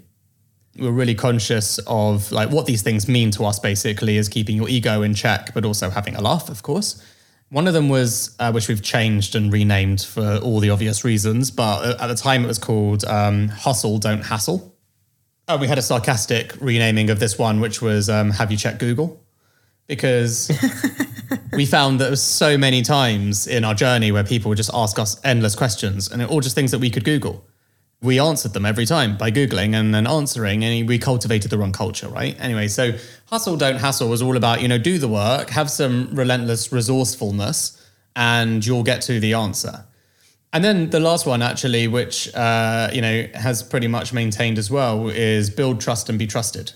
We're 0.78 0.90
really 0.92 1.14
conscious 1.14 1.78
of 1.86 2.32
like 2.32 2.50
what 2.50 2.66
these 2.66 2.82
things 2.82 3.06
mean 3.06 3.30
to 3.32 3.44
us 3.44 3.58
basically 3.58 4.16
is 4.16 4.28
keeping 4.28 4.56
your 4.56 4.68
ego 4.68 5.02
in 5.02 5.14
check, 5.14 5.52
but 5.52 5.64
also 5.64 5.90
having 5.90 6.16
a 6.16 6.22
laugh, 6.22 6.48
of 6.48 6.62
course. 6.62 7.04
One 7.50 7.66
of 7.66 7.74
them 7.74 7.88
was, 7.88 8.36
uh, 8.38 8.52
which 8.52 8.68
we've 8.68 8.82
changed 8.82 9.34
and 9.34 9.52
renamed 9.52 10.02
for 10.02 10.36
all 10.36 10.60
the 10.60 10.70
obvious 10.70 11.04
reasons, 11.04 11.50
but 11.50 12.00
at 12.00 12.06
the 12.06 12.14
time 12.14 12.44
it 12.44 12.46
was 12.46 12.58
called 12.58 13.04
um, 13.04 13.48
Hustle, 13.48 13.98
Don't 13.98 14.22
Hassle 14.22 14.72
Oh, 15.50 15.56
we 15.56 15.66
had 15.66 15.78
a 15.78 15.82
sarcastic 15.82 16.54
renaming 16.60 17.10
of 17.10 17.18
this 17.18 17.36
one, 17.36 17.58
which 17.58 17.82
was 17.82 18.08
um, 18.08 18.30
Have 18.30 18.52
You 18.52 18.56
Checked 18.56 18.78
Google? 18.78 19.20
Because 19.88 20.48
we 21.52 21.66
found 21.66 21.98
that 21.98 22.04
there 22.04 22.10
was 22.12 22.22
so 22.22 22.56
many 22.56 22.82
times 22.82 23.48
in 23.48 23.64
our 23.64 23.74
journey 23.74 24.12
where 24.12 24.22
people 24.22 24.48
would 24.50 24.58
just 24.58 24.70
ask 24.72 25.00
us 25.00 25.20
endless 25.24 25.56
questions 25.56 26.08
and 26.08 26.22
it 26.22 26.30
all 26.30 26.38
just 26.38 26.54
things 26.54 26.70
that 26.70 26.78
we 26.78 26.88
could 26.88 27.02
Google. 27.02 27.44
We 28.02 28.18
answered 28.18 28.54
them 28.54 28.64
every 28.64 28.86
time 28.86 29.18
by 29.18 29.30
Googling 29.30 29.74
and 29.74 29.94
then 29.94 30.06
answering, 30.06 30.64
and 30.64 30.88
we 30.88 30.98
cultivated 30.98 31.50
the 31.50 31.58
wrong 31.58 31.72
culture, 31.72 32.08
right? 32.08 32.34
Anyway, 32.40 32.68
so 32.68 32.92
hustle, 33.26 33.56
don't 33.56 33.76
hassle 33.76 34.08
was 34.08 34.22
all 34.22 34.36
about, 34.36 34.62
you 34.62 34.68
know, 34.68 34.78
do 34.78 34.98
the 34.98 35.08
work, 35.08 35.50
have 35.50 35.70
some 35.70 36.08
relentless 36.12 36.72
resourcefulness, 36.72 37.76
and 38.16 38.64
you'll 38.64 38.82
get 38.82 39.02
to 39.02 39.20
the 39.20 39.34
answer. 39.34 39.84
And 40.52 40.64
then 40.64 40.90
the 40.90 40.98
last 40.98 41.26
one, 41.26 41.42
actually, 41.42 41.86
which 41.86 42.34
uh, 42.34 42.90
you 42.92 43.00
know 43.00 43.26
has 43.34 43.62
pretty 43.62 43.86
much 43.86 44.12
maintained 44.12 44.58
as 44.58 44.70
well, 44.70 45.08
is 45.08 45.48
build 45.48 45.80
trust 45.80 46.08
and 46.08 46.18
be 46.18 46.26
trusted. 46.26 46.72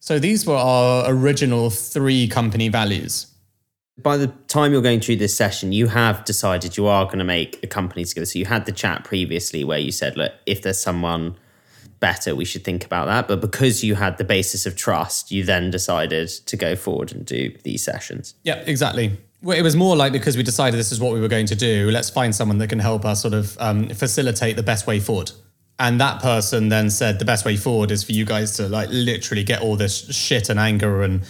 So 0.00 0.18
these 0.18 0.44
were 0.46 0.56
our 0.56 1.04
original 1.08 1.70
three 1.70 2.28
company 2.28 2.68
values. 2.68 3.31
By 4.02 4.16
the 4.16 4.28
time 4.48 4.72
you're 4.72 4.82
going 4.82 5.00
through 5.00 5.16
this 5.16 5.36
session, 5.36 5.72
you 5.72 5.88
have 5.88 6.24
decided 6.24 6.76
you 6.76 6.86
are 6.86 7.04
going 7.04 7.18
to 7.18 7.24
make 7.24 7.62
a 7.62 7.66
company 7.66 8.04
together. 8.04 8.26
So 8.26 8.38
you 8.38 8.46
had 8.46 8.66
the 8.66 8.72
chat 8.72 9.04
previously 9.04 9.64
where 9.64 9.78
you 9.78 9.92
said, 9.92 10.16
look, 10.16 10.32
if 10.46 10.62
there's 10.62 10.80
someone 10.80 11.36
better, 12.00 12.34
we 12.34 12.44
should 12.44 12.64
think 12.64 12.84
about 12.84 13.06
that. 13.06 13.28
But 13.28 13.40
because 13.40 13.84
you 13.84 13.94
had 13.94 14.18
the 14.18 14.24
basis 14.24 14.66
of 14.66 14.76
trust, 14.76 15.30
you 15.30 15.44
then 15.44 15.70
decided 15.70 16.28
to 16.28 16.56
go 16.56 16.74
forward 16.76 17.12
and 17.12 17.24
do 17.24 17.56
these 17.62 17.82
sessions. 17.82 18.34
Yeah, 18.42 18.56
exactly. 18.66 19.16
Well, 19.42 19.56
it 19.56 19.62
was 19.62 19.76
more 19.76 19.96
like 19.96 20.12
because 20.12 20.36
we 20.36 20.42
decided 20.42 20.78
this 20.78 20.92
is 20.92 21.00
what 21.00 21.12
we 21.12 21.20
were 21.20 21.28
going 21.28 21.46
to 21.46 21.56
do, 21.56 21.90
let's 21.90 22.10
find 22.10 22.34
someone 22.34 22.58
that 22.58 22.68
can 22.68 22.78
help 22.78 23.04
us 23.04 23.22
sort 23.22 23.34
of 23.34 23.56
um, 23.58 23.88
facilitate 23.88 24.56
the 24.56 24.62
best 24.62 24.86
way 24.86 25.00
forward. 25.00 25.32
And 25.78 26.00
that 26.00 26.22
person 26.22 26.68
then 26.68 26.90
said 26.90 27.18
the 27.18 27.24
best 27.24 27.44
way 27.44 27.56
forward 27.56 27.90
is 27.90 28.04
for 28.04 28.12
you 28.12 28.24
guys 28.24 28.52
to 28.56 28.68
like 28.68 28.88
literally 28.92 29.42
get 29.42 29.62
all 29.62 29.74
this 29.76 30.14
shit 30.14 30.48
and 30.48 30.60
anger 30.60 31.02
and 31.02 31.22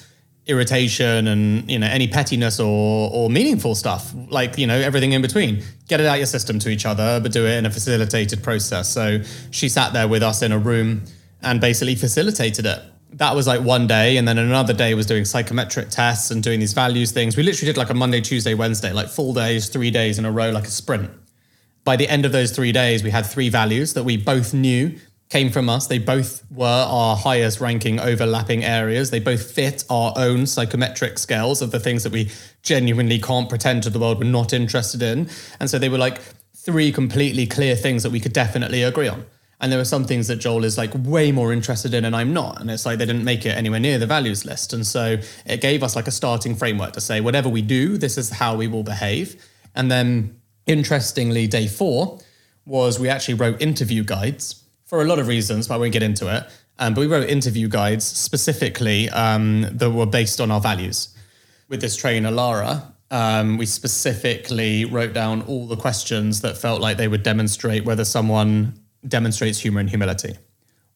irritation 0.47 1.29
and 1.29 1.71
you 1.71 1.79
know 1.79 1.87
any 1.87 2.09
pettiness 2.09 2.59
or 2.59 3.11
or 3.13 3.31
meaningful 3.31 3.77
stuff 3.77 4.13
like 4.29 4.59
you 4.59 4.67
know 4.67 4.79
everything 4.79 5.13
in 5.13 5.23
between. 5.23 5.63
Get 5.89 6.01
it 6.01 6.07
out 6.07 6.19
your 6.19 6.27
system 6.27 6.59
to 6.61 6.69
each 6.69 6.85
other 6.85 7.21
but 7.21 7.33
do 7.33 7.47
it 7.47 7.57
in 7.57 7.67
a 7.67 7.71
facilitated 7.71 8.43
process. 8.43 8.89
So 8.89 9.23
she 9.51 9.69
sat 9.69 9.93
there 9.93 10.09
with 10.09 10.23
us 10.23 10.43
in 10.43 10.53
a 10.53 10.59
room 10.59 11.05
and 11.43 11.61
basically 11.61 11.95
facilitated 11.95 12.67
it. 12.67 12.81
That 13.15 13.37
was 13.37 13.47
like 13.47 13.61
one 13.61 13.87
day 13.87 14.17
and 14.17 14.27
then 14.27 14.39
another 14.39 14.73
day 14.73 14.95
was 14.95 15.07
doing 15.07 15.25
psychometric 15.25 15.91
tests 15.91 16.31
and 16.31 16.43
doing 16.43 16.59
these 16.59 16.73
values 16.73 17.13
things. 17.13 17.37
We 17.37 17.43
literally 17.43 17.73
did 17.73 17.79
like 17.79 17.91
a 17.91 17.95
monday 17.95 18.21
tuesday 18.21 18.55
wednesday 18.55 18.93
like 18.93 19.09
full 19.09 19.33
days 19.33 19.69
three 19.69 19.91
days 19.91 20.19
in 20.19 20.25
a 20.25 20.33
row 20.33 20.51
like 20.51 20.65
a 20.65 20.71
sprint. 20.71 21.11
By 21.85 21.97
the 21.97 22.09
end 22.09 22.25
of 22.25 22.33
those 22.33 22.51
three 22.51 22.73
days 22.73 23.05
we 23.05 23.11
had 23.11 23.27
three 23.27 23.49
values 23.49 23.95
that 23.95 24.03
we 24.03 24.17
both 24.17 24.55
knew 24.55 24.99
came 25.33 25.51
from 25.51 25.71
us 25.71 25.87
they 25.87 25.99
both 25.99 26.45
were 26.53 26.67
our 26.67 27.17
highest 27.17 27.59
ranking 27.59 27.99
overlapping 27.99 28.63
areas 28.63 29.11
they 29.11 29.19
both 29.19 29.51
fit 29.51 29.83
our 29.89 30.13
own 30.17 30.47
psychometric 30.47 31.19
scales 31.19 31.63
of 31.63 31.71
the 31.71 31.81
things 31.81 32.03
that 32.03 32.13
we 32.13 32.31
genuinely 32.63 33.19
can't 33.19 33.49
pretend 33.49 33.83
to 33.83 33.89
the 33.89 33.99
world 33.99 34.19
we're 34.19 34.31
not 34.31 34.53
interested 34.53 35.01
in 35.01 35.27
and 35.59 35.71
so 35.71 35.79
they 35.79 35.89
were 35.89 35.97
like 35.97 36.19
three 36.55 36.93
completely 36.93 37.47
clear 37.47 37.75
things 37.75 38.03
that 38.03 38.13
we 38.13 38.21
could 38.21 38.35
definitely 38.35 38.83
agree 38.83 39.09
on 39.09 39.25
and 39.59 39.73
there 39.73 39.79
were 39.79 39.87
some 39.87 40.05
things 40.05 40.27
that 40.27 40.37
Joel 40.37 40.65
is 40.65 40.77
like 40.77 40.91
way 40.95 41.33
more 41.33 41.51
interested 41.51 41.95
in 41.95 42.05
and 42.05 42.17
I'm 42.17 42.33
not. 42.33 42.61
And 42.61 42.69
it's 42.69 42.85
like 42.85 42.99
they 42.99 43.07
didn't 43.07 43.23
make 43.23 43.47
it 43.47 43.57
anywhere 43.57 43.79
near 43.79 43.97
the 43.97 44.09
values 44.09 44.45
list. 44.45 44.73
And 44.73 44.85
so 44.85 45.19
it 45.47 45.61
gave 45.61 45.85
us 45.85 45.95
like 45.95 46.09
a 46.09 46.11
starting 46.11 46.57
framework 46.57 46.95
to 46.95 47.01
say, 47.01 47.21
whatever 47.21 47.49
we 47.49 47.63
do, 47.63 47.97
this 47.97 48.19
is 48.19 48.29
how 48.29 48.57
we 48.57 48.67
will 48.67 48.83
behave. 48.83 49.41
And 49.77 49.89
then 49.89 50.41
interestingly, 50.67 51.47
day 51.47 51.69
four 51.69 52.19
was 52.67 52.99
we 52.99 53.09
actually 53.09 53.35
wrote 53.35 53.63
interview 53.63 54.03
guides 54.03 54.62
for 54.93 55.01
a 55.01 55.07
lot 55.07 55.19
of 55.19 55.27
reasons, 55.27 55.69
but 55.69 55.77
I 55.77 55.79
won't 55.79 55.93
get 55.95 56.03
into 56.03 56.29
it. 56.37 56.45
Um, 56.79 56.93
but 56.93 57.01
we 57.01 57.07
wrote 57.07 57.27
interview 57.31 57.67
guides 57.67 58.05
specifically 58.05 59.09
um, 59.09 59.67
that 59.73 59.91
were 59.91 60.05
based 60.05 60.39
on 60.39 60.51
our 60.51 60.61
values. 60.61 61.17
With 61.71 61.81
this 61.81 61.97
trainer, 61.97 62.31
Lara, 62.31 62.93
um, 63.11 63.57
we 63.57 63.65
specifically 63.65 64.85
wrote 64.85 65.15
down 65.15 65.41
all 65.45 65.67
the 65.67 65.77
questions 65.77 66.43
that 66.43 66.59
felt 66.59 66.83
like 66.83 66.99
they 66.99 67.09
would 67.09 67.23
demonstrate 67.23 67.87
whether 67.87 68.05
someone 68.05 68.75
demonstrates 69.09 69.59
humor 69.61 69.81
and 69.81 69.89
humility. 69.89 70.35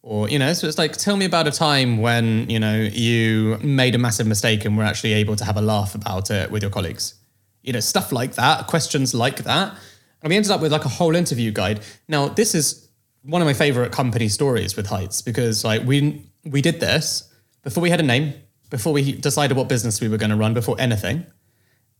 Or, 0.02 0.28
you 0.28 0.38
know, 0.38 0.52
so 0.52 0.66
it's 0.66 0.76
like, 0.76 0.92
tell 0.98 1.16
me 1.16 1.24
about 1.24 1.46
a 1.46 1.50
time 1.50 1.96
when, 1.96 2.50
you 2.50 2.60
know, 2.60 2.78
you 2.78 3.56
made 3.62 3.94
a 3.94 3.98
massive 3.98 4.26
mistake 4.26 4.66
and 4.66 4.76
were 4.76 4.84
actually 4.84 5.14
able 5.14 5.36
to 5.36 5.44
have 5.46 5.56
a 5.56 5.62
laugh 5.62 5.94
about 5.94 6.30
it 6.30 6.50
with 6.50 6.60
your 6.60 6.70
colleagues. 6.70 7.14
You 7.62 7.72
know, 7.72 7.80
stuff 7.80 8.12
like 8.12 8.34
that, 8.34 8.66
questions 8.66 9.14
like 9.14 9.38
that. 9.44 9.74
And 10.20 10.28
we 10.28 10.36
ended 10.36 10.52
up 10.52 10.60
with 10.60 10.70
like 10.70 10.84
a 10.84 10.90
whole 10.90 11.16
interview 11.16 11.50
guide. 11.50 11.80
Now, 12.08 12.28
this 12.28 12.54
is 12.54 12.85
one 13.26 13.42
of 13.42 13.46
my 13.46 13.54
favorite 13.54 13.92
company 13.92 14.28
stories 14.28 14.76
with 14.76 14.86
Heights 14.86 15.20
because 15.20 15.64
like 15.64 15.82
we 15.84 16.22
we 16.44 16.62
did 16.62 16.80
this 16.80 17.32
before 17.62 17.82
we 17.82 17.90
had 17.90 18.00
a 18.00 18.04
name, 18.04 18.34
before 18.70 18.92
we 18.92 19.12
decided 19.12 19.56
what 19.56 19.68
business 19.68 20.00
we 20.00 20.08
were 20.08 20.16
going 20.16 20.30
to 20.30 20.36
run, 20.36 20.54
before 20.54 20.76
anything. 20.78 21.26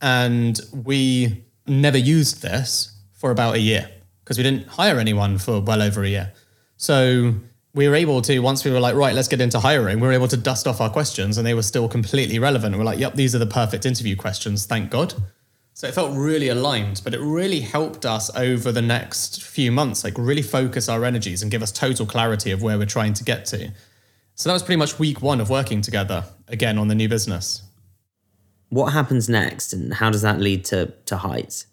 And 0.00 0.60
we 0.72 1.44
never 1.66 1.98
used 1.98 2.42
this 2.42 2.96
for 3.12 3.30
about 3.30 3.56
a 3.56 3.58
year 3.58 3.90
because 4.22 4.38
we 4.38 4.44
didn't 4.44 4.68
hire 4.68 4.98
anyone 4.98 5.38
for 5.38 5.60
well 5.60 5.82
over 5.82 6.04
a 6.04 6.08
year. 6.08 6.32
So 6.76 7.34
we 7.74 7.88
were 7.88 7.94
able 7.94 8.22
to, 8.22 8.38
once 8.38 8.64
we 8.64 8.70
were 8.70 8.80
like, 8.80 8.94
right, 8.94 9.14
let's 9.14 9.28
get 9.28 9.40
into 9.40 9.58
hiring, 9.58 10.00
we 10.00 10.06
were 10.06 10.12
able 10.12 10.28
to 10.28 10.36
dust 10.36 10.66
off 10.66 10.80
our 10.80 10.90
questions 10.90 11.36
and 11.38 11.46
they 11.46 11.54
were 11.54 11.62
still 11.62 11.88
completely 11.88 12.38
relevant. 12.38 12.76
We're 12.76 12.84
like, 12.84 12.98
yep, 12.98 13.14
these 13.14 13.34
are 13.34 13.38
the 13.38 13.46
perfect 13.46 13.84
interview 13.84 14.16
questions, 14.16 14.66
thank 14.66 14.90
God. 14.90 15.14
So 15.76 15.86
it 15.86 15.92
felt 15.92 16.16
really 16.16 16.48
aligned, 16.48 17.02
but 17.04 17.12
it 17.12 17.20
really 17.20 17.60
helped 17.60 18.06
us 18.06 18.34
over 18.34 18.72
the 18.72 18.80
next 18.80 19.42
few 19.42 19.70
months, 19.70 20.04
like 20.04 20.14
really 20.16 20.40
focus 20.40 20.88
our 20.88 21.04
energies 21.04 21.42
and 21.42 21.50
give 21.50 21.62
us 21.62 21.70
total 21.70 22.06
clarity 22.06 22.50
of 22.50 22.62
where 22.62 22.78
we're 22.78 22.86
trying 22.86 23.12
to 23.12 23.22
get 23.22 23.44
to. 23.46 23.70
So 24.36 24.48
that 24.48 24.54
was 24.54 24.62
pretty 24.62 24.78
much 24.78 24.98
week 24.98 25.20
one 25.20 25.38
of 25.38 25.50
working 25.50 25.82
together 25.82 26.24
again 26.48 26.78
on 26.78 26.88
the 26.88 26.94
new 26.94 27.10
business. 27.10 27.60
What 28.70 28.94
happens 28.94 29.28
next 29.28 29.74
and 29.74 29.92
how 29.92 30.08
does 30.08 30.22
that 30.22 30.40
lead 30.40 30.64
to, 30.64 30.94
to 31.04 31.18
heights? 31.18 31.66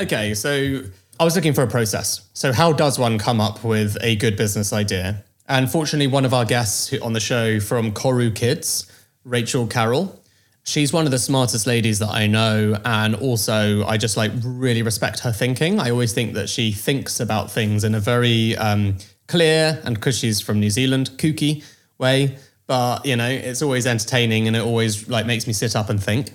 Okay, 0.00 0.34
so 0.34 0.80
I 1.20 1.22
was 1.22 1.36
looking 1.36 1.52
for 1.52 1.62
a 1.62 1.68
process. 1.68 2.28
So, 2.34 2.52
how 2.52 2.72
does 2.72 2.98
one 2.98 3.20
come 3.20 3.40
up 3.40 3.62
with 3.62 3.96
a 4.00 4.16
good 4.16 4.36
business 4.36 4.72
idea? 4.72 5.22
And 5.46 5.70
fortunately, 5.70 6.08
one 6.08 6.24
of 6.24 6.34
our 6.34 6.44
guests 6.44 6.92
on 7.00 7.12
the 7.12 7.20
show 7.20 7.60
from 7.60 7.92
Koru 7.92 8.34
Kids, 8.34 8.90
Rachel 9.22 9.68
Carrell, 9.68 10.18
she's 10.64 10.92
one 10.92 11.04
of 11.04 11.10
the 11.10 11.18
smartest 11.18 11.66
ladies 11.66 11.98
that 11.98 12.10
I 12.10 12.26
know. 12.26 12.76
And 12.84 13.14
also, 13.14 13.84
I 13.84 13.96
just 13.96 14.16
like 14.16 14.32
really 14.44 14.82
respect 14.82 15.20
her 15.20 15.32
thinking. 15.32 15.80
I 15.80 15.90
always 15.90 16.12
think 16.12 16.34
that 16.34 16.48
she 16.48 16.72
thinks 16.72 17.20
about 17.20 17.50
things 17.50 17.84
in 17.84 17.94
a 17.94 18.00
very 18.00 18.56
um, 18.56 18.96
clear 19.28 19.80
and 19.84 19.94
because 19.94 20.18
she's 20.18 20.40
from 20.40 20.60
New 20.60 20.70
Zealand, 20.70 21.10
kooky 21.16 21.64
way. 21.98 22.36
But, 22.66 23.04
you 23.04 23.16
know, 23.16 23.28
it's 23.28 23.62
always 23.62 23.86
entertaining 23.86 24.46
and 24.46 24.56
it 24.56 24.62
always 24.62 25.08
like 25.08 25.26
makes 25.26 25.46
me 25.46 25.52
sit 25.52 25.74
up 25.76 25.90
and 25.90 26.02
think. 26.02 26.30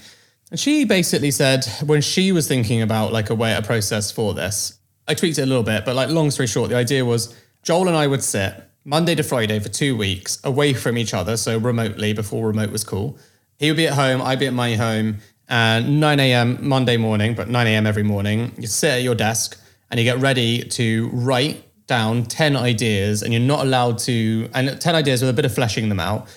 And 0.51 0.59
she 0.59 0.85
basically 0.85 1.31
said 1.31 1.65
when 1.85 2.01
she 2.01 2.31
was 2.31 2.47
thinking 2.47 2.81
about 2.81 3.11
like 3.11 3.29
a 3.29 3.35
way, 3.35 3.53
a 3.53 3.61
process 3.61 4.11
for 4.11 4.33
this, 4.33 4.77
I 5.07 5.13
tweaked 5.13 5.37
it 5.39 5.43
a 5.43 5.45
little 5.45 5.63
bit, 5.63 5.85
but 5.85 5.95
like 5.95 6.09
long 6.09 6.31
story 6.31 6.47
short, 6.47 6.69
the 6.69 6.75
idea 6.75 7.03
was 7.05 7.35
Joel 7.63 7.87
and 7.87 7.97
I 7.97 8.07
would 8.07 8.23
sit 8.23 8.53
Monday 8.83 9.15
to 9.15 9.23
Friday 9.23 9.59
for 9.59 9.69
two 9.69 9.97
weeks 9.97 10.39
away 10.43 10.73
from 10.73 10.97
each 10.97 11.13
other, 11.13 11.35
so 11.35 11.57
remotely 11.57 12.13
before 12.13 12.47
remote 12.47 12.71
was 12.71 12.83
cool. 12.83 13.17
He 13.57 13.69
would 13.69 13.77
be 13.77 13.87
at 13.87 13.93
home, 13.93 14.21
I'd 14.21 14.39
be 14.39 14.47
at 14.47 14.53
my 14.53 14.75
home, 14.75 15.17
and 15.49 15.99
9 15.99 16.19
a.m. 16.19 16.67
Monday 16.67 16.97
morning, 16.97 17.33
but 17.33 17.47
9 17.47 17.67
a.m. 17.67 17.87
every 17.87 18.03
morning, 18.03 18.53
you 18.57 18.67
sit 18.67 18.91
at 18.91 19.01
your 19.03 19.15
desk 19.15 19.59
and 19.89 19.99
you 19.99 20.03
get 20.03 20.19
ready 20.19 20.63
to 20.63 21.09
write 21.13 21.63
down 21.87 22.25
10 22.25 22.57
ideas, 22.57 23.23
and 23.23 23.31
you're 23.33 23.41
not 23.41 23.61
allowed 23.65 23.97
to, 23.99 24.49
and 24.53 24.79
10 24.79 24.95
ideas 24.95 25.21
with 25.21 25.29
a 25.29 25.33
bit 25.33 25.45
of 25.45 25.53
fleshing 25.53 25.87
them 25.89 25.99
out. 25.99 26.27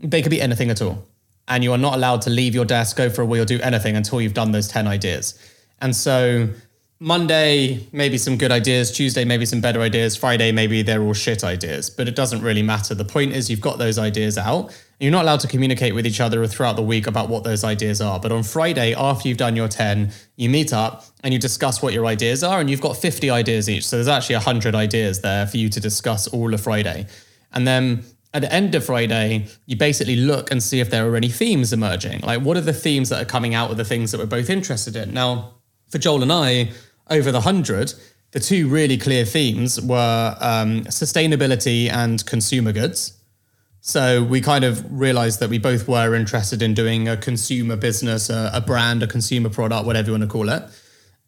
They 0.00 0.22
could 0.22 0.30
be 0.30 0.40
anything 0.40 0.70
at 0.70 0.80
all 0.80 1.06
and 1.48 1.62
you 1.62 1.72
are 1.72 1.78
not 1.78 1.94
allowed 1.94 2.22
to 2.22 2.30
leave 2.30 2.54
your 2.54 2.64
desk, 2.64 2.96
go 2.96 3.10
for 3.10 3.22
a 3.22 3.26
or 3.26 3.44
do 3.44 3.60
anything 3.60 3.96
until 3.96 4.20
you've 4.20 4.34
done 4.34 4.52
those 4.52 4.68
10 4.68 4.86
ideas. 4.86 5.38
And 5.80 5.94
so 5.94 6.48
Monday, 7.00 7.86
maybe 7.92 8.16
some 8.16 8.38
good 8.38 8.50
ideas. 8.50 8.90
Tuesday, 8.90 9.24
maybe 9.24 9.44
some 9.44 9.60
better 9.60 9.80
ideas. 9.80 10.16
Friday, 10.16 10.52
maybe 10.52 10.82
they're 10.82 11.02
all 11.02 11.12
shit 11.12 11.44
ideas, 11.44 11.90
but 11.90 12.08
it 12.08 12.16
doesn't 12.16 12.40
really 12.40 12.62
matter. 12.62 12.94
The 12.94 13.04
point 13.04 13.32
is, 13.32 13.50
you've 13.50 13.60
got 13.60 13.78
those 13.78 13.98
ideas 13.98 14.38
out. 14.38 14.74
You're 15.00 15.10
not 15.10 15.22
allowed 15.22 15.40
to 15.40 15.48
communicate 15.48 15.94
with 15.94 16.06
each 16.06 16.20
other 16.20 16.46
throughout 16.46 16.76
the 16.76 16.82
week 16.82 17.06
about 17.06 17.28
what 17.28 17.44
those 17.44 17.64
ideas 17.64 18.00
are. 18.00 18.20
But 18.20 18.32
on 18.32 18.42
Friday, 18.42 18.94
after 18.94 19.28
you've 19.28 19.38
done 19.38 19.56
your 19.56 19.68
10, 19.68 20.12
you 20.36 20.48
meet 20.48 20.72
up 20.72 21.04
and 21.22 21.34
you 21.34 21.40
discuss 21.40 21.82
what 21.82 21.92
your 21.92 22.06
ideas 22.06 22.44
are. 22.44 22.60
And 22.60 22.70
you've 22.70 22.80
got 22.80 22.96
50 22.96 23.28
ideas 23.30 23.68
each. 23.68 23.86
So 23.86 23.96
there's 23.96 24.08
actually 24.08 24.36
100 24.36 24.74
ideas 24.74 25.20
there 25.20 25.46
for 25.46 25.56
you 25.56 25.68
to 25.68 25.80
discuss 25.80 26.28
all 26.28 26.54
of 26.54 26.60
Friday. 26.60 27.06
And 27.52 27.66
then 27.66 28.04
at 28.32 28.42
the 28.42 28.52
end 28.52 28.74
of 28.74 28.84
Friday, 28.84 29.46
you 29.66 29.76
basically 29.76 30.16
look 30.16 30.50
and 30.50 30.62
see 30.62 30.80
if 30.80 30.90
there 30.90 31.08
are 31.08 31.16
any 31.16 31.28
themes 31.28 31.72
emerging. 31.72 32.20
Like, 32.20 32.42
what 32.42 32.56
are 32.56 32.62
the 32.62 32.72
themes 32.72 33.08
that 33.08 33.22
are 33.22 33.26
coming 33.26 33.54
out 33.54 33.70
of 33.70 33.76
the 33.76 33.84
things 33.84 34.10
that 34.10 34.18
we're 34.18 34.26
both 34.26 34.50
interested 34.50 34.96
in? 34.96 35.14
Now, 35.14 35.54
for 35.88 35.98
Joel 35.98 36.22
and 36.22 36.32
I, 36.32 36.70
over 37.08 37.30
the 37.30 37.38
100, 37.38 37.94
the 38.32 38.40
two 38.40 38.68
really 38.68 38.98
clear 38.98 39.24
themes 39.24 39.80
were 39.80 40.36
um, 40.40 40.82
sustainability 40.86 41.88
and 41.88 42.26
consumer 42.26 42.72
goods. 42.72 43.12
So 43.86 44.22
we 44.22 44.40
kind 44.40 44.64
of 44.64 44.82
realized 44.90 45.40
that 45.40 45.50
we 45.50 45.58
both 45.58 45.86
were 45.86 46.14
interested 46.14 46.62
in 46.62 46.72
doing 46.72 47.06
a 47.06 47.18
consumer 47.18 47.76
business, 47.76 48.30
a, 48.30 48.50
a 48.54 48.62
brand, 48.62 49.02
a 49.02 49.06
consumer 49.06 49.50
product, 49.50 49.84
whatever 49.84 50.06
you 50.06 50.12
want 50.12 50.22
to 50.22 50.28
call 50.28 50.48
it. 50.48 50.62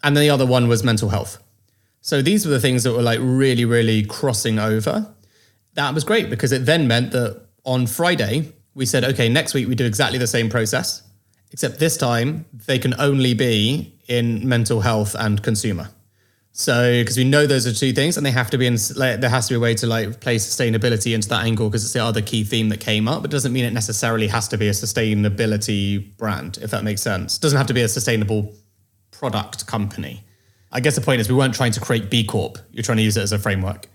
And 0.02 0.16
then 0.16 0.22
the 0.22 0.30
other 0.30 0.46
one 0.46 0.66
was 0.66 0.82
mental 0.82 1.10
health. 1.10 1.42
So 2.00 2.22
these 2.22 2.46
were 2.46 2.52
the 2.52 2.60
things 2.60 2.82
that 2.84 2.92
were 2.92 3.02
like 3.02 3.18
really, 3.20 3.66
really 3.66 4.06
crossing 4.06 4.58
over 4.58 5.12
that 5.76 5.94
was 5.94 6.04
great 6.04 6.28
because 6.28 6.52
it 6.52 6.66
then 6.66 6.88
meant 6.88 7.12
that 7.12 7.46
on 7.64 7.86
Friday, 7.86 8.52
we 8.74 8.86
said, 8.86 9.04
okay, 9.04 9.28
next 9.28 9.54
week 9.54 9.68
we 9.68 9.74
do 9.74 9.84
exactly 9.84 10.18
the 10.18 10.26
same 10.26 10.48
process, 10.50 11.02
except 11.52 11.78
this 11.78 11.96
time 11.96 12.46
they 12.66 12.78
can 12.78 12.98
only 12.98 13.34
be 13.34 13.94
in 14.08 14.46
mental 14.48 14.80
health 14.80 15.14
and 15.18 15.42
consumer. 15.42 15.88
So, 16.58 17.02
because 17.02 17.18
we 17.18 17.24
know 17.24 17.46
those 17.46 17.66
are 17.66 17.72
two 17.74 17.92
things, 17.92 18.16
and 18.16 18.24
they 18.24 18.30
have 18.30 18.48
to 18.48 18.56
be 18.56 18.66
in, 18.66 18.78
like, 18.96 19.20
there 19.20 19.28
has 19.28 19.46
to 19.48 19.52
be 19.52 19.56
a 19.56 19.60
way 19.60 19.74
to 19.74 19.86
like 19.86 20.20
play 20.20 20.36
sustainability 20.36 21.14
into 21.14 21.28
that 21.28 21.44
angle 21.44 21.68
because 21.68 21.84
it's 21.84 21.92
the 21.92 22.02
other 22.02 22.22
key 22.22 22.44
theme 22.44 22.70
that 22.70 22.80
came 22.80 23.06
up. 23.08 23.26
It 23.26 23.30
doesn't 23.30 23.52
mean 23.52 23.66
it 23.66 23.74
necessarily 23.74 24.26
has 24.28 24.48
to 24.48 24.56
be 24.56 24.66
a 24.68 24.70
sustainability 24.70 26.16
brand, 26.16 26.56
if 26.62 26.70
that 26.70 26.82
makes 26.82 27.02
sense. 27.02 27.36
It 27.36 27.42
doesn't 27.42 27.58
have 27.58 27.66
to 27.66 27.74
be 27.74 27.82
a 27.82 27.88
sustainable 27.88 28.54
product 29.10 29.66
company. 29.66 30.24
I 30.72 30.80
guess 30.80 30.94
the 30.94 31.02
point 31.02 31.20
is 31.20 31.28
we 31.28 31.34
weren't 31.34 31.54
trying 31.54 31.72
to 31.72 31.80
create 31.80 32.08
B 32.08 32.24
Corp. 32.24 32.56
You're 32.70 32.82
trying 32.82 32.96
to 32.96 33.04
use 33.04 33.18
it 33.18 33.22
as 33.22 33.32
a 33.32 33.38
framework. 33.38 33.90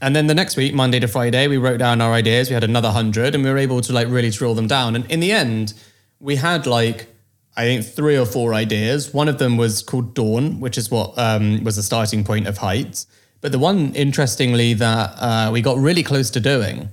And 0.00 0.16
then 0.16 0.26
the 0.26 0.34
next 0.34 0.56
week, 0.56 0.74
Monday 0.74 0.98
to 0.98 1.06
Friday, 1.06 1.46
we 1.46 1.56
wrote 1.56 1.78
down 1.78 2.00
our 2.00 2.12
ideas. 2.12 2.50
We 2.50 2.54
had 2.54 2.64
another 2.64 2.90
hundred, 2.90 3.36
and 3.36 3.44
we 3.44 3.50
were 3.50 3.58
able 3.58 3.80
to 3.80 3.92
like 3.92 4.08
really 4.08 4.30
drill 4.30 4.56
them 4.56 4.66
down. 4.66 4.96
And 4.96 5.08
in 5.08 5.20
the 5.20 5.30
end, 5.30 5.74
we 6.18 6.34
had 6.34 6.66
like 6.66 7.11
I 7.56 7.64
think 7.64 7.84
three 7.84 8.16
or 8.16 8.24
four 8.24 8.54
ideas. 8.54 9.12
One 9.12 9.28
of 9.28 9.38
them 9.38 9.56
was 9.56 9.82
called 9.82 10.14
Dawn, 10.14 10.60
which 10.60 10.78
is 10.78 10.90
what 10.90 11.18
um, 11.18 11.62
was 11.64 11.76
the 11.76 11.82
starting 11.82 12.24
point 12.24 12.46
of 12.46 12.58
Heights. 12.58 13.06
But 13.42 13.52
the 13.52 13.58
one, 13.58 13.94
interestingly, 13.94 14.72
that 14.74 15.10
uh, 15.18 15.50
we 15.52 15.60
got 15.60 15.76
really 15.76 16.02
close 16.02 16.30
to 16.30 16.40
doing, 16.40 16.88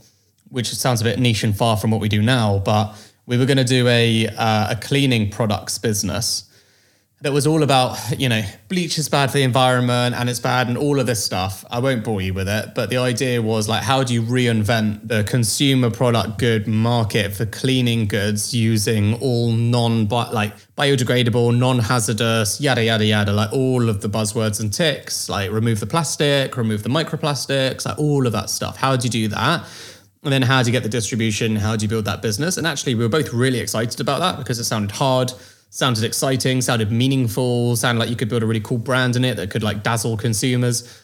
which 0.49 0.73
sounds 0.73 0.99
a 1.01 1.03
bit 1.03 1.19
niche 1.19 1.43
and 1.43 1.55
far 1.55 1.77
from 1.77 1.91
what 1.91 2.01
we 2.01 2.09
do 2.09 2.21
now, 2.21 2.59
but 2.59 2.95
we 3.25 3.37
were 3.37 3.45
going 3.45 3.57
to 3.57 3.63
do 3.63 3.87
a 3.87 4.27
uh, 4.27 4.71
a 4.71 4.75
cleaning 4.75 5.29
products 5.29 5.77
business 5.77 6.48
that 7.21 7.33
was 7.33 7.45
all 7.45 7.63
about, 7.63 7.97
you 8.17 8.29
know, 8.29 8.41
bleach 8.69 8.97
is 8.97 9.09
bad 9.09 9.29
for 9.29 9.37
the 9.37 9.43
environment 9.43 10.15
and 10.15 10.29
it's 10.29 10.39
bad 10.39 10.69
and 10.69 10.77
all 10.77 11.01
of 11.01 11.05
this 11.05 11.23
stuff. 11.23 11.65
I 11.69 11.79
won't 11.79 12.05
bore 12.05 12.21
you 12.21 12.33
with 12.33 12.47
it, 12.47 12.73
but 12.75 12.89
the 12.89 12.97
idea 12.97 13.41
was 13.41 13.67
like, 13.67 13.83
how 13.83 14.03
do 14.03 14.13
you 14.13 14.21
reinvent 14.21 15.05
the 15.05 15.25
consumer 15.25 15.91
product 15.91 16.37
good 16.37 16.65
market 16.65 17.33
for 17.33 17.45
cleaning 17.45 18.07
goods 18.07 18.53
using 18.53 19.15
all 19.15 19.51
non 19.51 20.07
like 20.07 20.53
biodegradable, 20.77 21.57
non 21.57 21.79
hazardous, 21.79 22.61
yada, 22.61 22.85
yada, 22.85 23.05
yada, 23.05 23.33
like 23.33 23.51
all 23.51 23.89
of 23.89 23.99
the 23.99 24.09
buzzwords 24.09 24.61
and 24.61 24.71
ticks, 24.71 25.27
like 25.27 25.51
remove 25.51 25.81
the 25.81 25.87
plastic, 25.87 26.55
remove 26.55 26.83
the 26.83 26.89
microplastics, 26.89 27.85
like 27.85 27.99
all 27.99 28.27
of 28.27 28.31
that 28.31 28.49
stuff. 28.49 28.77
How 28.77 28.95
do 28.95 29.07
you 29.07 29.11
do 29.11 29.27
that? 29.29 29.65
And 30.23 30.31
then 30.31 30.41
how 30.41 30.63
do 30.63 30.69
you 30.69 30.71
get 30.71 30.83
the 30.83 30.89
distribution? 30.89 31.57
How 31.57 31.75
do 31.75 31.83
you 31.83 31.89
build 31.89 32.05
that 32.05 32.21
business? 32.21 32.55
And 32.55 32.65
actually, 32.65 32.95
we 32.95 33.03
were 33.03 33.09
both 33.09 33.33
really 33.33 33.59
excited 33.59 33.99
about 33.99 34.19
that 34.19 34.37
because 34.37 34.57
it 34.59 34.65
sounded 34.65 34.91
hard 34.91 35.33
sounded 35.69 36.03
exciting, 36.03 36.61
sounded 36.61 36.91
meaningful, 36.91 37.75
sounded 37.75 37.99
like 37.99 38.09
you 38.09 38.15
could 38.15 38.29
build 38.29 38.43
a 38.43 38.45
really 38.45 38.59
cool 38.59 38.77
brand 38.77 39.15
in 39.15 39.23
it 39.23 39.37
that 39.37 39.49
could 39.49 39.63
like 39.63 39.83
dazzle 39.83 40.17
consumers. 40.17 41.01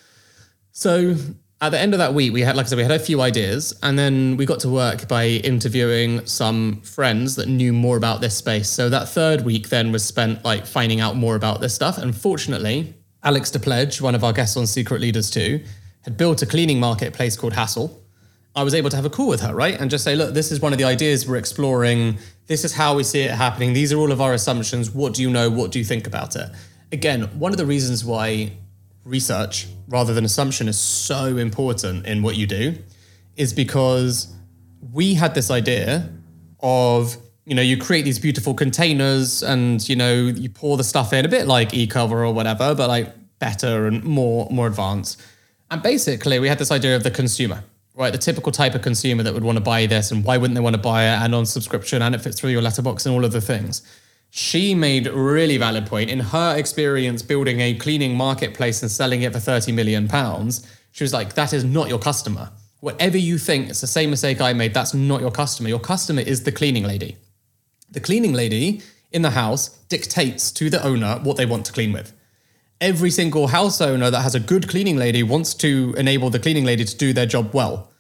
So 0.72 1.16
at 1.62 1.70
the 1.70 1.80
end 1.80 1.94
of 1.94 2.00
that 2.00 2.14
week, 2.14 2.34
we 2.34 2.42
had, 2.42 2.56
like 2.56 2.66
I 2.66 2.70
said, 2.70 2.78
we 2.78 2.84
had 2.84 2.92
a 2.92 3.00
few 3.00 3.22
ideas, 3.22 3.78
and 3.82 3.98
then 3.98 4.38
we 4.38 4.46
got 4.46 4.60
to 4.62 4.70
work 4.70 5.08
by 5.08 5.28
interviewing 5.28 6.26
some 6.26 6.82
friends 6.82 7.36
that 7.36 7.48
knew 7.48 7.72
more 7.72 7.96
about 7.96 8.22
this 8.22 8.36
space. 8.36 8.70
So 8.70 8.90
that 8.90 9.08
third 9.08 9.46
week 9.46 9.70
then 9.70 9.92
was 9.92 10.04
spent 10.04 10.44
like 10.44 10.66
finding 10.66 11.00
out 11.00 11.16
more 11.16 11.36
about 11.36 11.62
this 11.62 11.74
stuff. 11.74 11.98
And 11.98 12.16
fortunately, 12.16 12.94
Alex 13.24 13.52
Depledge, 13.52 14.02
one 14.02 14.16
of 14.16 14.24
our 14.24 14.34
guests 14.34 14.58
on 14.58 14.68
Secret 14.68 15.00
Leaders 15.02 15.32
2, 15.32 15.64
had 16.04 16.18
built 16.18 16.42
a 16.42 16.46
cleaning 16.46 16.80
marketplace 16.80 17.36
called 17.38 17.54
Hassle. 17.54 18.05
I 18.56 18.64
was 18.64 18.74
able 18.74 18.90
to 18.90 18.96
have 18.96 19.06
a 19.06 19.10
call 19.10 19.28
with 19.28 19.42
her, 19.42 19.54
right? 19.54 19.80
And 19.80 19.92
just 19.92 20.04
say, 20.04 20.16
look, 20.16 20.34
this 20.34 20.52
is 20.52 20.62
one 20.62 20.72
of 20.72 20.78
the 20.78 20.86
ideas 20.86 21.28
we're 21.28 21.36
exploring. 21.36 22.18
This 22.48 22.64
is 22.64 22.74
how 22.74 22.96
we 22.96 23.04
see 23.04 23.22
it 23.22 23.32
happening. 23.32 23.74
These 23.74 23.92
are 23.92 23.98
all 23.98 24.12
of 24.12 24.22
our 24.22 24.34
assumptions. 24.34 24.92
What 24.92 25.14
do 25.14 25.22
you 25.22 25.30
know? 25.30 25.50
What 25.50 25.72
do 25.72 25.80
you 25.80 25.86
think 25.86 26.08
about 26.08 26.36
it? 26.36 26.50
Again, 26.92 27.24
one 27.38 27.52
of 27.52 27.58
the 27.58 27.66
reasons 27.66 28.06
why 28.06 28.54
research 29.04 29.68
rather 29.88 30.14
than 30.14 30.26
assumption 30.26 30.68
is 30.68 30.80
so 30.80 31.38
important 31.38 32.06
in 32.06 32.24
what 32.24 32.36
you 32.36 32.48
do 32.48 32.76
is 33.36 33.54
because 33.54 34.34
we 34.92 35.14
had 35.14 35.36
this 35.36 35.52
idea 35.52 36.10
of 36.62 37.18
you 37.46 37.54
know 37.54 37.62
you 37.62 37.78
create 37.78 38.04
these 38.04 38.18
beautiful 38.18 38.54
containers 38.54 39.44
and 39.44 39.88
you 39.88 39.96
know 39.96 40.14
you 40.14 40.50
pour 40.50 40.78
the 40.78 40.84
stuff 40.84 41.14
in 41.14 41.24
a 41.26 41.28
bit 41.28 41.46
like 41.46 41.74
Ecover 41.74 42.26
or 42.26 42.34
whatever 42.34 42.74
but 42.74 42.88
like 42.88 43.14
better 43.38 43.86
and 43.86 44.04
more 44.04 44.48
more 44.50 44.68
advanced 44.68 45.22
and 45.70 45.84
basically 45.84 46.40
we 46.40 46.48
had 46.48 46.58
this 46.58 46.72
idea 46.72 46.96
of 46.96 47.04
the 47.04 47.12
consumer 47.12 47.64
right, 47.96 48.12
the 48.12 48.20
typical 48.20 48.52
type 48.52 48.76
of 48.76 48.82
consumer 48.82 49.24
that 49.24 49.34
would 49.34 49.44
want 49.44 49.58
to 49.58 49.64
buy 49.64 49.86
this 49.86 50.12
and 50.12 50.24
why 50.24 50.38
wouldn't 50.38 50.56
they 50.56 50.62
want 50.62 50.76
to 50.76 50.82
buy 50.82 51.04
it 51.04 51.18
and 51.24 51.34
on 51.34 51.46
subscription 51.46 52.02
and 52.02 52.14
it 52.14 52.22
fits 52.22 52.40
through 52.40 52.50
your 52.50 52.62
letterbox 52.62 53.06
and 53.06 53.16
all 53.16 53.24
of 53.24 53.32
the 53.32 53.42
things. 53.42 53.82
She 54.32 54.76
made 54.76 55.08
a 55.08 55.14
really 55.14 55.58
valid 55.58 55.86
point 55.86 56.10
in 56.10 56.20
her 56.20 56.58
experience 56.58 57.22
building 57.22 57.62
a 57.62 57.74
cleaning 57.76 58.18
marketplace 58.18 58.82
and 58.82 58.92
selling 58.92 59.22
it 59.22 59.32
for 59.32 59.40
30 59.40 59.72
million 59.72 60.10
pounds. 60.10 60.70
She 60.92 61.06
was 61.06 61.14
like, 61.14 61.36
that 61.36 61.54
is 61.54 61.64
not 61.64 61.88
your 61.88 62.00
customer. 62.00 62.52
Whatever 62.82 63.18
you 63.18 63.38
think, 63.38 63.70
it's 63.70 63.82
the 63.82 63.88
same 63.88 64.10
mistake 64.10 64.42
I 64.42 64.52
made. 64.52 64.74
That's 64.74 64.94
not 64.94 65.22
your 65.22 65.32
customer. 65.32 65.70
Your 65.70 65.80
customer 65.80 66.22
is 66.22 66.44
the 66.44 66.52
cleaning 66.52 66.84
lady. 66.84 67.16
The 67.90 68.02
cleaning 68.02 68.34
lady 68.34 68.82
in 69.12 69.22
the 69.22 69.32
house 69.32 69.70
dictates 69.88 70.52
to 70.52 70.70
the 70.70 70.84
owner 70.86 71.20
what 71.24 71.38
they 71.38 71.46
want 71.46 71.66
to 71.68 71.72
clean 71.72 71.94
with 71.94 72.14
every 72.82 73.10
single 73.10 73.48
house 73.48 73.82
owner 73.82 74.12
that 74.12 74.22
has 74.22 74.36
a 74.36 74.40
good 74.40 74.68
cleaning 74.68 74.98
lady 74.98 75.24
wants 75.24 75.54
to 75.56 75.94
enable 75.98 76.30
the 76.30 76.40
cleaning 76.40 76.66
lady 76.66 76.84
to 76.84 76.98
do 76.98 77.14
their 77.14 77.26
job 77.26 77.54
well. 77.54 77.92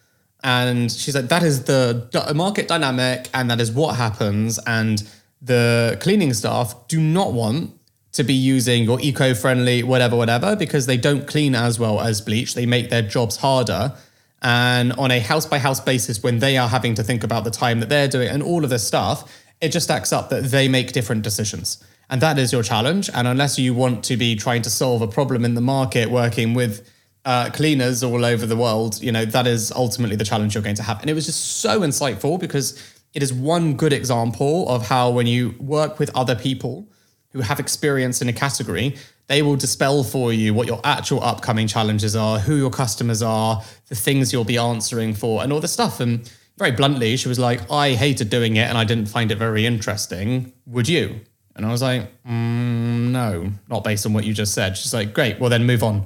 And 0.43 0.91
she's 0.91 1.15
like, 1.15 1.29
that 1.29 1.43
is 1.43 1.63
the 1.63 2.33
market 2.35 2.67
dynamic, 2.67 3.29
and 3.33 3.49
that 3.49 3.59
is 3.59 3.71
what 3.71 3.95
happens. 3.95 4.59
And 4.67 5.01
the 5.41 5.97
cleaning 6.01 6.33
staff 6.33 6.87
do 6.87 6.99
not 6.99 7.33
want 7.33 7.71
to 8.11 8.23
be 8.23 8.33
using 8.33 8.83
your 8.83 8.99
eco 9.01 9.33
friendly, 9.33 9.83
whatever, 9.83 10.15
whatever, 10.15 10.55
because 10.55 10.85
they 10.85 10.97
don't 10.97 11.27
clean 11.27 11.55
as 11.55 11.79
well 11.79 11.99
as 11.99 12.21
bleach. 12.21 12.53
They 12.53 12.65
make 12.65 12.89
their 12.89 13.01
jobs 13.01 13.37
harder. 13.37 13.93
And 14.41 14.93
on 14.93 15.09
a 15.11 15.19
house 15.19 15.45
by 15.45 15.57
house 15.57 15.79
basis, 15.79 16.21
when 16.21 16.39
they 16.39 16.57
are 16.57 16.67
having 16.67 16.93
to 16.95 17.03
think 17.03 17.23
about 17.23 17.43
the 17.43 17.51
time 17.51 17.79
that 17.79 17.89
they're 17.89 18.07
doing 18.07 18.29
and 18.29 18.43
all 18.43 18.63
of 18.63 18.69
this 18.69 18.85
stuff, 18.85 19.33
it 19.59 19.69
just 19.69 19.85
stacks 19.85 20.13
up 20.13 20.29
that 20.29 20.43
they 20.45 20.67
make 20.67 20.91
different 20.91 21.23
decisions. 21.23 21.83
And 22.09 22.21
that 22.21 22.37
is 22.37 22.51
your 22.51 22.63
challenge. 22.63 23.09
And 23.13 23.27
unless 23.27 23.57
you 23.57 23.73
want 23.73 24.03
to 24.05 24.17
be 24.17 24.35
trying 24.35 24.61
to 24.63 24.69
solve 24.69 25.01
a 25.01 25.07
problem 25.07 25.43
in 25.43 25.55
the 25.55 25.61
market 25.61 26.09
working 26.09 26.53
with 26.53 26.89
uh, 27.25 27.49
cleaners 27.51 28.03
all 28.03 28.23
over 28.23 28.45
the 28.45 28.55
world, 28.55 29.01
you 29.01 29.11
know, 29.11 29.25
that 29.25 29.47
is 29.47 29.71
ultimately 29.71 30.15
the 30.15 30.23
challenge 30.23 30.53
you're 30.53 30.63
going 30.63 30.75
to 30.75 30.83
have. 30.83 31.01
And 31.01 31.09
it 31.09 31.13
was 31.13 31.25
just 31.25 31.59
so 31.61 31.81
insightful 31.81 32.39
because 32.39 32.81
it 33.13 33.23
is 33.23 33.33
one 33.33 33.75
good 33.75 33.93
example 33.93 34.69
of 34.69 34.87
how 34.87 35.09
when 35.09 35.25
you 35.25 35.55
work 35.59 35.97
with 35.99 36.15
other 36.15 36.35
people 36.35 36.87
who 37.29 37.41
have 37.41 37.59
experience 37.59 38.21
in 38.21 38.29
a 38.29 38.33
category, 38.33 38.95
they 39.27 39.41
will 39.41 39.55
dispel 39.55 40.03
for 40.03 40.31
you 40.31 40.53
what 40.53 40.67
your 40.67 40.79
actual 40.83 41.23
upcoming 41.23 41.67
challenges 41.67 42.15
are, 42.15 42.39
who 42.39 42.55
your 42.55 42.69
customers 42.69 43.21
are, 43.21 43.63
the 43.87 43.95
things 43.95 44.31
you'll 44.31 44.43
be 44.43 44.57
answering 44.57 45.13
for, 45.13 45.41
and 45.41 45.51
all 45.51 45.59
this 45.59 45.73
stuff. 45.73 45.99
And 45.99 46.31
very 46.57 46.71
bluntly, 46.71 47.17
she 47.17 47.27
was 47.27 47.39
like, 47.39 47.69
I 47.71 47.93
hated 47.93 48.29
doing 48.29 48.55
it 48.55 48.69
and 48.69 48.77
I 48.77 48.83
didn't 48.83 49.07
find 49.07 49.31
it 49.31 49.37
very 49.37 49.65
interesting. 49.65 50.53
Would 50.67 50.87
you? 50.87 51.21
And 51.55 51.65
I 51.65 51.71
was 51.71 51.81
like, 51.81 52.01
mm, 52.23 53.11
no, 53.11 53.51
not 53.69 53.83
based 53.83 54.05
on 54.05 54.13
what 54.13 54.25
you 54.25 54.33
just 54.33 54.53
said. 54.53 54.77
She's 54.77 54.93
like, 54.93 55.13
great, 55.13 55.39
well, 55.39 55.49
then 55.49 55.65
move 55.65 55.83
on. 55.83 56.05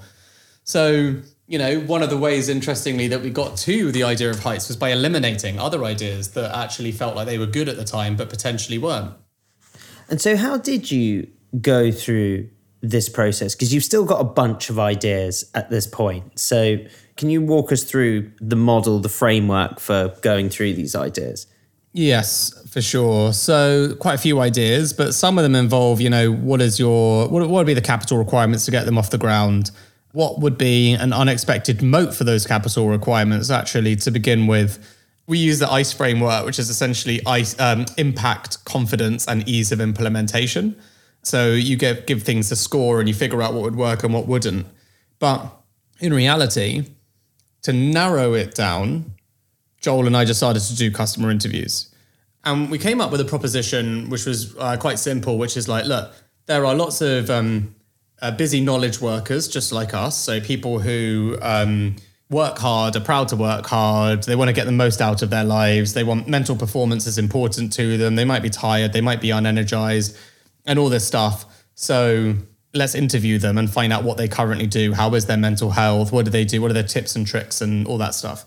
So, 0.64 1.16
you 1.48 1.58
know, 1.58 1.80
one 1.80 2.04
of 2.04 2.12
the 2.12 2.18
ways, 2.18 2.50
interestingly, 2.50 3.08
that 3.08 3.22
we 3.22 3.32
got 3.32 3.58
to 3.58 3.92
the 3.92 4.04
idea 4.04 4.30
of 4.30 4.40
heights 4.42 4.68
was 4.68 4.78
by 4.78 4.90
eliminating 4.92 5.60
other 5.60 5.84
ideas 5.84 6.32
that 6.32 6.56
actually 6.56 6.92
felt 6.92 7.16
like 7.16 7.26
they 7.26 7.40
were 7.40 7.48
good 7.48 7.68
at 7.68 7.78
the 7.78 7.84
time, 7.84 8.16
but 8.16 8.30
potentially 8.30 8.78
weren't. 8.78 9.16
And 10.08 10.22
so, 10.22 10.38
how 10.38 10.58
did 10.58 10.92
you 10.92 11.28
go 11.60 11.92
through 11.92 12.50
this 12.82 13.10
process? 13.10 13.56
Because 13.56 13.74
you've 13.74 13.84
still 13.84 14.06
got 14.06 14.22
a 14.22 14.26
bunch 14.26 14.70
of 14.70 14.78
ideas 14.78 15.50
at 15.56 15.72
this 15.72 15.88
point. 15.88 16.40
So, 16.40 16.78
can 17.18 17.32
you 17.32 17.42
walk 17.42 17.72
us 17.72 17.84
through 17.84 18.32
the 18.40 18.56
model, 18.56 19.00
the 19.00 19.10
framework 19.10 19.80
for 19.80 20.14
going 20.22 20.50
through 20.50 20.74
these 20.74 20.96
ideas? 20.96 21.48
Yes, 22.00 22.54
for 22.70 22.82
sure. 22.82 23.34
So 23.34 23.94
quite 24.00 24.14
a 24.14 24.18
few 24.18 24.40
ideas, 24.40 24.94
but 24.94 25.14
some 25.14 25.38
of 25.38 25.44
them 25.44 25.54
involve, 25.54 26.00
you 26.00 26.10
know, 26.10 26.32
what 26.32 26.62
is 26.62 26.80
your 26.80 27.28
what, 27.28 27.42
what 27.42 27.50
would 27.50 27.68
be 27.68 27.74
the 27.74 27.82
capital 27.82 28.18
requirements 28.18 28.64
to 28.66 28.72
get 28.72 28.86
them 28.86 28.98
off 28.98 29.10
the 29.10 29.18
ground? 29.18 29.72
What 30.14 30.40
would 30.40 30.58
be 30.58 30.94
an 30.94 31.12
unexpected 31.12 31.82
moat 31.82 32.16
for 32.16 32.24
those 32.24 32.48
capital 32.48 32.88
requirements? 32.88 33.50
Actually, 33.50 33.98
to 33.98 34.12
begin 34.12 34.48
with, 34.48 34.80
we 35.28 35.40
use 35.40 35.60
the 35.60 35.70
ICE 35.70 35.92
framework, 35.92 36.46
which 36.46 36.58
is 36.58 36.70
essentially 36.70 37.20
ICE, 37.26 37.60
um, 37.60 37.86
impact, 37.98 38.64
confidence, 38.64 39.28
and 39.28 39.46
ease 39.46 39.74
of 39.74 39.82
implementation. 39.82 40.78
So 41.24 41.52
you 41.52 41.76
give 41.76 42.06
give 42.06 42.24
things 42.24 42.50
a 42.50 42.56
score 42.56 43.02
and 43.02 43.10
you 43.10 43.14
figure 43.14 43.42
out 43.42 43.54
what 43.54 43.64
would 43.64 43.76
work 43.76 44.06
and 44.06 44.14
what 44.14 44.26
wouldn't. 44.26 44.68
But 45.20 45.52
in 46.00 46.14
reality, 46.14 46.86
to 47.64 47.74
narrow 47.74 48.36
it 48.36 48.56
down, 48.56 49.16
Joel 49.82 50.08
and 50.08 50.16
I 50.16 50.24
decided 50.24 50.62
to 50.62 50.76
do 50.76 50.92
customer 50.92 51.30
interviews. 51.30 51.89
And 52.44 52.70
we 52.72 52.78
came 52.78 53.02
up 53.02 53.12
with 53.12 53.22
a 53.22 53.26
proposition 53.26 54.10
which 54.10 54.26
was 54.26 54.56
uh, 54.58 54.78
quite 54.78 55.00
simple, 55.00 55.38
which 55.38 55.58
is 55.58 55.68
like, 55.68 55.86
look, 55.86 56.14
there 56.46 56.66
are 56.66 56.74
lots 56.74 57.02
of 57.02 57.30
um, 57.30 57.76
uh, 58.22 58.32
busy 58.32 58.62
knowledge 58.62 59.02
workers 59.02 59.48
just 59.48 59.72
like 59.72 59.94
us. 59.94 60.18
So 60.18 60.40
people 60.40 60.80
who 60.80 61.38
um, 61.42 61.96
work 62.30 62.58
hard, 62.58 62.96
are 62.96 63.02
proud 63.02 63.28
to 63.30 63.36
work 63.36 63.66
hard, 63.66 64.24
they 64.24 64.36
want 64.36 64.50
to 64.50 64.54
get 64.54 64.66
the 64.66 64.72
most 64.72 65.02
out 65.02 65.22
of 65.22 65.30
their 65.30 65.44
lives, 65.44 65.94
they 65.94 66.04
want 66.04 66.28
mental 66.28 66.56
performance 66.56 67.08
is 67.08 67.18
important 67.18 67.74
to 67.74 67.98
them, 67.98 68.16
they 68.16 68.26
might 68.26 68.42
be 68.42 68.50
tired, 68.50 68.94
they 68.94 69.02
might 69.02 69.20
be 69.20 69.30
unenergized, 69.30 70.18
and 70.66 70.78
all 70.80 70.90
this 70.90 71.06
stuff. 71.06 71.46
So 71.76 72.36
let's 72.74 72.94
interview 72.94 73.40
them 73.40 73.58
and 73.58 73.70
find 73.70 73.92
out 73.92 74.04
what 74.04 74.18
they 74.18 74.28
currently 74.28 74.68
do. 74.68 74.94
How 74.94 75.14
is 75.16 75.26
their 75.26 75.38
mental 75.38 75.72
health? 75.72 76.12
What 76.12 76.26
do 76.26 76.32
they 76.32 76.46
do? 76.46 76.62
What 76.62 76.70
are 76.70 76.76
their 76.76 76.84
tips 76.84 77.16
and 77.16 77.26
tricks 77.26 77.62
and 77.62 77.88
all 77.88 77.98
that 77.98 78.14
stuff? 78.14 78.46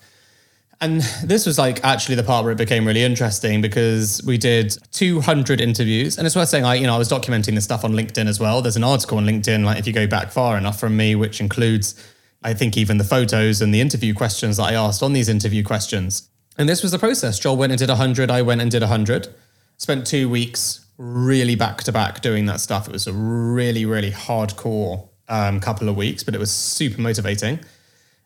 And 0.83 1.01
this 1.23 1.47
was 1.47 1.61
like 1.61 1.83
actually 1.85 2.17
the 2.17 2.25
part 2.25 2.43
where 2.43 2.53
it 2.53 2.59
became 2.59 2.85
really 2.85 3.05
interesting 3.05 3.63
because 3.63 4.21
we 4.27 4.37
did 4.37 4.77
200 4.91 5.61
interviews. 5.61 6.19
And 6.19 6.27
it's 6.27 6.35
worth 6.35 6.49
saying, 6.49 6.65
I, 6.65 6.75
you 6.75 6.89
know, 6.89 6.95
I 6.97 6.99
was 6.99 7.09
documenting 7.09 7.55
this 7.55 7.63
stuff 7.63 7.85
on 7.85 7.93
LinkedIn 7.93 8.27
as 8.27 8.41
well. 8.41 8.61
There's 8.61 8.77
an 8.77 8.83
article 8.83 9.19
on 9.19 9.25
LinkedIn, 9.25 9.65
like 9.65 9.79
if 9.79 9.87
you 9.87 9.93
go 9.93 10.09
back 10.09 10.33
far 10.33 10.59
enough 10.59 10.81
from 10.81 10.97
me, 10.97 11.15
which 11.15 11.41
includes, 11.41 11.95
I 12.43 12.53
think, 12.53 12.77
even 12.77 12.99
the 12.99 13.05
photos 13.05 13.63
and 13.63 13.73
the 13.73 13.81
interview 13.81 14.13
questions 14.13 14.57
that 14.57 14.65
I 14.65 14.75
asked 14.75 15.05
on 15.05 15.13
these 15.13 15.29
interview 15.29 15.63
questions. 15.63 16.29
And 16.59 16.69
this 16.69 16.83
was 16.83 16.91
the 16.91 16.99
process. 16.99 17.39
Joel 17.39 17.57
went 17.57 17.71
and 17.71 17.79
did 17.79 17.89
100. 17.89 18.29
I 18.29 18.43
went 18.43 18.61
and 18.61 18.69
did 18.69 18.83
100. 18.83 19.33
Spent 19.77 20.05
two 20.05 20.29
weeks 20.29 20.85
really 20.99 21.55
back 21.55 21.85
to 21.85 21.93
back 21.93 22.23
doing 22.23 22.47
that 22.47 22.61
stuff. 22.61 22.89
It 22.89 22.93
was 22.93 23.07
a 23.07 23.13
really, 23.13 23.85
really 23.85 24.11
hardcore 24.11 25.09
um, 25.29 25.61
couple 25.61 25.89
of 25.89 25.97
weeks, 25.97 26.25
but 26.25 26.35
it 26.35 26.39
was 26.39 26.51
super 26.51 27.01
motivating. 27.01 27.61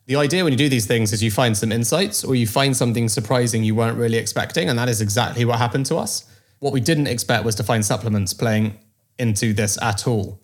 The 0.07 0.15
idea 0.15 0.45
when 0.45 0.53
you 0.53 0.57
do 0.57 0.69
these 0.69 0.85
things 0.85 1.11
is 1.11 1.21
you 1.21 1.31
find 1.31 1.55
some 1.55 1.71
insights 1.71 2.23
or 2.23 2.33
you 2.33 2.47
find 2.47 2.75
something 2.75 3.09
surprising 3.09 3.63
you 3.63 3.75
weren't 3.75 3.97
really 3.97 4.17
expecting. 4.17 4.69
And 4.69 4.79
that 4.79 4.87
is 4.87 5.01
exactly 5.01 5.43
what 5.43 5.59
happened 5.59 5.85
to 5.87 5.97
us. 5.97 6.25
What 6.59 6.71
we 6.71 6.79
didn't 6.79 7.07
expect 7.07 7.43
was 7.43 7.55
to 7.55 7.63
find 7.63 7.85
supplements 7.85 8.33
playing 8.33 8.79
into 9.19 9.53
this 9.53 9.77
at 9.81 10.07
all. 10.07 10.39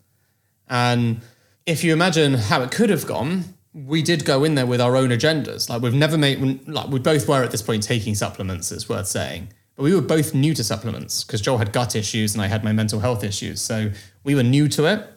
And 0.68 1.22
if 1.64 1.82
you 1.82 1.94
imagine 1.94 2.34
how 2.34 2.60
it 2.60 2.70
could 2.70 2.90
have 2.90 3.06
gone, 3.06 3.44
we 3.72 4.02
did 4.02 4.26
go 4.26 4.44
in 4.44 4.54
there 4.54 4.66
with 4.66 4.82
our 4.82 4.96
own 4.96 5.08
agendas. 5.08 5.70
Like 5.70 5.80
we've 5.80 5.94
never 5.94 6.18
made, 6.18 6.68
like 6.68 6.88
we 6.88 6.98
both 6.98 7.26
were 7.26 7.42
at 7.42 7.50
this 7.50 7.62
point 7.62 7.82
taking 7.82 8.14
supplements, 8.14 8.70
it's 8.70 8.88
worth 8.88 9.06
saying. 9.06 9.48
But 9.76 9.84
we 9.84 9.94
were 9.94 10.02
both 10.02 10.34
new 10.34 10.52
to 10.54 10.62
supplements 10.62 11.24
because 11.24 11.40
Joel 11.40 11.58
had 11.58 11.72
gut 11.72 11.96
issues 11.96 12.34
and 12.34 12.42
I 12.42 12.48
had 12.48 12.64
my 12.64 12.72
mental 12.72 13.00
health 13.00 13.24
issues. 13.24 13.62
So 13.62 13.90
we 14.24 14.34
were 14.34 14.42
new 14.42 14.68
to 14.68 14.84
it. 14.84 15.08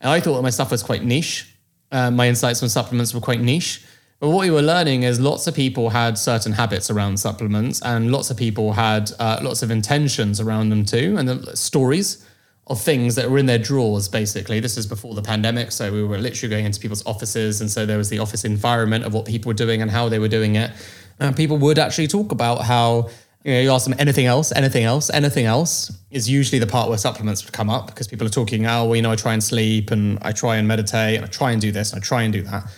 And 0.00 0.10
I 0.10 0.18
thought 0.18 0.34
that 0.34 0.42
my 0.42 0.50
stuff 0.50 0.72
was 0.72 0.82
quite 0.82 1.04
niche. 1.04 1.56
Uh, 1.92 2.10
my 2.10 2.28
insights 2.28 2.62
on 2.62 2.68
supplements 2.68 3.14
were 3.14 3.20
quite 3.20 3.40
niche. 3.40 3.84
But 4.22 4.28
what 4.28 4.42
we 4.42 4.52
were 4.52 4.62
learning 4.62 5.02
is 5.02 5.18
lots 5.18 5.48
of 5.48 5.54
people 5.56 5.90
had 5.90 6.16
certain 6.16 6.52
habits 6.52 6.92
around 6.92 7.16
supplements, 7.16 7.82
and 7.82 8.12
lots 8.12 8.30
of 8.30 8.36
people 8.36 8.74
had 8.74 9.10
uh, 9.18 9.40
lots 9.42 9.64
of 9.64 9.72
intentions 9.72 10.40
around 10.40 10.68
them 10.68 10.84
too, 10.84 11.16
and 11.18 11.28
the 11.28 11.56
stories 11.56 12.24
of 12.68 12.80
things 12.80 13.16
that 13.16 13.28
were 13.28 13.38
in 13.38 13.46
their 13.46 13.58
drawers. 13.58 14.08
Basically, 14.08 14.60
this 14.60 14.76
is 14.76 14.86
before 14.86 15.16
the 15.16 15.22
pandemic, 15.22 15.72
so 15.72 15.92
we 15.92 16.04
were 16.04 16.18
literally 16.18 16.50
going 16.50 16.66
into 16.66 16.78
people's 16.78 17.04
offices, 17.04 17.60
and 17.60 17.68
so 17.68 17.84
there 17.84 17.98
was 17.98 18.10
the 18.10 18.20
office 18.20 18.44
environment 18.44 19.04
of 19.04 19.12
what 19.12 19.26
people 19.26 19.48
were 19.48 19.54
doing 19.54 19.82
and 19.82 19.90
how 19.90 20.08
they 20.08 20.20
were 20.20 20.28
doing 20.28 20.54
it. 20.54 20.70
And 21.18 21.34
people 21.34 21.58
would 21.58 21.80
actually 21.80 22.06
talk 22.06 22.30
about 22.30 22.62
how 22.62 23.08
you 23.42 23.54
know, 23.54 23.60
you 23.60 23.72
ask 23.72 23.86
them 23.86 23.96
anything 23.98 24.26
else, 24.26 24.52
anything 24.52 24.84
else, 24.84 25.10
anything 25.10 25.46
else 25.46 25.90
is 26.12 26.30
usually 26.30 26.60
the 26.60 26.68
part 26.68 26.88
where 26.88 26.96
supplements 26.96 27.44
would 27.44 27.52
come 27.52 27.68
up 27.68 27.88
because 27.88 28.06
people 28.06 28.24
are 28.28 28.30
talking, 28.30 28.66
oh, 28.66 28.84
well, 28.84 28.94
you 28.94 29.02
know, 29.02 29.10
I 29.10 29.16
try 29.16 29.32
and 29.32 29.42
sleep 29.42 29.90
and 29.90 30.20
I 30.22 30.30
try 30.30 30.58
and 30.58 30.68
meditate 30.68 31.16
and 31.16 31.24
I 31.24 31.28
try 31.28 31.50
and 31.50 31.60
do 31.60 31.72
this 31.72 31.92
and 31.92 32.00
I 32.00 32.06
try 32.06 32.22
and 32.22 32.32
do 32.32 32.42
that. 32.42 32.70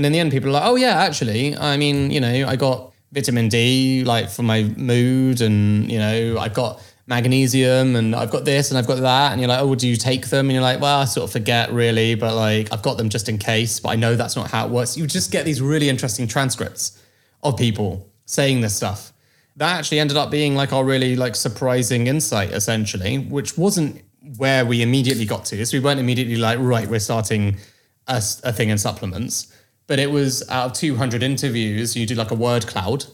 And 0.00 0.06
in 0.06 0.12
the 0.12 0.18
end, 0.18 0.32
people 0.32 0.48
are 0.48 0.52
like, 0.52 0.64
oh, 0.64 0.76
yeah, 0.76 0.96
actually, 1.02 1.54
I 1.58 1.76
mean, 1.76 2.10
you 2.10 2.20
know, 2.20 2.46
I 2.48 2.56
got 2.56 2.90
vitamin 3.12 3.50
D, 3.50 4.02
like 4.02 4.30
for 4.30 4.42
my 4.42 4.62
mood, 4.62 5.42
and, 5.42 5.92
you 5.92 5.98
know, 5.98 6.38
I've 6.38 6.54
got 6.54 6.82
magnesium 7.06 7.94
and 7.96 8.16
I've 8.16 8.30
got 8.30 8.46
this 8.46 8.70
and 8.70 8.78
I've 8.78 8.86
got 8.86 9.00
that. 9.00 9.32
And 9.32 9.42
you're 9.42 9.48
like, 9.48 9.60
oh, 9.60 9.74
do 9.74 9.86
you 9.86 9.96
take 9.96 10.28
them? 10.28 10.46
And 10.46 10.54
you're 10.54 10.62
like, 10.62 10.80
well, 10.80 11.00
I 11.00 11.04
sort 11.04 11.24
of 11.24 11.32
forget 11.32 11.70
really, 11.70 12.14
but 12.14 12.34
like, 12.34 12.72
I've 12.72 12.80
got 12.80 12.96
them 12.96 13.10
just 13.10 13.28
in 13.28 13.36
case, 13.36 13.78
but 13.78 13.90
I 13.90 13.96
know 13.96 14.16
that's 14.16 14.36
not 14.36 14.50
how 14.50 14.64
it 14.64 14.70
works. 14.70 14.96
You 14.96 15.06
just 15.06 15.30
get 15.30 15.44
these 15.44 15.60
really 15.60 15.90
interesting 15.90 16.26
transcripts 16.26 16.98
of 17.42 17.58
people 17.58 18.08
saying 18.24 18.62
this 18.62 18.74
stuff. 18.74 19.12
That 19.56 19.76
actually 19.76 20.00
ended 20.00 20.16
up 20.16 20.30
being 20.30 20.54
like 20.54 20.72
our 20.72 20.82
really 20.82 21.14
like 21.14 21.36
surprising 21.36 22.06
insight, 22.06 22.52
essentially, 22.52 23.18
which 23.18 23.58
wasn't 23.58 24.00
where 24.38 24.64
we 24.64 24.80
immediately 24.80 25.26
got 25.26 25.44
to. 25.44 25.66
So 25.66 25.76
we 25.76 25.84
weren't 25.84 26.00
immediately 26.00 26.36
like, 26.36 26.58
right, 26.58 26.88
we're 26.88 27.00
starting 27.00 27.58
a, 28.08 28.22
a 28.44 28.50
thing 28.50 28.70
in 28.70 28.78
supplements 28.78 29.52
but 29.90 29.98
it 29.98 30.12
was 30.12 30.48
out 30.48 30.66
of 30.66 30.72
200 30.74 31.20
interviews, 31.20 31.96
you 31.96 32.06
do 32.06 32.14
like 32.14 32.30
a 32.30 32.34
word 32.36 32.64
cloud. 32.64 33.06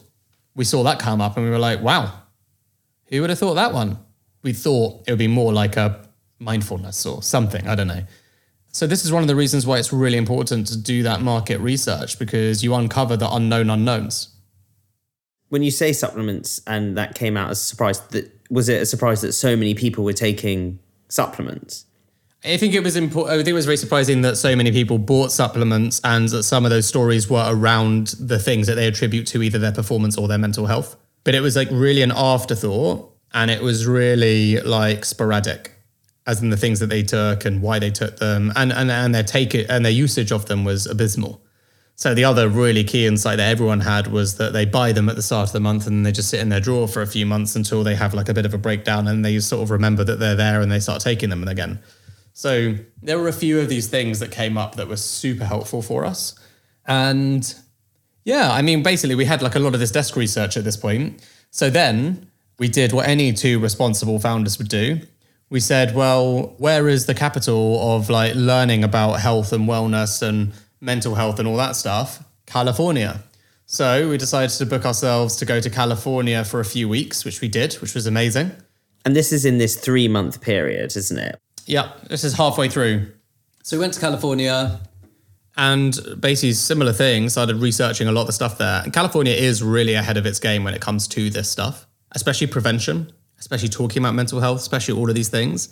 We 0.55 0.63
saw 0.63 0.83
that 0.83 0.99
come 0.99 1.21
up 1.21 1.35
and 1.35 1.43
we 1.43 1.49
were 1.49 1.57
like, 1.57 1.81
wow, 1.81 2.13
who 3.07 3.19
would 3.19 3.31
have 3.31 3.39
thought 3.39 3.55
that 3.55 3.73
one? 3.73 3.97
We 4.43 4.53
thought 4.53 5.03
it 5.07 5.11
would 5.11 5.17
be 5.17 5.27
more 5.27 5.51
like 5.51 5.75
a 5.75 6.07
mindfulness 6.37 7.03
or 7.03 7.23
something. 7.23 7.67
I 7.67 7.73
don't 7.73 7.87
know. 7.87 8.03
So, 8.67 8.85
this 8.85 9.03
is 9.03 9.11
one 9.11 9.23
of 9.23 9.27
the 9.27 9.35
reasons 9.35 9.65
why 9.65 9.79
it's 9.79 9.91
really 9.91 10.19
important 10.19 10.67
to 10.67 10.77
do 10.77 11.01
that 11.01 11.19
market 11.19 11.59
research 11.61 12.19
because 12.19 12.63
you 12.63 12.75
uncover 12.75 13.17
the 13.17 13.27
unknown 13.27 13.71
unknowns. 13.71 14.35
When 15.49 15.63
you 15.63 15.71
say 15.71 15.93
supplements 15.93 16.61
and 16.67 16.95
that 16.95 17.15
came 17.15 17.37
out 17.37 17.49
as 17.49 17.59
a 17.59 17.65
surprise, 17.65 18.01
that 18.09 18.31
was 18.51 18.69
it 18.69 18.83
a 18.83 18.85
surprise 18.85 19.21
that 19.21 19.33
so 19.33 19.55
many 19.55 19.73
people 19.73 20.03
were 20.03 20.13
taking 20.13 20.77
supplements? 21.09 21.87
I 22.43 22.57
think 22.57 22.73
it 22.73 22.83
was 22.83 22.95
important. 22.95 23.33
I 23.33 23.37
think 23.37 23.49
it 23.49 23.53
was 23.53 23.65
very 23.65 23.77
surprising 23.77 24.21
that 24.21 24.37
so 24.37 24.55
many 24.55 24.71
people 24.71 24.99
bought 24.99 25.31
supplements 25.31 25.99
and 26.03 26.29
that 26.29 26.43
some 26.43 26.65
of 26.65 26.71
those 26.71 26.87
stories 26.87 27.29
were 27.29 27.45
around 27.47 28.15
the 28.19 28.39
things 28.39 28.67
that 28.67 28.75
they 28.75 28.87
attribute 28.87 29.27
to 29.27 29.41
either 29.41 29.57
their 29.57 29.71
performance 29.71 30.17
or 30.17 30.27
their 30.27 30.37
mental 30.37 30.67
health. 30.67 30.95
But 31.23 31.35
it 31.35 31.41
was 31.41 31.55
like 31.55 31.67
really 31.71 32.03
an 32.03 32.11
afterthought 32.15 33.11
and 33.33 33.51
it 33.51 33.61
was 33.61 33.85
really 33.85 34.61
like 34.61 35.03
sporadic 35.03 35.73
as 36.25 36.41
in 36.41 36.49
the 36.49 36.57
things 36.57 36.79
that 36.79 36.87
they 36.87 37.03
took 37.03 37.45
and 37.45 37.61
why 37.61 37.79
they 37.79 37.89
took 37.89 38.17
them 38.17 38.51
and 38.55 38.71
and, 38.71 38.91
and 38.91 39.15
their 39.15 39.23
take 39.23 39.55
it 39.55 39.69
and 39.69 39.83
their 39.83 39.91
usage 39.91 40.31
of 40.31 40.45
them 40.45 40.63
was 40.63 40.85
abysmal. 40.85 41.41
So 41.95 42.13
the 42.13 42.25
other 42.25 42.47
really 42.47 42.83
key 42.83 43.07
insight 43.07 43.37
that 43.37 43.49
everyone 43.49 43.79
had 43.79 44.05
was 44.07 44.37
that 44.37 44.53
they 44.53 44.65
buy 44.65 44.91
them 44.91 45.09
at 45.09 45.15
the 45.15 45.23
start 45.23 45.49
of 45.49 45.53
the 45.53 45.59
month 45.59 45.87
and 45.87 46.05
they 46.05 46.11
just 46.11 46.29
sit 46.29 46.39
in 46.39 46.49
their 46.49 46.59
drawer 46.59 46.87
for 46.87 47.01
a 47.01 47.07
few 47.07 47.25
months 47.25 47.55
until 47.55 47.83
they 47.83 47.95
have 47.95 48.13
like 48.13 48.29
a 48.29 48.35
bit 48.35 48.45
of 48.45 48.53
a 48.53 48.57
breakdown 48.59 49.07
and 49.07 49.25
they 49.25 49.39
sort 49.39 49.63
of 49.63 49.71
remember 49.71 50.03
that 50.03 50.19
they're 50.19 50.35
there 50.35 50.61
and 50.61 50.71
they 50.71 50.79
start 50.79 51.01
taking 51.01 51.29
them 51.31 51.47
again. 51.47 51.79
So 52.37 52.75
there 53.01 53.17
were 53.17 53.27
a 53.27 53.33
few 53.33 53.59
of 53.59 53.67
these 53.67 53.87
things 53.87 54.19
that 54.19 54.29
came 54.29 54.59
up 54.59 54.75
that 54.75 54.87
were 54.87 54.97
super 54.97 55.43
helpful 55.43 55.81
for 55.81 56.05
us. 56.05 56.35
And 56.85 57.51
yeah, 58.25 58.51
I 58.51 58.61
mean, 58.61 58.83
basically, 58.83 59.15
we 59.15 59.25
had 59.25 59.41
like 59.41 59.55
a 59.55 59.59
lot 59.59 59.73
of 59.73 59.79
this 59.79 59.89
desk 59.89 60.15
research 60.15 60.55
at 60.55 60.63
this 60.63 60.77
point. 60.77 61.27
So 61.49 61.71
then 61.71 62.29
we 62.59 62.67
did 62.67 62.93
what 62.93 63.07
any 63.07 63.33
two 63.33 63.57
responsible 63.57 64.19
founders 64.19 64.59
would 64.59 64.69
do. 64.69 64.99
We 65.49 65.59
said, 65.59 65.95
well, 65.95 66.53
where 66.59 66.87
is 66.87 67.07
the 67.07 67.15
capital 67.15 67.95
of 67.95 68.07
like 68.07 68.35
learning 68.35 68.83
about 68.83 69.13
health 69.13 69.51
and 69.51 69.67
wellness 69.67 70.21
and 70.21 70.53
mental 70.79 71.15
health 71.15 71.39
and 71.39 71.47
all 71.47 71.57
that 71.57 71.75
stuff? 71.75 72.23
California. 72.45 73.23
So 73.65 74.11
we 74.11 74.17
decided 74.19 74.55
to 74.57 74.67
book 74.67 74.85
ourselves 74.85 75.37
to 75.37 75.45
go 75.45 75.59
to 75.59 75.71
California 75.71 76.45
for 76.45 76.59
a 76.59 76.65
few 76.65 76.87
weeks, 76.87 77.25
which 77.25 77.41
we 77.41 77.47
did, 77.47 77.73
which 77.81 77.95
was 77.95 78.05
amazing. 78.05 78.51
And 79.05 79.15
this 79.15 79.31
is 79.31 79.43
in 79.43 79.57
this 79.57 79.75
three 79.75 80.07
month 80.07 80.39
period, 80.39 80.95
isn't 80.95 81.17
it? 81.17 81.39
Yeah, 81.67 81.91
this 82.09 82.23
is 82.23 82.33
halfway 82.33 82.69
through. 82.69 83.11
So 83.61 83.77
we 83.77 83.81
went 83.81 83.93
to 83.93 83.99
California 83.99 84.79
and 85.57 85.97
basically 86.19 86.53
similar 86.53 86.93
thing, 86.93 87.29
started 87.29 87.57
researching 87.57 88.07
a 88.07 88.11
lot 88.11 88.21
of 88.21 88.27
the 88.27 88.33
stuff 88.33 88.57
there. 88.57 88.81
And 88.83 88.93
California 88.93 89.33
is 89.33 89.61
really 89.61 89.95
ahead 89.95 90.15
of 90.15 90.25
its 90.25 90.39
game 90.39 90.63
when 90.63 90.73
it 90.73 90.81
comes 90.81 91.07
to 91.09 91.29
this 91.29 91.49
stuff, 91.49 91.85
especially 92.13 92.47
prevention, 92.47 93.11
especially 93.39 93.69
talking 93.69 94.01
about 94.01 94.13
mental 94.13 94.39
health, 94.39 94.59
especially 94.59 94.97
all 94.97 95.09
of 95.09 95.15
these 95.15 95.29
things. 95.29 95.69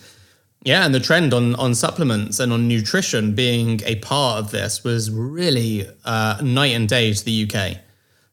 Yeah, 0.63 0.85
and 0.85 0.95
the 0.95 0.99
trend 0.99 1.33
on 1.33 1.55
on 1.55 1.75
supplements 1.75 2.39
and 2.39 2.51
on 2.51 2.67
nutrition 2.67 3.35
being 3.35 3.81
a 3.85 3.95
part 3.97 4.39
of 4.39 4.51
this 4.51 4.83
was 4.83 5.11
really 5.11 5.87
uh, 6.03 6.39
night 6.41 6.73
and 6.73 6.89
day 6.89 7.13
to 7.13 7.23
the 7.23 7.47
UK. 7.47 7.77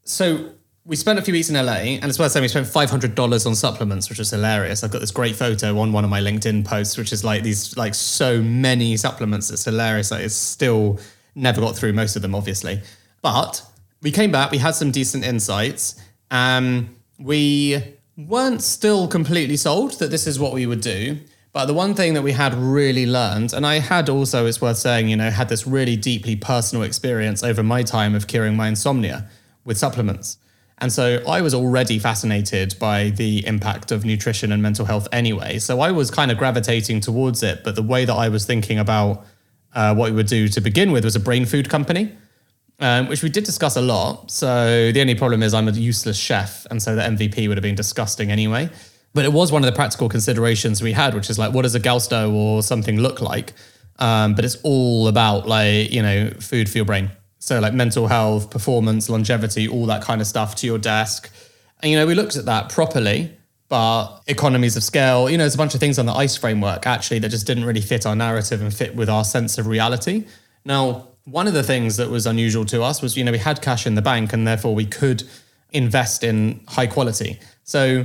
So 0.05 0.53
we 0.85 0.97
spent 0.97 1.19
a 1.19 1.23
few 1.23 1.33
weeks 1.33 1.49
in 1.49 1.55
LA, 1.55 1.73
and 1.73 2.05
it's 2.05 2.19
worth 2.19 2.33
saying 2.33 2.43
we 2.43 2.49
spent 2.49 2.67
five 2.67 2.91
hundred 2.91 3.15
dollars 3.15 3.47
on 3.47 3.55
supplements, 3.55 4.09
which 4.09 4.19
was 4.19 4.31
hilarious. 4.31 4.83
I've 4.83 4.91
got 4.91 5.01
this 5.01 5.13
great 5.13 5.37
photo 5.37 5.79
on 5.79 5.93
one 5.93 6.05
of 6.05 6.11
my 6.11 6.21
LinkedIn 6.21 6.65
posts, 6.65 6.99
which 6.99 7.13
is 7.13 7.23
like 7.23 7.43
these 7.43 7.77
like 7.77 7.95
so 7.95 8.43
many 8.43 8.97
supplements. 8.97 9.51
It's 9.51 9.65
hilarious. 9.65 10.11
Like 10.11 10.25
it's 10.25 10.35
still 10.35 10.99
never 11.35 11.61
got 11.61 11.77
through 11.77 11.93
most 11.93 12.17
of 12.17 12.23
them, 12.23 12.35
obviously, 12.35 12.81
but 13.23 13.63
we 14.03 14.11
came 14.11 14.33
back. 14.33 14.51
We 14.51 14.59
had 14.59 14.75
some 14.75 14.91
decent 14.91 15.25
insights. 15.25 16.01
Um, 16.31 16.97
we 17.19 17.83
weren't 18.17 18.63
still 18.63 19.07
completely 19.07 19.57
sold 19.57 19.99
that 20.01 20.11
this 20.11 20.27
is 20.27 20.41
what 20.41 20.53
we 20.53 20.67
would 20.67 20.81
do. 20.81 21.19
But 21.53 21.67
the 21.67 21.75
one 21.75 21.95
thing 21.95 22.15
that 22.15 22.23
we 22.23 22.33
had 22.33 22.55
really 22.55 23.05
learned, 23.05 23.53
and 23.53 23.67
I 23.67 23.79
had 23.79 24.09
also, 24.09 24.47
it's 24.47 24.63
worth 24.63 24.79
saying, 24.79 25.09
you 25.11 25.17
know, 25.17 25.29
had 25.29 25.51
this 25.51 25.67
really 25.67 25.97
deeply 25.97 26.35
personal 26.35 26.83
experience 26.83 27.43
over 27.45 27.63
my 27.63 27.83
time 27.83 28.15
of 28.15 28.27
curing 28.27 28.57
my 28.57 28.69
insomnia 28.69 29.29
with 29.63 29.77
supplements. 29.77 30.39
And 30.83 30.93
so 30.93 31.23
I 31.29 31.43
was 31.43 31.55
already 31.55 32.01
fascinated 32.01 32.75
by 32.81 33.11
the 33.11 33.47
impact 33.47 33.93
of 33.93 34.05
nutrition 34.05 34.51
and 34.51 34.61
mental 34.61 34.85
health 34.85 35.07
anyway. 35.13 35.61
So 35.61 35.79
I 35.79 35.93
was 35.93 36.11
kind 36.11 36.33
of 36.33 36.39
gravitating 36.39 37.01
towards 37.01 37.45
it. 37.45 37.63
But 37.63 37.77
the 37.77 37.85
way 37.85 38.05
that 38.05 38.13
I 38.13 38.29
was 38.29 38.45
thinking 38.47 38.81
about 38.81 39.25
uh, 39.77 39.95
what 39.95 40.11
we 40.11 40.17
would 40.17 40.27
do 40.27 40.49
to 40.49 40.61
begin 40.61 40.91
with 40.91 41.05
was 41.05 41.15
a 41.15 41.21
brain 41.21 41.47
food 41.47 41.71
company, 41.71 42.11
um, 42.81 43.07
which 43.07 43.23
we 43.23 43.29
did 43.29 43.45
discuss 43.45 43.77
a 43.77 43.81
lot. 43.81 44.33
So 44.33 44.91
the 44.91 45.01
only 45.01 45.15
problem 45.15 45.45
is 45.45 45.55
I'm 45.55 45.69
a 45.69 45.71
useless 45.71 46.19
chef. 46.19 46.67
And 46.69 46.83
so 46.83 46.97
the 46.97 47.03
MVP 47.03 47.47
would 47.47 47.57
have 47.57 47.63
been 47.63 47.77
disgusting 47.77 48.33
anyway. 48.33 48.69
But 49.15 49.25
it 49.25 49.33
was 49.33 49.53
one 49.53 49.63
of 49.63 49.67
the 49.67 49.77
practical 49.77 50.09
considerations 50.09 50.83
we 50.83 50.95
had, 50.95 51.15
which 51.15 51.31
is 51.31 51.39
like, 51.39 51.55
what 51.55 51.63
does 51.63 51.77
a 51.77 51.81
Gousto 51.81 52.33
or 52.35 52.61
something 52.61 52.99
look 52.99 53.21
like? 53.21 53.53
Um, 54.01 54.35
but 54.35 54.45
it's 54.45 54.57
all 54.65 55.07
about 55.07 55.47
like, 55.47 55.93
you 55.93 56.03
know, 56.03 56.31
food 56.41 56.69
for 56.69 56.79
your 56.79 56.87
brain. 56.87 57.13
So 57.43 57.59
like 57.59 57.75
mental 57.75 58.07
health, 58.07 58.51
performance, 58.51 59.11
longevity, 59.11 59.67
all 59.67 59.87
that 59.87 60.01
kind 60.01 60.21
of 60.21 60.29
stuff 60.29 60.55
to 60.57 60.67
your 60.69 60.79
desk. 60.79 61.29
And 61.81 61.91
you 61.91 61.99
know, 61.99 62.07
we 62.07 62.15
looked 62.15 62.37
at 62.37 62.45
that 62.45 62.69
properly, 62.69 63.37
but 63.69 64.21
economies 64.29 64.77
of 64.77 64.85
scale, 64.85 65.29
you 65.29 65.37
know, 65.37 65.43
there's 65.43 65.57
a 65.57 65.59
bunch 65.59 65.75
of 65.75 65.81
things 65.81 65.99
on 65.99 66.07
the 66.07 66.13
ICE 66.13 66.37
framework 66.37 66.87
actually 66.87 67.19
that 67.19 67.31
just 67.31 67.45
didn't 67.45 67.65
really 67.65 67.81
fit 67.81 68.07
our 68.07 68.15
narrative 68.15 68.63
and 68.63 68.73
fit 68.73 68.95
with 68.95 69.11
our 69.11 69.25
sense 69.25 69.59
of 69.59 69.67
reality. 69.67 70.25
Now, 70.65 71.09
one 71.25 71.49
of 71.49 71.53
the 71.53 71.65
things 71.65 71.97
that 71.97 72.11
was 72.11 72.27
unusual 72.27 72.65
to 72.67 72.81
us 72.85 73.03
was, 73.03 73.17
you 73.17 73.25
know, 73.25 73.33
we 73.33 73.39
had 73.39 73.61
cash 73.61 73.89
in 73.89 73.97
the 73.97 74.03
bank 74.03 74.33
and 74.33 74.47
therefore 74.47 74.77
we 74.77 74.87
could 74.87 75.25
invest 75.73 76.23
in 76.23 76.61
high 76.69 76.87
quality. 76.87 77.41
So 77.65 78.05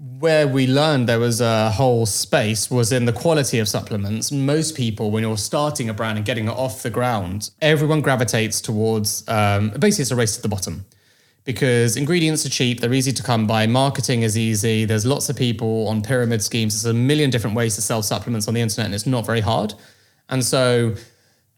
where 0.00 0.48
we 0.48 0.66
learned 0.66 1.06
there 1.06 1.18
was 1.18 1.42
a 1.42 1.70
whole 1.70 2.06
space 2.06 2.70
was 2.70 2.90
in 2.90 3.04
the 3.04 3.12
quality 3.12 3.58
of 3.58 3.68
supplements. 3.68 4.32
Most 4.32 4.74
people, 4.74 5.10
when 5.10 5.22
you're 5.22 5.36
starting 5.36 5.90
a 5.90 5.94
brand 5.94 6.16
and 6.16 6.24
getting 6.24 6.46
it 6.46 6.52
off 6.52 6.82
the 6.82 6.88
ground, 6.88 7.50
everyone 7.60 8.00
gravitates 8.00 8.62
towards 8.62 9.28
um, 9.28 9.70
basically 9.78 10.02
it's 10.02 10.10
a 10.10 10.16
race 10.16 10.36
to 10.36 10.42
the 10.42 10.48
bottom 10.48 10.86
because 11.44 11.96
ingredients 11.96 12.46
are 12.46 12.48
cheap, 12.48 12.80
they're 12.80 12.94
easy 12.94 13.12
to 13.12 13.22
come 13.22 13.46
by, 13.46 13.66
marketing 13.66 14.22
is 14.22 14.38
easy. 14.38 14.86
There's 14.86 15.04
lots 15.04 15.28
of 15.28 15.36
people 15.36 15.86
on 15.88 16.00
pyramid 16.00 16.42
schemes. 16.42 16.82
There's 16.82 16.94
a 16.94 16.96
million 16.96 17.28
different 17.28 17.56
ways 17.56 17.74
to 17.74 17.82
sell 17.82 18.02
supplements 18.02 18.48
on 18.48 18.54
the 18.54 18.60
internet, 18.60 18.86
and 18.86 18.94
it's 18.94 19.06
not 19.06 19.26
very 19.26 19.40
hard. 19.40 19.74
And 20.30 20.42
so 20.42 20.94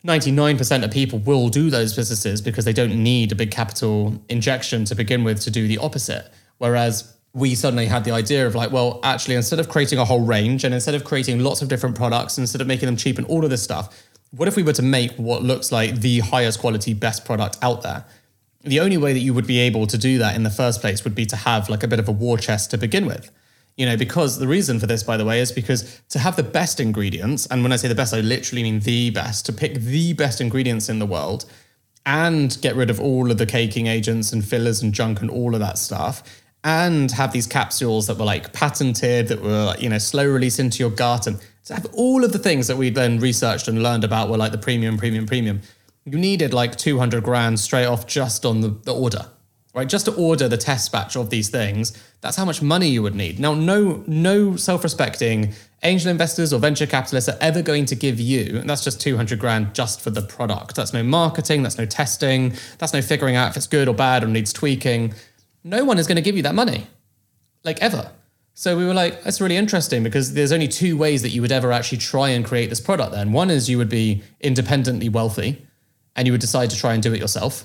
99% 0.05 0.85
of 0.85 0.91
people 0.91 1.21
will 1.21 1.49
do 1.49 1.71
those 1.71 1.95
businesses 1.95 2.41
because 2.41 2.65
they 2.65 2.73
don't 2.73 2.95
need 3.03 3.31
a 3.31 3.35
big 3.37 3.53
capital 3.53 4.21
injection 4.29 4.85
to 4.87 4.97
begin 4.97 5.23
with 5.23 5.41
to 5.43 5.51
do 5.51 5.69
the 5.69 5.79
opposite. 5.79 6.33
Whereas 6.59 7.13
we 7.35 7.55
suddenly 7.55 7.87
had 7.87 8.05
the 8.05 8.11
idea 8.11 8.47
of 8.47 8.55
like, 8.55 8.71
well, 8.71 9.01
actually, 9.03 9.35
instead 9.37 9.59
of 9.59 9.69
creating 9.69 9.99
a 9.99 10.05
whole 10.05 10.21
range 10.21 10.65
and 10.65 10.75
instead 10.75 10.95
of 10.95 11.05
creating 11.05 11.41
lots 11.41 11.63
of 11.63 11.69
different 11.69 11.97
products, 11.97 12.37
instead 12.37 12.61
of 12.61 12.67
making 12.67 12.87
them 12.87 12.97
cheap 12.97 13.17
and 13.17 13.27
all 13.27 13.43
of 13.43 13.51
this 13.51 13.63
stuff, 13.63 14.05
what 14.33 14.49
if 14.49 14.57
we 14.57 14.63
were 14.63 14.73
to 14.75 14.83
make 14.83 15.13
what 15.13 15.43
looks 15.43 15.73
like 15.73 15.97
the 15.97 16.21
highest 16.21 16.61
quality, 16.61 16.93
best 16.93 17.25
product 17.25 17.59
out 17.63 17.83
there? 17.83 18.05
The 18.63 18.81
only 18.81 18.97
way 18.97 19.13
that 19.13 19.21
you 19.21 19.35
would 19.35 19.47
be 19.47 19.59
able 19.61 19.87
to 19.87 19.99
do 19.99 20.19
that 20.19 20.37
in 20.37 20.43
the 20.43 20.51
first 20.51 20.81
place 20.81 21.05
would 21.05 21.15
be 21.15 21.27
to 21.27 21.37
have 21.37 21.69
like 21.69 21.83
a 21.83 21.89
bit 21.89 21.99
of 21.99 22.09
a 22.09 22.13
war 22.13 22.37
chest 22.37 22.71
to 22.71 22.79
begin 22.79 23.07
with. 23.07 23.31
You 23.77 23.87
know, 23.87 23.97
because 23.97 24.39
the 24.39 24.47
reason 24.47 24.79
for 24.79 24.87
this, 24.87 25.03
by 25.03 25.17
the 25.17 25.25
way, 25.25 25.41
is 25.41 25.51
because 25.51 26.03
to 26.11 26.19
have 26.19 26.37
the 26.37 26.43
best 26.43 26.81
ingredients, 26.81 27.47
and 27.47 27.63
when 27.63 27.73
I 27.73 27.77
say 27.77 27.89
the 27.89 27.95
best, 27.95 28.13
I 28.13 28.21
literally 28.21 28.63
mean 28.63 28.81
the 28.81 29.09
best, 29.11 29.47
to 29.47 29.53
pick 29.55 29.75
the 29.75 30.13
best 30.13 30.43
ingredients 30.43 30.91
in 30.91 30.99
the 30.99 31.07
world 31.07 31.47
and 32.05 32.59
get 32.61 32.77
rid 32.77 32.91
of 32.91 33.01
all 33.01 33.31
of 33.31 33.39
the 33.39 33.47
caking 33.47 33.87
agents 33.87 34.33
and 34.33 34.45
fillers 34.45 34.83
and 34.83 34.93
junk 34.93 35.23
and 35.23 35.31
all 35.31 35.55
of 35.55 35.61
that 35.61 35.79
stuff 35.79 36.42
and 36.65 37.11
have 37.13 37.33
these 37.33 37.47
capsules 37.47 38.07
that 38.07 38.19
were 38.19 38.25
like 38.25 38.53
patented, 38.53 39.29
that 39.29 39.43
were 39.43 39.75
you 39.79 39.89
know 39.89 39.99
slow 39.99 40.27
release 40.27 40.59
into 40.59 40.79
your 40.79 40.91
gut, 40.91 41.27
and 41.27 41.41
to 41.65 41.75
have 41.75 41.87
all 41.93 42.25
of 42.25 42.33
the 42.33 42.39
things 42.39 42.67
that 42.67 42.77
we 42.77 42.91
then 42.91 43.19
researched 43.19 43.69
and 43.69 43.83
learned 43.83 44.05
about 44.05 44.29
were 44.29 44.37
like 44.37 44.53
the 44.53 44.59
premium, 44.59 44.97
premium, 44.97 45.27
premium. 45.27 45.61
You 46.05 46.19
needed 46.19 46.53
like 46.53 46.77
200 46.77 47.23
grand 47.23 47.61
straight 47.61 47.87
off 47.87 48.07
just 48.07 48.45
on 48.45 48.61
the, 48.61 48.69
the 48.69 48.93
order, 48.93 49.27
right? 49.73 49.89
Just 49.89 50.07
to 50.07 50.15
order 50.15 50.49
the 50.49 50.57
test 50.57 50.91
batch 50.91 51.17
of 51.17 51.31
these 51.31 51.49
things. 51.49 51.97
That's 52.21 52.37
how 52.37 52.45
much 52.45 52.61
money 52.61 52.89
you 52.89 53.03
would 53.05 53.15
need. 53.15 53.39
Now, 53.39 53.55
no, 53.55 54.03
no 54.09 54.57
self-respecting 54.57 55.55
angel 55.85 56.11
investors 56.11 56.53
or 56.53 56.59
venture 56.59 56.87
capitalists 56.87 57.29
are 57.29 57.39
ever 57.41 57.63
going 57.63 57.85
to 57.87 57.95
give 57.95 58.19
you, 58.19 58.59
and 58.59 58.69
that's 58.69 58.83
just 58.83 59.01
200 59.01 59.39
grand 59.39 59.75
just 59.75 60.01
for 60.01 60.11
the 60.11 60.23
product. 60.23 60.75
That's 60.75 60.93
no 60.93 61.05
marketing, 61.05 61.63
that's 61.63 61.79
no 61.79 61.87
testing, 61.87 62.55
that's 62.79 62.93
no 62.93 63.03
figuring 63.03 63.37
out 63.37 63.51
if 63.51 63.57
it's 63.57 63.69
good 63.69 63.87
or 63.87 63.95
bad 63.95 64.25
or 64.25 64.27
needs 64.27 64.53
tweaking 64.53 65.15
no 65.65 65.85
one 65.85 65.99
is 65.99 66.07
going 66.07 66.17
to 66.17 66.23
give 66.23 66.37
you 66.37 66.43
that 66.43 66.55
money, 66.55 66.87
like 67.65 67.81
ever. 67.83 68.11
So 68.55 68.77
we 68.77 68.85
were 68.85 68.95
like, 68.95 69.23
that's 69.23 69.41
really 69.41 69.57
interesting 69.57 70.03
because 70.03 70.35
there's 70.35 70.53
only 70.53 70.69
two 70.69 70.97
ways 70.97 71.23
that 71.23 71.31
you 71.31 71.41
would 71.41 71.53
ever 71.53 71.73
actually 71.73 71.99
try 71.99 72.29
and 72.31 72.45
create 72.45 72.69
this 72.69 72.81
product 72.81 73.13
then. 73.13 73.33
One 73.33 73.51
is 73.51 73.71
you 73.71 73.79
would 73.79 73.89
be 73.89 74.23
independently 74.41 75.09
wealthy 75.09 75.67
and 76.15 76.27
you 76.27 76.33
would 76.33 76.41
decide 76.41 76.69
to 76.71 76.77
try 76.77 76.93
and 76.93 77.03
do 77.03 77.15
it 77.15 77.21
yourself. 77.21 77.65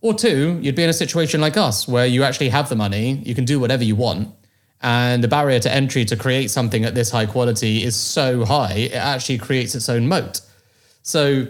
Or 0.00 0.14
two, 0.14 0.58
you'd 0.60 0.74
be 0.74 0.82
in 0.82 0.90
a 0.90 0.94
situation 0.94 1.40
like 1.40 1.56
us 1.56 1.86
where 1.86 2.06
you 2.06 2.24
actually 2.24 2.48
have 2.48 2.68
the 2.68 2.76
money, 2.76 3.22
you 3.24 3.34
can 3.34 3.44
do 3.44 3.60
whatever 3.60 3.84
you 3.84 3.94
want. 3.94 4.34
And 4.82 5.22
the 5.24 5.28
barrier 5.28 5.58
to 5.60 5.72
entry 5.72 6.04
to 6.04 6.16
create 6.16 6.50
something 6.50 6.84
at 6.84 6.94
this 6.94 7.10
high 7.10 7.26
quality 7.26 7.82
is 7.82 7.96
so 7.96 8.44
high, 8.44 8.74
it 8.74 8.94
actually 8.94 9.38
creates 9.38 9.74
its 9.74 9.88
own 9.88 10.06
moat. 10.08 10.40
So 11.02 11.46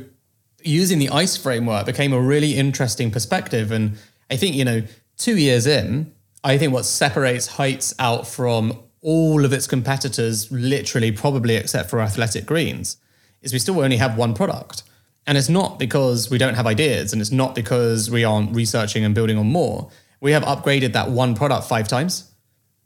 using 0.63 0.99
the 0.99 1.09
ICE 1.09 1.37
framework 1.37 1.87
became 1.87 2.13
a 2.13 2.21
really 2.21 2.57
interesting 2.57 3.11
perspective. 3.11 3.73
And 3.73 3.97
I 4.31 4.37
think, 4.37 4.55
you 4.55 4.65
know, 4.65 4.83
two 5.17 5.37
years 5.37 5.67
in, 5.67 6.13
I 6.45 6.59
think 6.59 6.73
what 6.73 6.85
separates 6.85 7.47
Heights 7.49 7.95
out 7.99 8.27
from 8.27 8.79
all 9.03 9.45
of 9.45 9.53
its 9.53 9.67
competitors, 9.67 10.51
literally, 10.51 11.13
probably 11.13 11.55
except 11.57 11.91
for 11.91 12.01
Athletic 12.01 12.47
Greens, 12.47 12.97
is 13.43 13.53
we 13.53 13.59
still 13.59 13.81
only 13.81 13.97
have 13.97 14.17
one 14.17 14.35
product. 14.35 14.83
And 15.27 15.37
it's 15.37 15.49
not 15.49 15.79
because 15.79 16.31
we 16.31 16.39
don't 16.39 16.55
have 16.55 16.67
ideas 16.67 17.13
and 17.13 17.21
it's 17.21 17.33
not 17.33 17.55
because 17.55 18.11
we 18.11 18.25
aren't 18.25 18.55
researching 18.55 19.05
and 19.05 19.15
building 19.15 19.39
on 19.39 19.47
more. 19.47 19.91
We 20.21 20.33
have 20.33 20.45
upgraded 20.45 20.93
that 20.93 21.11
one 21.11 21.35
product 21.35 21.69
five 21.69 21.89
times. 21.89 22.33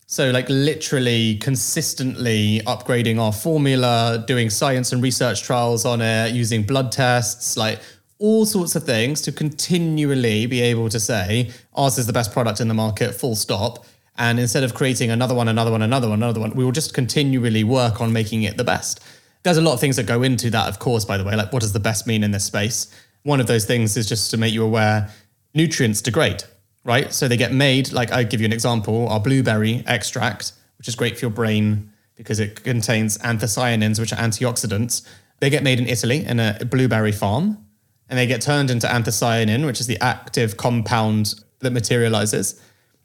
So, 0.07 0.31
like, 0.31 0.49
literally 0.49 1.37
consistently 1.37 2.61
upgrading 2.67 3.21
our 3.21 3.33
formula, 3.33 4.25
doing 4.27 4.51
science 4.51 4.93
and 4.93 5.03
research 5.03 5.43
trials 5.43 5.85
on 5.85 6.01
it, 6.01 6.33
using 6.33 6.65
blood 6.65 6.91
tests, 6.91 7.57
like, 7.57 7.79
all 8.21 8.45
sorts 8.45 8.77
of 8.77 8.85
things 8.85 9.23
to 9.23 9.33
continually 9.33 10.45
be 10.47 10.61
able 10.61 10.91
to 10.91 11.01
say 11.01 11.51
ours 11.75 11.99
is 11.99 12.07
the 12.07 12.13
best 12.13 12.33
product 12.33 12.61
in 12.61 12.69
the 12.69 12.75
market, 12.75 13.15
full 13.15 13.35
stop. 13.35 13.87
And 14.19 14.39
instead 14.39 14.63
of 14.63 14.75
creating 14.75 15.11
another 15.11 15.35
one, 15.35 15.49
another 15.49 15.71
one, 15.71 15.81
another 15.81 16.09
one, 16.09 16.23
another 16.23 16.41
one, 16.41 16.51
we 16.55 16.63
will 16.63 16.73
just 16.73 16.93
continually 16.93 17.65
work 17.65 18.01
on 18.01 18.13
making 18.13 18.43
it 18.43 18.59
the 18.59 18.65
best. 18.65 19.01
There's 19.43 19.57
a 19.57 19.63
lot 19.63 19.73
of 19.73 19.81
things 19.81 19.97
that 19.97 20.05
go 20.05 20.23
into 20.23 20.51
that, 20.51 20.69
of 20.69 20.79
course, 20.79 21.07
by 21.07 21.17
the 21.17 21.25
way. 21.25 21.35
Like, 21.35 21.51
what 21.51 21.63
does 21.63 21.73
the 21.73 21.81
best 21.81 22.07
mean 22.07 22.23
in 22.23 22.31
this 22.31 22.45
space? 22.45 22.95
One 23.23 23.41
of 23.41 23.47
those 23.47 23.65
things 23.65 23.97
is 23.97 24.07
just 24.07 24.31
to 24.33 24.37
make 24.37 24.53
you 24.53 24.63
aware 24.63 25.11
nutrients 25.55 26.03
degrade, 26.03 26.45
right? 26.85 27.11
So 27.15 27.27
they 27.27 27.39
get 27.39 27.55
made, 27.55 27.91
like, 27.91 28.13
I 28.13 28.25
give 28.25 28.43
you 28.43 28.45
an 28.47 28.53
example 28.53 29.09
our 29.09 29.21
blueberry 29.21 29.83
extract, 29.87 30.53
which 30.77 30.89
is 30.89 30.95
great 30.95 31.19
for 31.19 31.25
your 31.25 31.31
brain 31.31 31.91
because 32.17 32.39
it 32.39 32.63
contains 32.63 33.17
anthocyanins, 33.19 33.99
which 33.99 34.13
are 34.13 34.17
antioxidants. 34.17 35.07
They 35.39 35.49
get 35.49 35.63
made 35.63 35.81
in 35.81 35.89
Italy 35.89 36.27
in 36.27 36.39
a 36.39 36.59
blueberry 36.67 37.13
farm 37.13 37.65
and 38.11 38.19
they 38.19 38.27
get 38.27 38.43
turned 38.43 38.71
into 38.71 38.87
anthocyanin, 38.89 39.65
which 39.65 39.81
is 39.81 39.87
the 39.87 39.99
active 40.01 40.57
compound 40.57 41.37
that 41.61 41.71
materializes. 41.71 42.61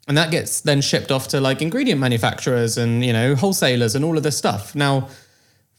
And 0.08 0.18
that 0.18 0.32
gets 0.32 0.62
then 0.62 0.82
shipped 0.82 1.12
off 1.12 1.28
to 1.30 1.40
like 1.40 1.62
ingredient 1.62 2.02
manufacturers 2.02 2.78
and, 2.78 3.06
you 3.06 3.14
know, 3.14 3.36
wholesalers 3.36 3.96
and 3.96 4.04
all 4.04 4.18
of 4.18 4.24
this 4.24 4.38
stuff. 4.38 4.76
Now, 4.76 5.08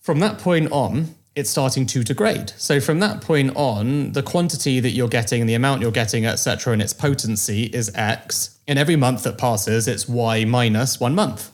from 0.01 0.21
that 0.21 0.39
point 0.39 0.71
on, 0.71 1.17
it's 1.35 1.51
starting 1.51 1.85
to 1.87 2.03
degrade. 2.03 2.51
So 2.57 2.81
from 2.81 3.01
that 3.01 3.21
point 3.21 3.53
on, 3.57 4.13
the 4.13 4.23
quantity 4.23 4.81
that 4.81 4.91
you're 4.91 5.09
getting, 5.09 5.45
the 5.47 5.55
amount 5.55 5.83
you're 5.83 5.91
getting, 5.91 6.25
etc., 6.25 6.73
and 6.73 6.81
its 6.81 6.95
potency 6.95 7.65
is 7.65 7.91
X. 7.95 8.59
And 8.67 8.79
every 8.79 8.97
month 8.97 9.25
that 9.25 9.37
passes, 9.37 9.87
it's 9.87 10.09
Y 10.09 10.45
minus 10.45 10.99
one 10.99 11.15
month. 11.15 11.51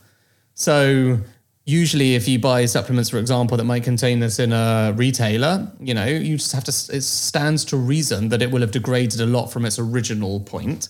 So 0.54 1.18
usually 1.64 2.14
if 2.14 2.26
you 2.26 2.38
buy 2.38 2.66
supplements 2.66 3.10
for 3.10 3.18
example 3.18 3.56
that 3.56 3.64
might 3.64 3.84
contain 3.84 4.20
this 4.20 4.38
in 4.38 4.52
a 4.52 4.92
retailer 4.96 5.70
you 5.80 5.94
know 5.94 6.06
you 6.06 6.36
just 6.36 6.52
have 6.52 6.64
to 6.64 6.70
it 6.70 7.02
stands 7.02 7.64
to 7.64 7.76
reason 7.76 8.28
that 8.30 8.42
it 8.42 8.50
will 8.50 8.60
have 8.60 8.72
degraded 8.72 9.20
a 9.20 9.26
lot 9.26 9.46
from 9.46 9.64
its 9.64 9.78
original 9.78 10.40
point. 10.40 10.88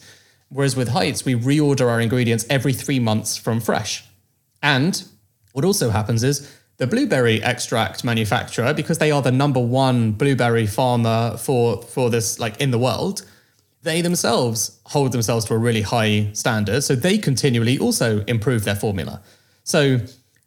Whereas 0.48 0.76
with 0.76 0.88
heights 0.88 1.24
we 1.24 1.34
reorder 1.34 1.88
our 1.88 2.00
ingredients 2.00 2.46
every 2.48 2.72
three 2.72 3.00
months 3.00 3.36
from 3.36 3.60
fresh. 3.60 4.04
And 4.62 5.02
what 5.52 5.64
also 5.64 5.90
happens 5.90 6.22
is 6.22 6.50
the 6.78 6.86
blueberry 6.86 7.42
extract 7.42 8.04
manufacturer 8.04 8.72
because 8.72 8.98
they 8.98 9.10
are 9.10 9.22
the 9.22 9.32
number 9.32 9.60
one 9.60 10.12
blueberry 10.12 10.66
farmer 10.66 11.36
for 11.36 11.82
for 11.82 12.10
this 12.10 12.38
like 12.38 12.60
in 12.60 12.70
the 12.70 12.78
world 12.78 13.22
they 13.82 14.00
themselves 14.00 14.80
hold 14.84 15.12
themselves 15.12 15.44
to 15.46 15.54
a 15.54 15.58
really 15.58 15.82
high 15.82 16.30
standard. 16.32 16.82
So 16.82 16.94
they 16.94 17.18
continually 17.18 17.78
also 17.78 18.20
improve 18.24 18.64
their 18.64 18.76
formula. 18.76 19.20
So 19.64 19.98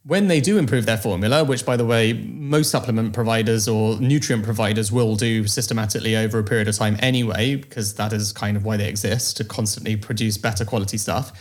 when 0.06 0.28
they 0.28 0.40
do 0.40 0.58
improve 0.60 0.86
their 0.86 0.98
formula, 0.98 1.44
which 1.44 1.66
by 1.66 1.76
the 1.76 1.86
way, 1.86 2.14
most 2.14 2.70
supplement 2.70 3.14
providers 3.14 3.68
or 3.68 4.00
nutrient 4.00 4.44
providers 4.44 4.92
will 4.92 5.16
do 5.16 5.48
systematically 5.48 6.16
over 6.16 6.38
a 6.38 6.44
period 6.44 6.68
of 6.68 6.76
time 6.76 6.96
anyway, 7.00 7.56
because 7.56 7.96
that 7.96 8.14
is 8.14 8.32
kind 8.32 8.56
of 8.56 8.64
why 8.64 8.78
they 8.78 8.88
exist 8.88 9.36
to 9.38 9.44
constantly 9.44 9.96
produce 9.96 10.38
better 10.38 10.64
quality 10.64 10.98
stuff. 10.98 11.32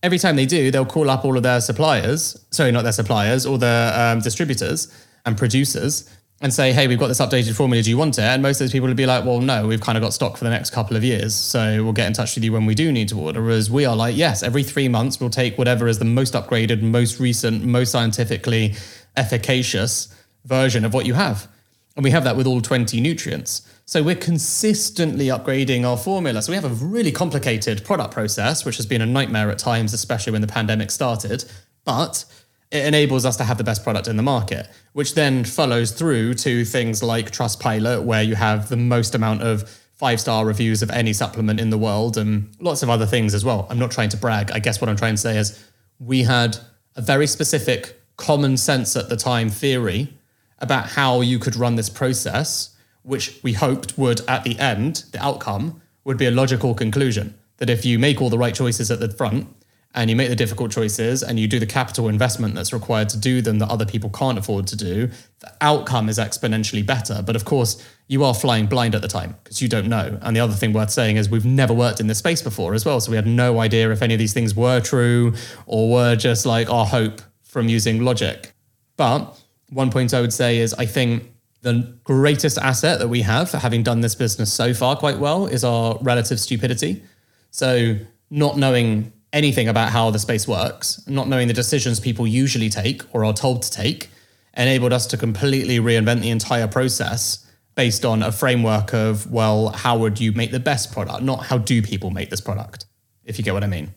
Every 0.00 0.18
time 0.18 0.36
they 0.36 0.46
do, 0.46 0.70
they'll 0.70 0.86
call 0.86 1.10
up 1.10 1.24
all 1.24 1.36
of 1.36 1.42
their 1.42 1.60
suppliers, 1.60 2.46
sorry, 2.52 2.70
not 2.70 2.82
their 2.82 2.92
suppliers, 2.92 3.44
all 3.44 3.58
their 3.58 3.92
um, 4.00 4.20
distributors 4.20 4.94
and 5.26 5.36
producers 5.36 6.08
and 6.40 6.54
say, 6.54 6.72
hey, 6.72 6.86
we've 6.86 6.98
got 6.98 7.08
this 7.08 7.20
updated 7.20 7.56
formula, 7.56 7.82
do 7.82 7.90
you 7.90 7.98
want 7.98 8.16
it? 8.16 8.22
And 8.22 8.42
most 8.42 8.60
of 8.60 8.66
those 8.66 8.72
people 8.72 8.86
would 8.86 8.96
be 8.96 9.06
like, 9.06 9.24
well, 9.24 9.40
no, 9.40 9.66
we've 9.66 9.80
kind 9.80 9.98
of 9.98 10.02
got 10.02 10.14
stock 10.14 10.36
for 10.36 10.44
the 10.44 10.50
next 10.50 10.70
couple 10.70 10.96
of 10.96 11.02
years. 11.02 11.34
So 11.34 11.82
we'll 11.82 11.92
get 11.92 12.06
in 12.06 12.12
touch 12.12 12.36
with 12.36 12.44
you 12.44 12.52
when 12.52 12.64
we 12.64 12.76
do 12.76 12.92
need 12.92 13.08
to 13.08 13.18
order. 13.18 13.42
Whereas 13.42 13.70
we 13.70 13.84
are 13.84 13.96
like, 13.96 14.16
yes, 14.16 14.44
every 14.44 14.62
three 14.62 14.88
months 14.88 15.18
we'll 15.18 15.30
take 15.30 15.58
whatever 15.58 15.88
is 15.88 15.98
the 15.98 16.04
most 16.04 16.34
upgraded, 16.34 16.80
most 16.80 17.18
recent, 17.18 17.64
most 17.64 17.90
scientifically 17.90 18.74
efficacious 19.16 20.14
version 20.44 20.84
of 20.84 20.94
what 20.94 21.06
you 21.06 21.14
have. 21.14 21.48
And 21.96 22.04
we 22.04 22.12
have 22.12 22.22
that 22.22 22.36
with 22.36 22.46
all 22.46 22.60
20 22.60 23.00
nutrients. 23.00 23.68
So 23.84 24.04
we're 24.04 24.14
consistently 24.14 25.26
upgrading 25.26 25.84
our 25.84 25.96
formula. 25.96 26.42
So 26.42 26.52
we 26.52 26.56
have 26.56 26.64
a 26.64 26.84
really 26.84 27.10
complicated 27.10 27.84
product 27.84 28.12
process, 28.12 28.64
which 28.64 28.76
has 28.76 28.86
been 28.86 29.00
a 29.00 29.06
nightmare 29.06 29.50
at 29.50 29.58
times, 29.58 29.92
especially 29.92 30.32
when 30.32 30.42
the 30.42 30.46
pandemic 30.46 30.92
started. 30.92 31.44
But 31.84 32.24
it 32.70 32.84
enables 32.84 33.24
us 33.24 33.36
to 33.36 33.44
have 33.44 33.58
the 33.58 33.64
best 33.64 33.82
product 33.82 34.08
in 34.08 34.16
the 34.16 34.22
market, 34.22 34.68
which 34.92 35.14
then 35.14 35.44
follows 35.44 35.90
through 35.90 36.34
to 36.34 36.64
things 36.64 37.02
like 37.02 37.30
Trustpilot, 37.30 38.02
where 38.04 38.22
you 38.22 38.34
have 38.34 38.68
the 38.68 38.76
most 38.76 39.14
amount 39.14 39.42
of 39.42 39.68
five 39.94 40.20
star 40.20 40.44
reviews 40.44 40.82
of 40.82 40.90
any 40.90 41.12
supplement 41.12 41.58
in 41.58 41.70
the 41.70 41.78
world 41.78 42.16
and 42.16 42.54
lots 42.60 42.82
of 42.82 42.90
other 42.90 43.06
things 43.06 43.34
as 43.34 43.44
well. 43.44 43.66
I'm 43.70 43.78
not 43.78 43.90
trying 43.90 44.10
to 44.10 44.16
brag. 44.16 44.50
I 44.52 44.58
guess 44.58 44.80
what 44.80 44.88
I'm 44.88 44.96
trying 44.96 45.14
to 45.14 45.20
say 45.20 45.38
is 45.38 45.64
we 45.98 46.22
had 46.22 46.58
a 46.94 47.02
very 47.02 47.26
specific 47.26 48.00
common 48.16 48.56
sense 48.56 48.96
at 48.96 49.08
the 49.08 49.16
time 49.16 49.48
theory 49.48 50.12
about 50.58 50.90
how 50.90 51.20
you 51.20 51.38
could 51.38 51.56
run 51.56 51.76
this 51.76 51.88
process, 51.88 52.76
which 53.02 53.40
we 53.42 53.54
hoped 53.54 53.96
would, 53.96 54.20
at 54.28 54.44
the 54.44 54.58
end, 54.58 55.04
the 55.12 55.24
outcome 55.24 55.80
would 56.04 56.18
be 56.18 56.26
a 56.26 56.30
logical 56.30 56.74
conclusion. 56.74 57.34
that 57.58 57.68
if 57.68 57.84
you 57.84 57.98
make 57.98 58.22
all 58.22 58.30
the 58.30 58.38
right 58.38 58.54
choices 58.54 58.90
at 58.90 59.00
the 59.00 59.08
front 59.10 59.46
and 59.94 60.10
you 60.10 60.16
make 60.16 60.28
the 60.28 60.36
difficult 60.36 60.70
choices 60.70 61.22
and 61.22 61.40
you 61.40 61.48
do 61.48 61.58
the 61.58 61.66
capital 61.66 62.08
investment 62.08 62.54
that's 62.54 62.72
required 62.72 63.08
to 63.08 63.18
do 63.18 63.40
them 63.40 63.58
that 63.58 63.68
other 63.68 63.86
people 63.86 64.10
can't 64.10 64.38
afford 64.38 64.66
to 64.66 64.76
do, 64.76 65.08
the 65.40 65.52
outcome 65.60 66.08
is 66.08 66.18
exponentially 66.18 66.84
better. 66.84 67.22
But 67.22 67.36
of 67.36 67.44
course, 67.44 67.82
you 68.06 68.22
are 68.22 68.34
flying 68.34 68.66
blind 68.66 68.94
at 68.94 69.02
the 69.02 69.08
time 69.08 69.36
because 69.42 69.62
you 69.62 69.68
don't 69.68 69.88
know. 69.88 70.18
And 70.20 70.36
the 70.36 70.40
other 70.40 70.52
thing 70.52 70.72
worth 70.72 70.90
saying 70.90 71.16
is 71.16 71.30
we've 71.30 71.44
never 71.44 71.72
worked 71.72 72.00
in 72.00 72.06
this 72.06 72.18
space 72.18 72.42
before 72.42 72.74
as 72.74 72.84
well. 72.84 73.00
So 73.00 73.10
we 73.10 73.16
had 73.16 73.26
no 73.26 73.60
idea 73.60 73.90
if 73.90 74.02
any 74.02 74.14
of 74.14 74.18
these 74.18 74.34
things 74.34 74.54
were 74.54 74.80
true 74.80 75.34
or 75.66 75.90
were 75.90 76.16
just 76.16 76.44
like 76.44 76.70
our 76.70 76.86
hope 76.86 77.22
from 77.42 77.68
using 77.68 78.02
logic. 78.02 78.52
But 78.96 79.40
one 79.70 79.90
point 79.90 80.12
I 80.12 80.20
would 80.20 80.32
say 80.34 80.58
is 80.58 80.74
I 80.74 80.84
think 80.84 81.32
the 81.62 81.98
greatest 82.04 82.58
asset 82.58 82.98
that 82.98 83.08
we 83.08 83.22
have 83.22 83.50
for 83.50 83.56
having 83.56 83.82
done 83.82 84.00
this 84.00 84.14
business 84.14 84.52
so 84.52 84.74
far 84.74 84.96
quite 84.96 85.18
well 85.18 85.46
is 85.46 85.64
our 85.64 85.98
relative 86.02 86.38
stupidity. 86.38 87.02
So, 87.50 87.96
not 88.30 88.58
knowing 88.58 89.12
anything 89.32 89.68
about 89.68 89.90
how 89.90 90.10
the 90.10 90.18
space 90.18 90.48
works, 90.48 91.06
not 91.06 91.28
knowing 91.28 91.48
the 91.48 91.54
decisions 91.54 92.00
people 92.00 92.26
usually 92.26 92.68
take 92.68 93.02
or 93.14 93.24
are 93.24 93.32
told 93.32 93.62
to 93.62 93.70
take, 93.70 94.10
enabled 94.56 94.92
us 94.92 95.06
to 95.06 95.16
completely 95.16 95.78
reinvent 95.78 96.20
the 96.20 96.30
entire 96.30 96.66
process 96.66 97.46
based 97.74 98.04
on 98.04 98.22
a 98.22 98.32
framework 98.32 98.92
of, 98.92 99.30
well, 99.30 99.68
how 99.68 99.96
would 99.96 100.18
you 100.18 100.32
make 100.32 100.50
the 100.50 100.58
best 100.58 100.92
product, 100.92 101.22
not 101.22 101.46
how 101.46 101.58
do 101.58 101.80
people 101.80 102.10
make 102.10 102.28
this 102.28 102.40
product, 102.40 102.86
if 103.24 103.38
you 103.38 103.44
get 103.44 103.54
what 103.54 103.62
I 103.62 103.68
mean. 103.68 103.94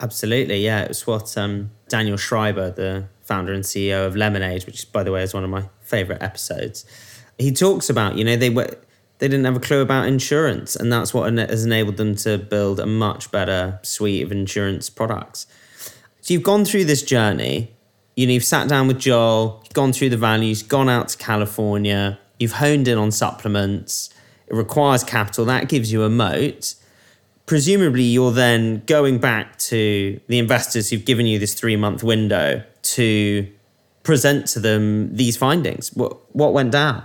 Absolutely, 0.00 0.64
yeah. 0.64 0.82
It 0.82 0.88
was 0.88 1.06
what 1.06 1.38
um, 1.38 1.70
Daniel 1.88 2.16
Schreiber, 2.16 2.72
the 2.72 3.04
founder 3.20 3.52
and 3.52 3.62
CEO 3.62 4.04
of 4.06 4.16
Lemonade, 4.16 4.64
which, 4.66 4.90
by 4.90 5.04
the 5.04 5.12
way, 5.12 5.22
is 5.22 5.32
one 5.32 5.44
of 5.44 5.50
my 5.50 5.68
favorite 5.80 6.20
episodes. 6.20 6.84
He 7.38 7.52
talks 7.52 7.88
about, 7.88 8.16
you 8.16 8.24
know, 8.24 8.34
they 8.34 8.50
were 8.50 8.76
they 9.22 9.28
didn't 9.28 9.44
have 9.44 9.56
a 9.56 9.60
clue 9.60 9.82
about 9.82 10.08
insurance, 10.08 10.74
and 10.74 10.92
that's 10.92 11.14
what 11.14 11.32
has 11.32 11.64
enabled 11.64 11.96
them 11.96 12.16
to 12.16 12.38
build 12.38 12.80
a 12.80 12.86
much 12.86 13.30
better 13.30 13.78
suite 13.84 14.24
of 14.24 14.32
insurance 14.32 14.90
products. 14.90 15.46
So 16.22 16.34
you've 16.34 16.42
gone 16.42 16.64
through 16.64 16.86
this 16.86 17.04
journey. 17.04 17.70
You 18.16 18.26
know, 18.26 18.32
you've 18.32 18.42
sat 18.42 18.68
down 18.68 18.88
with 18.88 18.98
Joel, 18.98 19.60
you've 19.62 19.74
gone 19.74 19.92
through 19.92 20.08
the 20.08 20.16
values, 20.16 20.64
gone 20.64 20.88
out 20.88 21.06
to 21.10 21.18
California, 21.18 22.18
you've 22.40 22.54
honed 22.54 22.88
in 22.88 22.98
on 22.98 23.12
supplements. 23.12 24.10
It 24.48 24.56
requires 24.56 25.04
capital. 25.04 25.44
That 25.44 25.68
gives 25.68 25.92
you 25.92 26.02
a 26.02 26.10
moat 26.10 26.74
presumably 27.46 28.04
you're 28.04 28.32
then 28.32 28.82
going 28.86 29.18
back 29.18 29.58
to 29.58 30.18
the 30.28 30.38
investors 30.38 30.90
who've 30.90 31.04
given 31.04 31.26
you 31.26 31.38
this 31.38 31.54
three 31.54 31.76
month 31.76 32.02
window 32.02 32.62
to 32.82 33.46
present 34.02 34.46
to 34.46 34.60
them 34.60 35.14
these 35.14 35.36
findings. 35.36 35.92
What 35.92 36.34
what 36.34 36.52
went 36.52 36.72
down? 36.72 37.04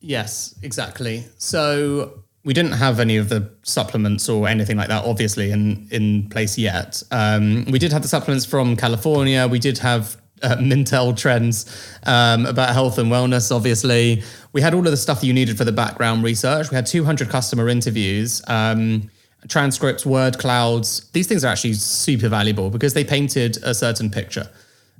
Yes, 0.00 0.54
exactly. 0.62 1.24
So 1.38 2.22
we 2.44 2.54
didn't 2.54 2.72
have 2.72 3.00
any 3.00 3.16
of 3.16 3.28
the 3.28 3.50
supplements 3.62 4.28
or 4.28 4.46
anything 4.46 4.76
like 4.76 4.88
that, 4.88 5.04
obviously, 5.04 5.50
in 5.50 5.88
in 5.90 6.28
place 6.28 6.56
yet. 6.56 7.02
Um, 7.10 7.64
we 7.70 7.78
did 7.78 7.92
have 7.92 8.02
the 8.02 8.08
supplements 8.08 8.46
from 8.46 8.76
California. 8.76 9.48
We 9.48 9.58
did 9.58 9.78
have 9.78 10.16
uh, 10.42 10.56
Mintel 10.56 11.16
trends 11.16 11.66
um, 12.04 12.46
about 12.46 12.72
health 12.72 12.98
and 12.98 13.10
wellness. 13.10 13.54
Obviously, 13.54 14.22
we 14.52 14.60
had 14.60 14.74
all 14.74 14.84
of 14.84 14.90
the 14.90 14.96
stuff 14.96 15.24
you 15.24 15.32
needed 15.32 15.58
for 15.58 15.64
the 15.64 15.72
background 15.72 16.22
research. 16.22 16.70
We 16.70 16.76
had 16.76 16.86
200 16.86 17.28
customer 17.28 17.68
interviews. 17.68 18.42
Um, 18.46 19.10
transcripts, 19.48 20.04
word 20.04 20.38
clouds, 20.38 21.08
these 21.10 21.26
things 21.26 21.44
are 21.44 21.48
actually 21.48 21.74
super 21.74 22.28
valuable 22.28 22.70
because 22.70 22.94
they 22.94 23.04
painted 23.04 23.58
a 23.62 23.74
certain 23.74 24.10
picture. 24.10 24.48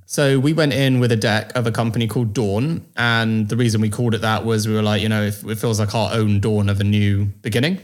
So 0.08 0.38
we 0.38 0.52
went 0.52 0.72
in 0.72 1.00
with 1.00 1.10
a 1.10 1.16
deck 1.16 1.50
of 1.56 1.66
a 1.66 1.72
company 1.72 2.06
called 2.06 2.32
Dawn. 2.32 2.86
And 2.96 3.48
the 3.48 3.56
reason 3.56 3.80
we 3.80 3.90
called 3.90 4.14
it 4.14 4.20
that 4.20 4.44
was 4.44 4.68
we 4.68 4.74
were 4.74 4.82
like, 4.82 5.02
you 5.02 5.08
know, 5.08 5.24
it 5.24 5.58
feels 5.58 5.80
like 5.80 5.94
our 5.96 6.12
own 6.14 6.38
dawn 6.38 6.68
of 6.68 6.80
a 6.80 6.84
new 6.84 7.26
beginning. 7.42 7.80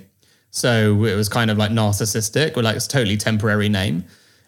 So 0.52 1.04
it 1.04 1.16
was 1.16 1.28
kind 1.28 1.50
of 1.50 1.58
like 1.58 1.72
narcissistic. 1.72 2.54
We're 2.54 2.62
like, 2.62 2.76
it's 2.76 2.86
a 2.86 2.90
totally 2.90 3.16
temporary 3.16 3.68
name. 3.68 4.04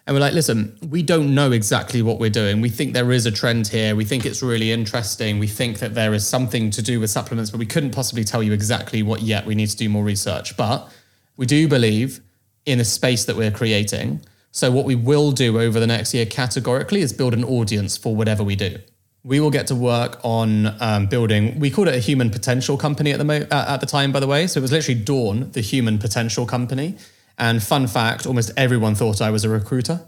And 0.07 0.15
we're 0.15 0.21
like, 0.21 0.33
listen, 0.33 0.77
we 0.89 1.03
don't 1.03 1.35
know 1.35 1.51
exactly 1.51 2.01
what 2.01 2.19
we're 2.19 2.29
doing. 2.29 2.61
We 2.61 2.69
think 2.69 2.93
there 2.93 3.11
is 3.11 3.25
a 3.25 3.31
trend 3.31 3.67
here. 3.67 3.95
We 3.95 4.05
think 4.05 4.25
it's 4.25 4.41
really 4.41 4.71
interesting. 4.71 5.39
We 5.39 5.47
think 5.47 5.79
that 5.79 5.95
there 5.95 6.13
is 6.13 6.25
something 6.25 6.69
to 6.71 6.81
do 6.81 6.99
with 6.99 7.09
supplements, 7.09 7.51
but 7.51 7.59
we 7.59 7.65
couldn't 7.65 7.91
possibly 7.91 8.23
tell 8.23 8.41
you 8.41 8.53
exactly 8.53 9.03
what 9.03 9.21
yet. 9.21 9.45
We 9.45 9.55
need 9.55 9.69
to 9.69 9.77
do 9.77 9.89
more 9.89 10.03
research. 10.03 10.55
But 10.55 10.89
we 11.35 11.45
do 11.45 11.67
believe 11.67 12.21
in 12.65 12.77
the 12.77 12.85
space 12.85 13.25
that 13.25 13.35
we're 13.35 13.51
creating. 13.51 14.21
So, 14.55 14.71
what 14.71 14.85
we 14.85 14.95
will 14.95 15.33
do 15.33 15.59
over 15.59 15.81
the 15.81 15.85
next 15.85 16.13
year 16.13 16.25
categorically 16.25 17.01
is 17.01 17.11
build 17.11 17.33
an 17.33 17.43
audience 17.43 17.97
for 17.97 18.15
whatever 18.15 18.41
we 18.41 18.55
do. 18.55 18.77
We 19.21 19.41
will 19.41 19.49
get 19.49 19.67
to 19.67 19.75
work 19.75 20.17
on 20.23 20.81
um, 20.81 21.07
building. 21.07 21.59
We 21.59 21.69
called 21.69 21.89
it 21.89 21.93
a 21.93 21.99
human 21.99 22.31
potential 22.31 22.77
company 22.77 23.11
at 23.11 23.17
the 23.17 23.25
mo- 23.25 23.45
at 23.51 23.81
the 23.81 23.85
time, 23.85 24.13
by 24.13 24.21
the 24.21 24.27
way. 24.27 24.47
So 24.47 24.59
it 24.59 24.61
was 24.61 24.71
literally 24.71 25.01
Dawn, 25.01 25.51
the 25.51 25.59
human 25.59 25.99
potential 25.99 26.45
company. 26.45 26.95
And 27.37 27.61
fun 27.61 27.85
fact, 27.87 28.25
almost 28.25 28.51
everyone 28.55 28.95
thought 28.95 29.21
I 29.21 29.29
was 29.29 29.43
a 29.43 29.49
recruiter. 29.49 29.99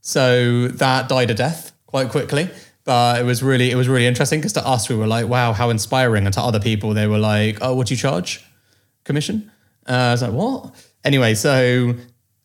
So 0.00 0.66
that 0.66 1.08
died 1.08 1.30
a 1.30 1.34
death 1.34 1.70
quite 1.86 2.08
quickly. 2.08 2.50
But 2.82 3.20
it 3.20 3.24
was 3.24 3.40
really 3.40 3.70
it 3.70 3.76
was 3.76 3.86
really 3.86 4.08
interesting 4.08 4.40
because 4.40 4.54
to 4.54 4.66
us 4.66 4.88
we 4.88 4.96
were 4.96 5.06
like, 5.06 5.28
wow, 5.28 5.52
how 5.52 5.70
inspiring, 5.70 6.24
and 6.24 6.34
to 6.34 6.40
other 6.40 6.58
people 6.58 6.92
they 6.92 7.06
were 7.06 7.18
like, 7.18 7.58
oh, 7.60 7.76
what 7.76 7.86
do 7.86 7.94
you 7.94 7.98
charge? 7.98 8.44
Commission? 9.04 9.52
Uh, 9.88 9.92
I 9.92 10.10
was 10.10 10.22
like, 10.22 10.32
what? 10.32 10.74
Anyway, 11.04 11.34
so 11.34 11.94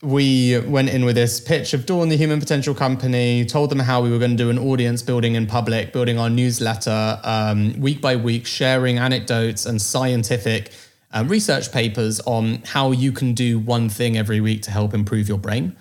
we 0.02 0.60
went 0.60 0.90
in 0.90 1.06
with 1.06 1.16
this 1.16 1.40
pitch 1.40 1.74
of 1.74 1.86
Dawn, 1.86 2.10
the 2.10 2.18
human 2.18 2.40
potential 2.40 2.74
company, 2.74 3.46
told 3.46 3.70
them 3.70 3.80
how 3.80 4.02
we 4.02 4.10
were 4.10 4.18
going 4.18 4.32
to 4.32 4.38
do 4.38 4.50
an 4.50 4.58
audience 4.58 5.04
building 5.04 5.36
in 5.36 5.46
public, 5.46 5.94
building 5.94 6.18
our 6.18 6.30
newsletter 6.30 7.20
um, 7.24 7.80
week 7.80 8.02
by 8.02 8.16
week, 8.16 8.48
sharing 8.48 8.98
anecdotes 8.98 9.66
and 9.66 9.80
scientific 9.80 10.72
um, 11.14 11.28
research 11.28 11.72
papers 11.72 12.20
on 12.22 12.64
how 12.66 12.92
you 12.92 13.12
can 13.12 13.34
do 13.34 13.60
one 13.60 13.90
thing 13.90 14.18
every 14.18 14.42
week 14.42 14.64
to 14.64 14.72
help 14.72 14.94
improve 14.94 15.28
your 15.28 15.38
brain. 15.38 15.76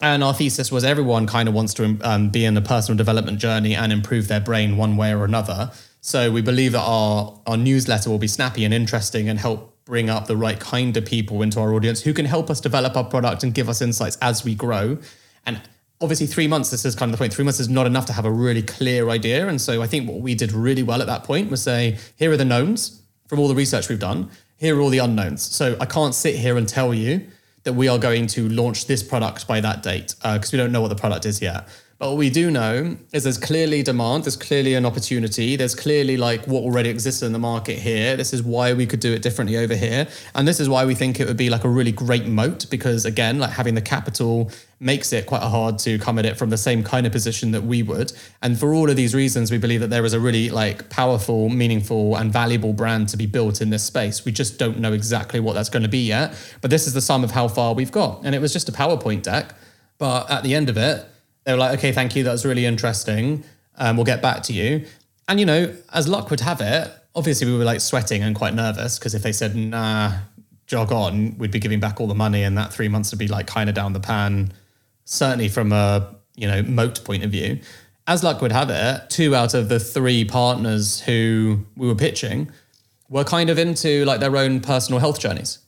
And 0.00 0.24
our 0.24 0.34
thesis 0.34 0.72
was 0.72 0.82
everyone 0.82 1.28
kind 1.28 1.48
of 1.48 1.54
wants 1.54 1.74
to 1.74 1.96
um, 2.02 2.30
be 2.30 2.44
in 2.44 2.56
a 2.56 2.62
personal 2.62 2.96
development 2.96 3.38
journey 3.38 3.76
and 3.76 3.92
improve 3.92 4.26
their 4.26 4.40
brain 4.40 4.76
one 4.76 4.96
way 4.96 5.14
or 5.14 5.24
another. 5.24 5.70
So 6.00 6.32
we 6.32 6.42
believe 6.42 6.72
that 6.72 6.82
our, 6.82 7.38
our 7.46 7.56
newsletter 7.56 8.10
will 8.10 8.18
be 8.18 8.26
snappy 8.26 8.64
and 8.64 8.74
interesting 8.74 9.28
and 9.28 9.38
help 9.38 9.71
bring 9.84 10.08
up 10.08 10.26
the 10.26 10.36
right 10.36 10.60
kind 10.60 10.96
of 10.96 11.04
people 11.04 11.42
into 11.42 11.58
our 11.60 11.74
audience 11.74 12.02
who 12.02 12.14
can 12.14 12.24
help 12.24 12.50
us 12.50 12.60
develop 12.60 12.96
our 12.96 13.04
product 13.04 13.42
and 13.42 13.52
give 13.54 13.68
us 13.68 13.82
insights 13.82 14.16
as 14.22 14.44
we 14.44 14.54
grow. 14.54 14.98
And 15.44 15.60
obviously, 16.00 16.26
three 16.26 16.46
months, 16.46 16.70
this 16.70 16.84
is 16.84 16.94
kind 16.94 17.10
of 17.10 17.18
the 17.18 17.22
point. 17.22 17.34
Three 17.34 17.44
months 17.44 17.60
is 17.60 17.68
not 17.68 17.86
enough 17.86 18.06
to 18.06 18.12
have 18.12 18.24
a 18.24 18.30
really 18.30 18.62
clear 18.62 19.10
idea. 19.10 19.48
And 19.48 19.60
so 19.60 19.82
I 19.82 19.86
think 19.86 20.08
what 20.08 20.20
we 20.20 20.34
did 20.34 20.52
really 20.52 20.82
well 20.82 21.00
at 21.00 21.06
that 21.06 21.24
point 21.24 21.50
was 21.50 21.62
say, 21.62 21.98
here 22.16 22.30
are 22.30 22.36
the 22.36 22.44
knowns 22.44 23.02
from 23.26 23.38
all 23.38 23.48
the 23.48 23.54
research 23.54 23.88
we've 23.88 23.98
done, 23.98 24.30
here 24.58 24.76
are 24.76 24.80
all 24.80 24.90
the 24.90 24.98
unknowns. 24.98 25.42
So 25.42 25.76
I 25.80 25.86
can't 25.86 26.14
sit 26.14 26.36
here 26.36 26.56
and 26.56 26.68
tell 26.68 26.94
you 26.94 27.26
that 27.64 27.72
we 27.72 27.88
are 27.88 27.98
going 27.98 28.26
to 28.26 28.48
launch 28.48 28.86
this 28.86 29.02
product 29.02 29.46
by 29.46 29.60
that 29.60 29.82
date 29.82 30.14
because 30.22 30.52
uh, 30.52 30.52
we 30.52 30.58
don't 30.58 30.72
know 30.72 30.80
what 30.80 30.88
the 30.88 30.96
product 30.96 31.26
is 31.26 31.40
yet. 31.40 31.68
But 32.02 32.08
what 32.08 32.18
we 32.18 32.30
do 32.30 32.50
know 32.50 32.96
is 33.12 33.22
there's 33.22 33.38
clearly 33.38 33.84
demand, 33.84 34.24
there's 34.24 34.36
clearly 34.36 34.74
an 34.74 34.84
opportunity, 34.84 35.54
there's 35.54 35.76
clearly 35.76 36.16
like 36.16 36.44
what 36.46 36.64
already 36.64 36.88
exists 36.88 37.22
in 37.22 37.30
the 37.30 37.38
market 37.38 37.78
here. 37.78 38.16
This 38.16 38.32
is 38.32 38.42
why 38.42 38.72
we 38.72 38.86
could 38.86 38.98
do 38.98 39.12
it 39.12 39.22
differently 39.22 39.56
over 39.56 39.76
here. 39.76 40.08
And 40.34 40.48
this 40.48 40.58
is 40.58 40.68
why 40.68 40.84
we 40.84 40.96
think 40.96 41.20
it 41.20 41.28
would 41.28 41.36
be 41.36 41.48
like 41.48 41.62
a 41.62 41.68
really 41.68 41.92
great 41.92 42.26
moat 42.26 42.66
because 42.68 43.04
again, 43.04 43.38
like 43.38 43.50
having 43.50 43.76
the 43.76 43.80
capital 43.80 44.50
makes 44.80 45.12
it 45.12 45.26
quite 45.26 45.42
hard 45.42 45.78
to 45.78 45.96
come 46.00 46.18
at 46.18 46.26
it 46.26 46.36
from 46.36 46.50
the 46.50 46.56
same 46.56 46.82
kind 46.82 47.06
of 47.06 47.12
position 47.12 47.52
that 47.52 47.62
we 47.62 47.84
would. 47.84 48.12
And 48.42 48.58
for 48.58 48.74
all 48.74 48.90
of 48.90 48.96
these 48.96 49.14
reasons, 49.14 49.52
we 49.52 49.58
believe 49.58 49.78
that 49.78 49.90
there 49.90 50.04
is 50.04 50.12
a 50.12 50.18
really 50.18 50.50
like 50.50 50.90
powerful, 50.90 51.50
meaningful, 51.50 52.16
and 52.16 52.32
valuable 52.32 52.72
brand 52.72 53.10
to 53.10 53.16
be 53.16 53.26
built 53.26 53.60
in 53.60 53.70
this 53.70 53.84
space. 53.84 54.24
We 54.24 54.32
just 54.32 54.58
don't 54.58 54.80
know 54.80 54.92
exactly 54.92 55.38
what 55.38 55.52
that's 55.52 55.68
going 55.68 55.84
to 55.84 55.88
be 55.88 56.04
yet. 56.04 56.34
But 56.62 56.72
this 56.72 56.88
is 56.88 56.94
the 56.94 57.00
sum 57.00 57.22
of 57.22 57.30
how 57.30 57.46
far 57.46 57.74
we've 57.74 57.92
got. 57.92 58.22
And 58.24 58.34
it 58.34 58.40
was 58.40 58.52
just 58.52 58.68
a 58.68 58.72
PowerPoint 58.72 59.22
deck. 59.22 59.54
But 59.98 60.28
at 60.28 60.42
the 60.42 60.56
end 60.56 60.68
of 60.68 60.76
it, 60.76 61.06
they 61.44 61.52
were 61.52 61.58
like, 61.58 61.78
okay, 61.78 61.92
thank 61.92 62.14
you. 62.14 62.24
That's 62.24 62.44
really 62.44 62.66
interesting. 62.66 63.44
Um, 63.76 63.96
we'll 63.96 64.06
get 64.06 64.22
back 64.22 64.42
to 64.44 64.52
you. 64.52 64.86
And, 65.28 65.40
you 65.40 65.46
know, 65.46 65.74
as 65.92 66.08
luck 66.08 66.30
would 66.30 66.40
have 66.40 66.60
it, 66.60 66.90
obviously 67.14 67.46
we 67.46 67.56
were 67.56 67.64
like 67.64 67.80
sweating 67.80 68.22
and 68.22 68.34
quite 68.34 68.54
nervous 68.54 68.98
because 68.98 69.14
if 69.14 69.22
they 69.22 69.32
said, 69.32 69.56
nah, 69.56 70.12
jog 70.66 70.92
on, 70.92 71.36
we'd 71.38 71.50
be 71.50 71.58
giving 71.58 71.80
back 71.80 72.00
all 72.00 72.06
the 72.06 72.14
money 72.14 72.42
and 72.42 72.56
that 72.58 72.72
three 72.72 72.88
months 72.88 73.10
would 73.12 73.18
be 73.18 73.28
like 73.28 73.46
kind 73.46 73.68
of 73.68 73.74
down 73.74 73.92
the 73.92 74.00
pan, 74.00 74.52
certainly 75.04 75.48
from 75.48 75.72
a, 75.72 76.14
you 76.36 76.46
know, 76.46 76.62
moat 76.62 77.04
point 77.04 77.24
of 77.24 77.30
view. 77.30 77.58
As 78.06 78.24
luck 78.24 78.40
would 78.40 78.52
have 78.52 78.68
it, 78.70 79.10
two 79.10 79.34
out 79.34 79.54
of 79.54 79.68
the 79.68 79.78
three 79.78 80.24
partners 80.24 81.00
who 81.00 81.64
we 81.76 81.86
were 81.86 81.94
pitching 81.94 82.50
were 83.08 83.24
kind 83.24 83.50
of 83.50 83.58
into 83.58 84.04
like 84.04 84.20
their 84.20 84.36
own 84.36 84.60
personal 84.60 84.98
health 84.98 85.20
journeys. 85.20 85.58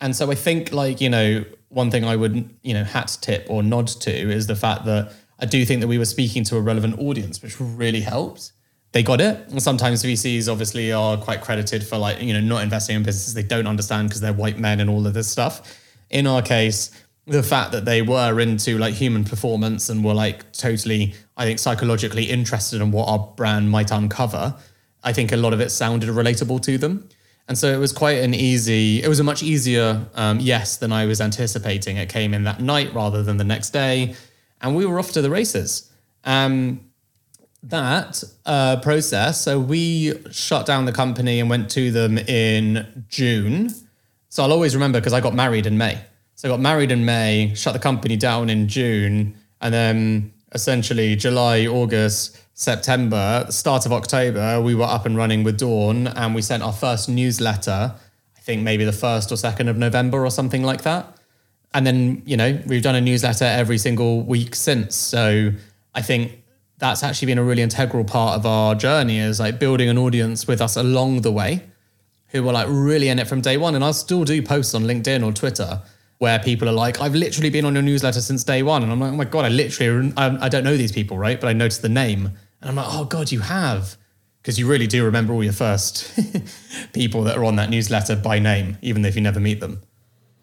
And 0.00 0.14
so 0.14 0.30
I 0.30 0.34
think 0.34 0.72
like, 0.72 1.00
you 1.00 1.08
know, 1.08 1.44
one 1.68 1.90
thing 1.90 2.04
I 2.04 2.16
would, 2.16 2.54
you 2.62 2.74
know, 2.74 2.84
hat 2.84 3.16
tip 3.20 3.46
or 3.48 3.62
nod 3.62 3.88
to 3.88 4.10
is 4.10 4.46
the 4.46 4.56
fact 4.56 4.84
that 4.84 5.12
I 5.38 5.46
do 5.46 5.64
think 5.64 5.80
that 5.80 5.88
we 5.88 5.98
were 5.98 6.04
speaking 6.04 6.44
to 6.44 6.56
a 6.56 6.60
relevant 6.60 6.98
audience, 6.98 7.42
which 7.42 7.60
really 7.60 8.00
helped. 8.00 8.52
They 8.92 9.02
got 9.02 9.20
it. 9.20 9.48
And 9.50 9.62
sometimes 9.62 10.02
VCs 10.02 10.50
obviously 10.50 10.92
are 10.92 11.16
quite 11.16 11.42
credited 11.42 11.84
for 11.84 11.98
like, 11.98 12.22
you 12.22 12.32
know, 12.32 12.40
not 12.40 12.62
investing 12.62 12.96
in 12.96 13.02
businesses 13.02 13.34
they 13.34 13.42
don't 13.42 13.66
understand 13.66 14.08
because 14.08 14.20
they're 14.20 14.32
white 14.32 14.58
men 14.58 14.80
and 14.80 14.88
all 14.88 15.06
of 15.06 15.14
this 15.14 15.28
stuff. 15.28 15.78
In 16.08 16.26
our 16.26 16.40
case, 16.40 16.90
the 17.26 17.42
fact 17.42 17.72
that 17.72 17.84
they 17.84 18.02
were 18.02 18.38
into 18.40 18.78
like 18.78 18.94
human 18.94 19.24
performance 19.24 19.88
and 19.88 20.04
were 20.04 20.14
like 20.14 20.50
totally, 20.52 21.14
I 21.36 21.44
think, 21.44 21.58
psychologically 21.58 22.24
interested 22.24 22.80
in 22.80 22.92
what 22.92 23.08
our 23.08 23.18
brand 23.18 23.70
might 23.70 23.90
uncover, 23.90 24.54
I 25.02 25.12
think 25.12 25.32
a 25.32 25.36
lot 25.36 25.52
of 25.52 25.60
it 25.60 25.70
sounded 25.70 26.08
relatable 26.08 26.62
to 26.62 26.78
them. 26.78 27.08
And 27.48 27.56
so 27.56 27.72
it 27.72 27.78
was 27.78 27.92
quite 27.92 28.18
an 28.18 28.34
easy, 28.34 29.02
it 29.02 29.08
was 29.08 29.20
a 29.20 29.24
much 29.24 29.42
easier 29.42 30.06
um, 30.14 30.40
yes 30.40 30.76
than 30.76 30.92
I 30.92 31.06
was 31.06 31.20
anticipating. 31.20 31.96
It 31.96 32.08
came 32.08 32.34
in 32.34 32.44
that 32.44 32.60
night 32.60 32.92
rather 32.92 33.22
than 33.22 33.36
the 33.36 33.44
next 33.44 33.70
day. 33.70 34.16
And 34.60 34.74
we 34.74 34.84
were 34.84 34.98
off 34.98 35.12
to 35.12 35.22
the 35.22 35.30
races. 35.30 35.90
Um, 36.24 36.80
that 37.62 38.22
uh, 38.44 38.76
process, 38.80 39.40
so 39.40 39.58
we 39.58 40.14
shut 40.30 40.66
down 40.66 40.84
the 40.84 40.92
company 40.92 41.40
and 41.40 41.50
went 41.50 41.70
to 41.70 41.90
them 41.90 42.18
in 42.18 43.04
June. 43.08 43.70
So 44.28 44.42
I'll 44.42 44.52
always 44.52 44.74
remember 44.74 45.00
because 45.00 45.12
I 45.12 45.20
got 45.20 45.34
married 45.34 45.66
in 45.66 45.78
May. 45.78 46.00
So 46.34 46.48
I 46.48 46.50
got 46.50 46.60
married 46.60 46.92
in 46.92 47.04
May, 47.04 47.52
shut 47.54 47.72
the 47.72 47.78
company 47.78 48.16
down 48.16 48.50
in 48.50 48.68
June, 48.68 49.36
and 49.60 49.72
then 49.72 50.32
essentially 50.52 51.16
July, 51.16 51.66
August, 51.66 52.40
September, 52.58 53.46
start 53.50 53.84
of 53.84 53.92
October, 53.92 54.62
we 54.62 54.74
were 54.74 54.84
up 54.84 55.04
and 55.04 55.14
running 55.14 55.44
with 55.44 55.58
Dawn 55.58 56.06
and 56.06 56.34
we 56.34 56.40
sent 56.40 56.62
our 56.62 56.72
first 56.72 57.06
newsletter, 57.06 57.94
I 58.34 58.40
think 58.40 58.62
maybe 58.62 58.86
the 58.86 58.92
first 58.92 59.30
or 59.30 59.36
second 59.36 59.68
of 59.68 59.76
November 59.76 60.24
or 60.24 60.30
something 60.30 60.62
like 60.62 60.80
that. 60.80 61.18
And 61.74 61.86
then, 61.86 62.22
you 62.24 62.34
know, 62.34 62.58
we've 62.66 62.82
done 62.82 62.94
a 62.94 63.00
newsletter 63.02 63.44
every 63.44 63.76
single 63.76 64.22
week 64.22 64.54
since. 64.54 64.96
So 64.96 65.52
I 65.94 66.00
think 66.00 66.42
that's 66.78 67.02
actually 67.02 67.26
been 67.26 67.36
a 67.36 67.44
really 67.44 67.60
integral 67.60 68.04
part 68.04 68.38
of 68.38 68.46
our 68.46 68.74
journey 68.74 69.18
is 69.18 69.38
like 69.38 69.58
building 69.58 69.90
an 69.90 69.98
audience 69.98 70.46
with 70.46 70.62
us 70.62 70.76
along 70.76 71.20
the 71.20 71.32
way 71.32 71.62
who 72.28 72.42
were 72.42 72.52
like 72.52 72.68
really 72.70 73.10
in 73.10 73.18
it 73.18 73.28
from 73.28 73.42
day 73.42 73.58
one. 73.58 73.74
And 73.74 73.84
I'll 73.84 73.92
still 73.92 74.24
do 74.24 74.40
posts 74.40 74.74
on 74.74 74.84
LinkedIn 74.84 75.22
or 75.22 75.30
Twitter 75.30 75.82
where 76.20 76.38
people 76.38 76.70
are 76.70 76.72
like, 76.72 77.02
I've 77.02 77.14
literally 77.14 77.50
been 77.50 77.66
on 77.66 77.74
your 77.74 77.82
newsletter 77.82 78.22
since 78.22 78.44
day 78.44 78.62
one. 78.62 78.82
And 78.82 78.90
I'm 78.90 78.98
like, 78.98 79.12
oh 79.12 79.16
my 79.16 79.24
God, 79.24 79.44
I 79.44 79.50
literally, 79.50 80.14
I, 80.16 80.46
I 80.46 80.48
don't 80.48 80.64
know 80.64 80.78
these 80.78 80.92
people, 80.92 81.18
right? 81.18 81.38
But 81.38 81.48
I 81.48 81.52
noticed 81.52 81.82
the 81.82 81.90
name. 81.90 82.30
And 82.66 82.76
I'm 82.76 82.84
like, 82.84 82.94
oh 82.98 83.04
God, 83.04 83.30
you 83.30 83.38
have. 83.40 83.96
Because 84.42 84.58
you 84.58 84.66
really 84.66 84.88
do 84.88 85.04
remember 85.04 85.32
all 85.32 85.44
your 85.44 85.52
first 85.52 86.12
people 86.92 87.22
that 87.22 87.36
are 87.36 87.44
on 87.44 87.54
that 87.56 87.70
newsletter 87.70 88.16
by 88.16 88.40
name, 88.40 88.76
even 88.82 89.04
if 89.04 89.14
you 89.14 89.22
never 89.22 89.38
meet 89.38 89.60
them. 89.60 89.82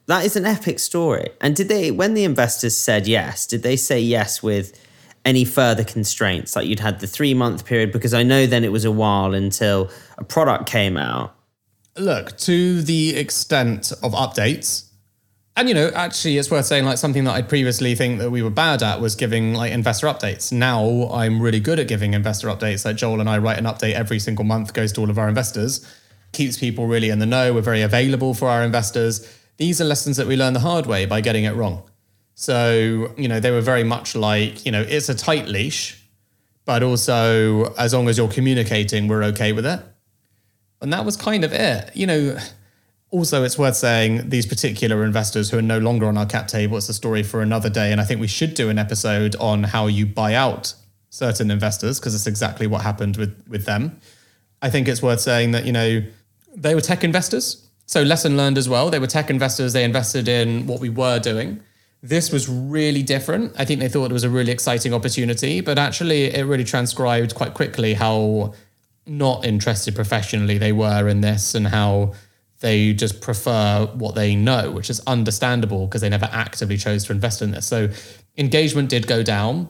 That 0.06 0.24
is 0.24 0.38
an 0.38 0.46
epic 0.46 0.80
story. 0.80 1.32
And 1.42 1.54
did 1.54 1.68
they, 1.68 1.92
when 1.92 2.14
the 2.14 2.24
investors 2.24 2.78
said 2.78 3.08
yes, 3.08 3.46
did 3.46 3.62
they 3.62 3.76
say 3.76 4.00
yes 4.00 4.42
with 4.42 4.80
any 5.26 5.44
further 5.44 5.84
constraints? 5.84 6.56
Like 6.56 6.66
you'd 6.66 6.80
had 6.80 7.02
the 7.02 7.08
three 7.08 7.34
month 7.34 7.66
period, 7.66 7.92
because 7.92 8.14
I 8.14 8.24
know 8.24 8.46
then 8.46 8.64
it 8.64 8.72
was 8.72 8.86
a 8.86 8.92
while 8.92 9.34
until 9.34 9.92
a 10.18 10.24
product 10.24 10.66
came 10.66 10.96
out. 10.96 11.36
Look, 11.98 12.38
to 12.38 12.82
the 12.82 13.18
extent 13.18 13.92
of 14.02 14.14
updates, 14.14 14.90
and 15.56 15.70
you 15.70 15.76
know, 15.76 15.92
actually, 15.94 16.38
it's 16.38 16.50
worth 16.50 16.66
saying 16.66 16.86
like 16.86 16.98
something 16.98 17.26
that 17.26 17.36
I 17.36 17.44
previously 17.44 17.94
think 17.94 18.20
that 18.20 18.32
we 18.32 18.42
were 18.42 18.50
bad 18.50 18.82
at 18.82 19.00
was 19.00 19.16
giving 19.16 19.54
like 19.54 19.72
investor 19.72 20.08
updates. 20.08 20.52
Now 20.52 21.10
I'm 21.12 21.40
really 21.40 21.60
good 21.60 21.80
at 21.80 21.88
giving 21.88 22.16
investor 22.16 22.48
updates. 22.48 22.86
Like 22.86 22.96
Joel 22.96 23.20
and 23.20 23.30
I 23.30 23.38
write 23.38 23.60
an 23.60 23.66
update 23.66 23.94
every 23.94 24.18
single 24.18 24.46
month, 24.46 24.74
goes 24.74 24.92
to 24.94 25.02
all 25.02 25.12
of 25.12 25.20
our 25.20 25.30
investors, 25.30 25.86
keeps 26.32 26.58
people 26.58 26.88
really 26.88 27.10
in 27.10 27.20
the 27.20 27.28
know. 27.28 27.54
We're 27.54 27.62
very 27.62 27.84
available 27.84 28.34
for 28.34 28.50
our 28.50 28.64
investors. 28.64 29.32
These 29.58 29.80
are 29.80 29.84
lessons 29.84 30.18
that 30.18 30.26
we 30.26 30.36
learn 30.36 30.54
the 30.54 30.60
hard 30.60 30.88
way 30.88 31.06
by 31.06 31.22
getting 31.22 31.44
it 31.44 31.54
wrong. 31.54 31.84
So 32.34 33.14
you 33.16 33.28
know, 33.28 33.40
they 33.40 33.52
were 33.52 33.62
very 33.62 33.84
much 33.84 34.16
like 34.16 34.66
you 34.66 34.72
know, 34.72 34.82
it's 34.82 35.08
a 35.08 35.16
tight 35.16 35.48
leash, 35.48 36.04
but 36.66 36.82
also 36.82 37.74
as 37.76 37.94
long 37.94 38.10
as 38.10 38.18
you're 38.18 38.28
communicating, 38.28 39.08
we're 39.08 39.24
okay 39.26 39.52
with 39.52 39.68
it. 39.68 39.80
And 40.82 40.92
that 40.92 41.06
was 41.06 41.16
kind 41.16 41.44
of 41.44 41.54
it. 41.54 41.96
You 41.96 42.08
know 42.08 42.38
also, 43.14 43.44
it's 43.44 43.60
worth 43.60 43.76
saying 43.76 44.32
these 44.32 44.48
particular 44.48 45.04
investors 45.04 45.52
who 45.52 45.60
are 45.60 45.62
no 45.62 45.78
longer 45.78 46.08
on 46.08 46.18
our 46.18 46.26
cap 46.26 46.48
table, 46.48 46.78
it's 46.78 46.90
a 46.90 46.96
story 46.96 47.22
for 47.22 47.44
another 47.44 47.70
day. 47.70 47.92
And 47.92 48.02
I 48.02 48.06
think 48.06 48.20
we 48.20 48.28
should 48.28 48.56
do 48.56 48.70
an 48.70 48.80
episode 48.80 49.36
on 49.36 49.66
how 49.66 49.86
you 49.86 50.08
buy 50.08 50.34
out 50.34 50.74
certain 51.12 51.52
investors 51.52 52.00
because 52.00 52.16
it's 52.16 52.26
exactly 52.26 52.66
what 52.66 52.82
happened 52.82 53.18
with, 53.18 53.40
with 53.48 53.66
them. 53.66 54.00
I 54.64 54.72
think 54.72 54.88
it's 54.88 55.04
worth 55.04 55.22
saying 55.22 55.52
that, 55.52 55.64
you 55.64 55.72
know, 55.72 56.02
they 56.56 56.74
were 56.74 56.82
tech 56.82 57.04
investors. 57.04 57.70
So, 57.86 58.02
lesson 58.02 58.36
learned 58.36 58.58
as 58.58 58.68
well. 58.68 58.90
They 58.90 58.98
were 58.98 59.06
tech 59.06 59.30
investors, 59.30 59.74
they 59.74 59.84
invested 59.84 60.28
in 60.28 60.66
what 60.66 60.80
we 60.80 60.90
were 60.90 61.20
doing. 61.20 61.62
This 62.02 62.32
was 62.32 62.50
really 62.50 63.04
different. 63.04 63.54
I 63.60 63.66
think 63.66 63.80
they 63.80 63.90
thought 63.90 64.10
it 64.10 64.14
was 64.14 64.24
a 64.24 64.30
really 64.30 64.52
exciting 64.52 64.92
opportunity, 64.92 65.62
but 65.62 65.78
actually, 65.78 66.34
it 66.34 66.46
really 66.46 66.64
transcribed 66.64 67.36
quite 67.36 67.54
quickly 67.54 67.94
how 67.94 68.56
not 69.06 69.46
interested 69.46 69.94
professionally 69.94 70.58
they 70.58 70.72
were 70.72 71.08
in 71.08 71.22
this 71.22 71.54
and 71.54 71.68
how 71.68 72.14
they 72.64 72.94
just 72.94 73.20
prefer 73.20 73.86
what 73.94 74.16
they 74.16 74.36
know, 74.36 74.72
which 74.72 74.90
is 74.90 75.02
understandable 75.06 75.86
because 75.86 76.00
they 76.00 76.08
never 76.08 76.30
actively 76.32 76.78
chose 76.78 77.04
to 77.04 77.12
invest 77.12 77.42
in 77.42 77.52
this. 77.52 77.68
So 77.68 77.90
engagement 78.38 78.90
did 78.90 79.06
go 79.06 79.22
down. 79.22 79.68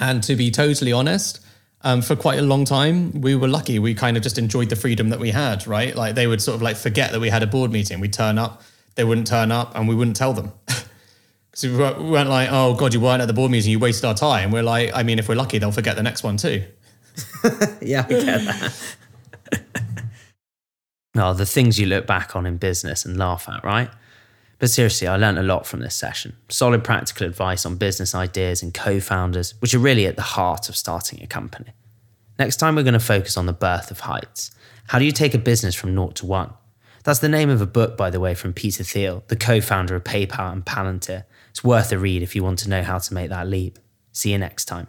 And 0.00 0.20
to 0.24 0.34
be 0.34 0.50
totally 0.50 0.92
honest, 0.92 1.38
um, 1.82 2.02
for 2.02 2.16
quite 2.16 2.40
a 2.40 2.42
long 2.42 2.64
time, 2.64 3.20
we 3.20 3.36
were 3.36 3.46
lucky. 3.46 3.78
We 3.78 3.94
kind 3.94 4.16
of 4.16 4.24
just 4.24 4.36
enjoyed 4.36 4.68
the 4.68 4.74
freedom 4.74 5.10
that 5.10 5.20
we 5.20 5.30
had, 5.30 5.64
right? 5.68 5.94
Like 5.94 6.16
they 6.16 6.26
would 6.26 6.42
sort 6.42 6.56
of 6.56 6.62
like 6.62 6.76
forget 6.76 7.12
that 7.12 7.20
we 7.20 7.28
had 7.28 7.44
a 7.44 7.46
board 7.46 7.70
meeting. 7.70 8.00
We'd 8.00 8.12
turn 8.12 8.36
up, 8.36 8.62
they 8.96 9.04
wouldn't 9.04 9.28
turn 9.28 9.52
up, 9.52 9.76
and 9.76 9.86
we 9.86 9.94
wouldn't 9.94 10.16
tell 10.16 10.32
them. 10.34 10.52
Because 11.54 11.70
we 11.70 12.10
weren't 12.10 12.28
like, 12.28 12.48
oh 12.50 12.74
God, 12.74 12.92
you 12.92 12.98
weren't 12.98 13.22
at 13.22 13.28
the 13.28 13.32
board 13.32 13.52
meeting, 13.52 13.70
you 13.70 13.78
wasted 13.78 14.06
our 14.06 14.14
time. 14.14 14.50
We're 14.50 14.64
like, 14.64 14.90
I 14.92 15.04
mean, 15.04 15.20
if 15.20 15.28
we're 15.28 15.36
lucky, 15.36 15.58
they'll 15.58 15.70
forget 15.70 15.94
the 15.94 16.02
next 16.02 16.24
one 16.24 16.36
too. 16.36 16.64
yeah, 17.80 18.04
I 18.04 18.08
get 18.08 18.44
that. 18.44 18.96
Oh, 21.16 21.32
the 21.32 21.46
things 21.46 21.78
you 21.78 21.86
look 21.86 22.06
back 22.06 22.34
on 22.34 22.46
in 22.46 22.56
business 22.56 23.04
and 23.04 23.16
laugh 23.16 23.48
at, 23.48 23.62
right? 23.64 23.90
But 24.58 24.70
seriously, 24.70 25.06
I 25.06 25.16
learned 25.16 25.38
a 25.38 25.42
lot 25.42 25.66
from 25.66 25.80
this 25.80 25.94
session. 25.94 26.36
Solid 26.48 26.82
practical 26.82 27.26
advice 27.26 27.66
on 27.66 27.76
business 27.76 28.14
ideas 28.14 28.62
and 28.62 28.72
co 28.72 29.00
founders, 29.00 29.54
which 29.60 29.74
are 29.74 29.78
really 29.78 30.06
at 30.06 30.16
the 30.16 30.22
heart 30.22 30.68
of 30.68 30.76
starting 30.76 31.22
a 31.22 31.26
company. 31.26 31.72
Next 32.38 32.56
time, 32.56 32.74
we're 32.74 32.82
going 32.82 32.94
to 32.94 33.00
focus 33.00 33.36
on 33.36 33.46
the 33.46 33.52
birth 33.52 33.90
of 33.90 34.00
heights. 34.00 34.50
How 34.88 34.98
do 34.98 35.04
you 35.04 35.12
take 35.12 35.34
a 35.34 35.38
business 35.38 35.74
from 35.74 35.94
naught 35.94 36.16
to 36.16 36.26
one? 36.26 36.52
That's 37.04 37.20
the 37.20 37.28
name 37.28 37.50
of 37.50 37.60
a 37.60 37.66
book, 37.66 37.96
by 37.96 38.10
the 38.10 38.20
way, 38.20 38.34
from 38.34 38.54
Peter 38.54 38.82
Thiel, 38.82 39.22
the 39.28 39.36
co 39.36 39.60
founder 39.60 39.94
of 39.94 40.04
PayPal 40.04 40.52
and 40.52 40.64
Palantir. 40.64 41.24
It's 41.50 41.62
worth 41.62 41.92
a 41.92 41.98
read 41.98 42.22
if 42.22 42.34
you 42.34 42.42
want 42.42 42.58
to 42.60 42.68
know 42.68 42.82
how 42.82 42.98
to 42.98 43.14
make 43.14 43.30
that 43.30 43.46
leap. 43.46 43.78
See 44.12 44.32
you 44.32 44.38
next 44.38 44.64
time. 44.64 44.88